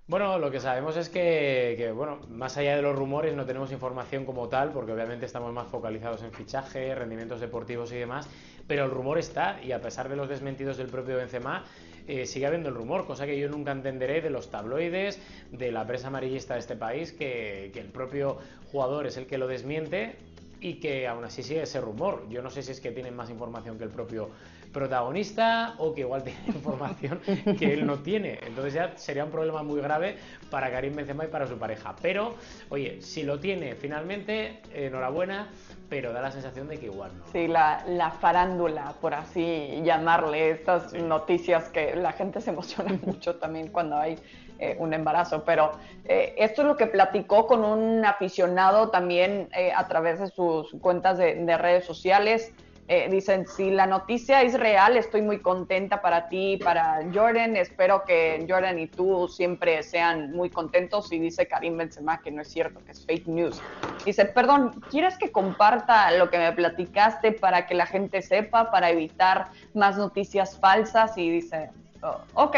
Bueno, 0.07 0.39
lo 0.39 0.51
que 0.51 0.61
sabemos 0.61 0.99
es 0.99 1.09
que, 1.09 1.91
bueno, 1.97 2.21
más 2.29 2.59
allá 2.59 2.77
de 2.77 2.83
los 2.83 2.95
rumores 2.95 3.35
no 3.35 3.47
tenemos 3.47 3.73
información 3.73 4.27
como 4.27 4.49
tal, 4.51 4.71
porque 4.71 4.93
obviamente 4.93 5.25
estamos 5.25 5.51
más 5.55 5.69
focalizados 5.69 6.23
en 6.23 6.31
fichaje, 6.31 6.95
rendimientos 6.95 7.41
deportivos 7.41 7.91
y 7.91 7.97
demás, 7.97 8.29
pero 8.67 8.85
el 8.85 8.91
rumor 8.91 9.17
está 9.17 9.63
y 9.63 9.73
a 9.73 9.81
pesar 9.81 10.11
de 10.11 10.17
los 10.17 10.29
desmentidos 10.29 10.77
del 10.77 10.89
propio 10.89 11.17
Benzema, 11.17 11.65
eh, 12.07 12.27
sigue 12.27 12.45
habiendo 12.45 12.69
el 12.69 12.75
rumor, 12.75 13.07
cosa 13.07 13.25
que 13.25 13.39
yo 13.39 13.49
nunca 13.49 13.73
entenderé 13.73 14.21
de 14.21 14.29
los 14.29 14.51
tabloides, 14.51 15.19
de 15.53 15.73
la 15.73 15.87
prensa 15.87 16.09
amarillista 16.09 16.53
de 16.53 16.61
este 16.61 16.77
país, 16.77 17.13
que, 17.13 17.71
que 17.73 17.81
el 17.81 17.89
propio 17.89 18.37
jugador 18.71 19.07
es 19.07 19.17
el 19.17 19.27
que 19.27 19.39
lo 19.39 19.47
desmiente 19.47 20.17
y 20.61 20.81
que 20.81 21.09
aún 21.09 21.25
así 21.25 21.43
sigue 21.43 21.63
ese 21.63 21.81
rumor. 21.81 22.27
Yo 22.29 22.43
no 22.43 22.51
sé 22.51 22.63
si 22.63 22.73
es 22.73 22.81
que 22.81 22.91
tienen 22.91 23.17
más 23.17 23.31
información 23.31 23.79
que 23.79 23.85
el 23.85 23.91
propio 23.91 24.29
protagonista 24.75 25.75
o 25.79 25.95
que 25.95 26.03
igual 26.03 26.23
tiene 26.25 26.41
información 26.49 27.21
que 27.59 27.73
él 27.73 27.87
no 27.87 28.01
tiene. 28.01 28.39
Entonces 28.47 28.75
ya 28.75 28.93
sería 28.97 29.25
un 29.25 29.31
problema 29.31 29.63
muy 29.63 29.81
grave 29.81 30.19
para 30.51 30.71
Karim 30.71 30.97
Benzema 30.97 31.25
y 31.25 31.29
para 31.29 31.47
su 31.47 31.57
pareja. 31.57 31.95
Pero, 32.03 32.35
oye, 32.69 33.01
si 33.01 33.23
lo 33.23 33.41
tiene 33.41 33.75
finalmente, 33.75 34.61
enhorabuena, 34.75 35.49
pero 35.89 36.13
da 36.13 36.21
la 36.21 36.31
sensación 36.31 36.69
de 36.69 36.79
que 36.79 36.87
igual 36.87 37.13
no. 37.17 37.25
Sí, 37.33 37.47
la, 37.47 37.85
la 37.89 38.11
farándula, 38.11 38.95
por 39.01 39.15
así 39.15 39.81
llamarle, 39.83 40.51
estas 40.51 40.91
sí. 40.91 40.99
noticias 41.01 41.71
que 41.71 41.97
la 41.97 42.13
gente 42.13 42.43
se 42.43 42.51
emociona 42.51 42.99
mucho 43.03 43.37
también 43.37 43.69
cuando 43.69 43.97
hay 43.97 44.19
eh, 44.59 44.77
un 44.79 44.95
embarazo, 44.95 45.45
pero 45.45 45.73
eh, 46.05 46.35
esto 46.39 46.63
es 46.63 46.69
lo 46.69 46.77
que 46.77 46.87
platicó 46.87 47.47
con 47.47 47.65
un 47.65 48.05
aficionado 48.05 48.91
también 48.91 49.49
eh, 49.57 49.73
a 49.75 49.89
través 49.89 50.21
de 50.21 50.29
sus 50.29 50.71
cuentas 50.81 51.19
de, 51.19 51.35
de 51.35 51.59
redes 51.59 51.85
sociales. 51.85 52.53
Eh, 52.87 53.09
dicen, 53.11 53.47
si 53.47 53.71
la 53.71 53.87
noticia 53.87 54.43
es 54.43 54.59
real, 54.59 54.99
estoy 54.99 55.23
muy 55.23 55.39
contenta 55.39 56.03
para 56.03 56.29
ti, 56.29 56.59
para 56.63 57.01
Jordan. 57.15 57.57
Espero 57.57 58.05
que 58.05 58.45
Jordan 58.47 58.79
y 58.79 58.89
tú 58.89 59.27
siempre 59.27 59.83
sean 59.83 60.33
muy 60.33 60.51
contentos. 60.51 61.11
Y 61.11 61.19
dice 61.19 61.47
Karim 61.47 61.79
Benzema 61.79 62.21
que 62.21 62.31
no 62.31 62.43
es 62.43 62.49
cierto, 62.49 62.85
que 62.85 62.93
es 62.93 63.07
fake 63.07 63.27
news. 63.27 63.63
Dice, 64.05 64.27
perdón, 64.27 64.83
¿quieres 64.91 65.17
que 65.17 65.33
comparta 65.33 66.11
lo 66.13 66.29
que 66.29 66.39
me 66.39 66.53
platicaste 66.53 67.33
para 67.33 67.67
que 67.67 67.75
la 67.75 67.87
gente 67.87 68.21
sepa, 68.21 68.71
para 68.71 68.91
evitar 68.91 69.47
más 69.73 69.97
noticias 69.97 70.59
falsas? 70.59 71.17
Y 71.17 71.31
dice, 71.31 71.71
oh, 72.03 72.19
ok. 72.35 72.57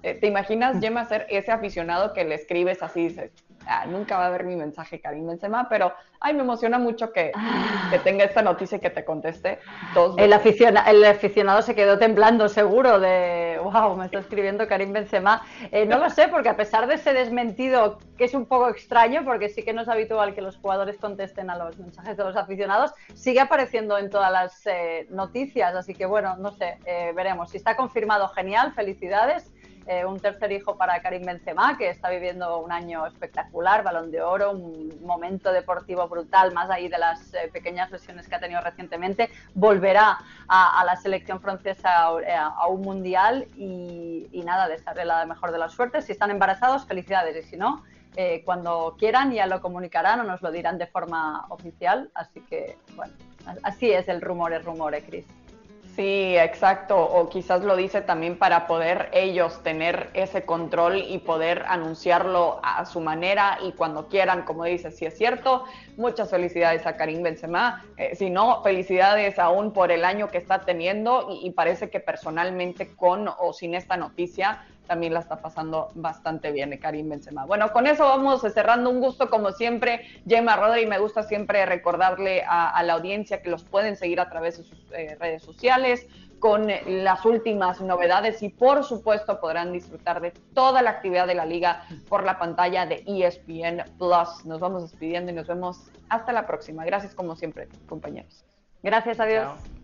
¿Te 0.00 0.26
imaginas, 0.28 0.80
Gemma, 0.80 1.04
ser 1.04 1.26
ese 1.28 1.50
aficionado 1.50 2.12
que 2.12 2.24
le 2.24 2.36
escribes 2.36 2.82
así, 2.82 3.08
dices, 3.08 3.32
ah, 3.68 3.86
nunca 3.86 4.18
va 4.18 4.26
a 4.26 4.30
ver 4.30 4.44
mi 4.44 4.56
mensaje 4.56 5.00
Karim 5.00 5.26
Benzema, 5.26 5.68
pero 5.68 5.92
ay, 6.20 6.34
me 6.34 6.40
emociona 6.40 6.78
mucho 6.78 7.12
que, 7.12 7.32
que 7.90 7.98
tenga 8.00 8.24
esta 8.24 8.42
noticia 8.42 8.76
y 8.76 8.80
que 8.80 8.90
te 8.90 9.04
conteste 9.04 9.58
dos 9.94 10.16
el, 10.18 10.32
aficiona, 10.32 10.82
el, 10.82 11.04
aficionado 11.04 11.62
se 11.62 11.74
quedó 11.74 11.98
temblando 11.98 12.48
seguro 12.48 12.98
de, 12.98 13.60
wow, 13.62 13.96
me 13.96 14.06
está 14.06 14.18
escribiendo 14.18 14.66
Karim 14.66 14.92
Benzema. 14.92 15.42
Eh, 15.70 15.86
no 15.86 15.98
lo 15.98 16.10
sé, 16.10 16.28
porque 16.28 16.48
a 16.48 16.56
pesar 16.56 16.86
de 16.86 16.94
ese 16.94 17.12
desmentido, 17.12 17.98
que 18.16 18.24
es 18.24 18.34
un 18.34 18.46
poco 18.46 18.68
extraño, 18.68 19.24
porque 19.24 19.48
sí 19.48 19.62
que 19.62 19.72
no 19.72 19.82
es 19.82 19.88
habitual 19.88 20.34
que 20.34 20.42
los 20.42 20.56
jugadores 20.56 20.98
contesten 20.98 21.50
a 21.50 21.56
los 21.56 21.78
mensajes 21.78 22.16
de 22.16 22.24
los 22.24 22.36
aficionados, 22.36 22.92
sigue 23.14 23.40
apareciendo 23.40 23.98
en 23.98 24.10
todas 24.10 24.32
las 24.32 24.66
eh, 24.66 25.06
noticias, 25.10 25.74
así 25.74 25.94
que 25.94 26.06
bueno, 26.06 26.36
no 26.36 26.52
sé, 26.52 26.78
eh, 26.84 27.12
veremos. 27.14 27.50
Si 27.50 27.56
está 27.56 27.76
confirmado, 27.76 28.28
genial, 28.28 28.72
felicidades 28.74 29.52
eh, 29.90 30.04
un 30.04 30.20
tercer 30.20 30.52
hijo 30.52 30.76
para 30.76 31.00
Karim 31.00 31.24
Benzema, 31.24 31.78
que 31.78 31.88
está 31.88 32.10
viviendo 32.10 32.58
un 32.58 32.70
año 32.70 33.06
espectacular, 33.06 33.82
balón 33.82 34.10
de 34.10 34.20
oro, 34.20 34.50
un 34.50 35.00
momento 35.00 35.50
deportivo 35.50 36.06
brutal, 36.08 36.52
más 36.52 36.68
ahí 36.68 36.88
de 36.88 36.98
las 36.98 37.32
eh, 37.32 37.48
pequeñas 37.50 37.90
lesiones 37.90 38.28
que 38.28 38.34
ha 38.34 38.38
tenido 38.38 38.60
recientemente, 38.60 39.30
volverá 39.54 40.18
a, 40.46 40.84
la 40.84 40.94
selección 40.96 41.40
francesa 41.40 42.06
a, 42.06 42.20
eh, 42.20 42.34
a 42.36 42.66
un 42.66 42.82
mundial 42.82 43.46
y, 43.56 44.28
y, 44.30 44.42
nada, 44.42 44.68
desearle 44.68 45.06
la 45.06 45.24
mejor 45.24 45.52
de 45.52 45.58
las 45.58 45.72
suertes. 45.72 46.04
Si 46.04 46.12
están 46.12 46.30
embarazados, 46.30 46.84
felicidades, 46.84 47.46
y 47.46 47.48
si 47.48 47.56
no, 47.56 47.82
cuando 48.44 48.96
quieran 48.98 49.32
ya 49.32 49.46
lo 49.46 49.62
comunicarán 49.62 50.20
o 50.20 50.24
nos 50.24 50.42
lo 50.42 50.50
dirán 50.50 50.76
de 50.76 50.88
forma 50.88 51.46
oficial, 51.48 52.10
así 52.14 52.40
que, 52.40 52.76
bueno, 52.94 53.14
así 53.62 53.90
es 53.90 54.08
el 54.08 54.20
rumor, 54.20 54.52
el 54.52 54.64
rumor, 54.64 54.94
¿eh, 54.94 55.02
Cris? 55.02 55.24
Sí, 55.98 56.36
exacto. 56.36 56.96
O 56.96 57.28
quizás 57.28 57.64
lo 57.64 57.74
dice 57.74 58.02
también 58.02 58.38
para 58.38 58.68
poder 58.68 59.08
ellos 59.12 59.60
tener 59.64 60.10
ese 60.14 60.44
control 60.44 60.98
y 60.98 61.18
poder 61.18 61.64
anunciarlo 61.66 62.60
a 62.62 62.84
su 62.84 63.00
manera 63.00 63.58
y 63.64 63.72
cuando 63.72 64.06
quieran, 64.06 64.42
como 64.42 64.62
dice, 64.62 64.92
si 64.92 65.06
es 65.06 65.18
cierto. 65.18 65.64
Muchas 65.96 66.30
felicidades 66.30 66.86
a 66.86 66.96
Karim 66.96 67.24
Benzema. 67.24 67.84
Eh, 67.96 68.14
si 68.14 68.30
no, 68.30 68.62
felicidades 68.62 69.40
aún 69.40 69.72
por 69.72 69.90
el 69.90 70.04
año 70.04 70.28
que 70.28 70.38
está 70.38 70.60
teniendo 70.60 71.26
y, 71.32 71.48
y 71.48 71.50
parece 71.50 71.90
que 71.90 71.98
personalmente 71.98 72.94
con 72.94 73.26
o 73.26 73.52
sin 73.52 73.74
esta 73.74 73.96
noticia 73.96 74.64
también 74.88 75.14
la 75.14 75.20
está 75.20 75.36
pasando 75.36 75.92
bastante 75.94 76.50
bien 76.50 76.76
Karim 76.78 77.08
Benzema. 77.08 77.46
Bueno, 77.46 77.72
con 77.72 77.86
eso 77.86 78.04
vamos 78.04 78.42
cerrando. 78.52 78.90
Un 78.90 79.00
gusto 79.00 79.30
como 79.30 79.52
siempre, 79.52 80.00
Gemma 80.26 80.56
Rodri. 80.56 80.86
Me 80.86 80.98
gusta 80.98 81.22
siempre 81.22 81.64
recordarle 81.66 82.42
a, 82.42 82.70
a, 82.70 82.82
la 82.82 82.94
audiencia 82.94 83.40
que 83.40 83.50
los 83.50 83.62
pueden 83.62 83.94
seguir 83.94 84.20
a 84.20 84.28
través 84.28 84.58
de 84.58 84.64
sus 84.64 84.92
eh, 84.92 85.16
redes 85.20 85.42
sociales 85.42 86.08
con 86.38 86.68
las 86.86 87.24
últimas 87.24 87.80
novedades 87.80 88.42
y 88.42 88.48
por 88.48 88.84
supuesto 88.84 89.40
podrán 89.40 89.72
disfrutar 89.72 90.20
de 90.20 90.30
toda 90.54 90.82
la 90.82 90.90
actividad 90.90 91.26
de 91.26 91.34
la 91.34 91.44
liga 91.44 91.84
por 92.08 92.24
la 92.24 92.38
pantalla 92.38 92.86
de 92.86 93.02
ESPN 93.06 93.84
Plus. 93.98 94.44
Nos 94.44 94.60
vamos 94.60 94.82
despidiendo 94.82 95.32
y 95.32 95.34
nos 95.34 95.46
vemos 95.46 95.90
hasta 96.08 96.32
la 96.32 96.46
próxima. 96.46 96.84
Gracias 96.84 97.14
como 97.14 97.36
siempre, 97.36 97.68
compañeros. 97.88 98.44
Gracias, 98.82 99.20
adiós. 99.20 99.60
Chao. 99.60 99.77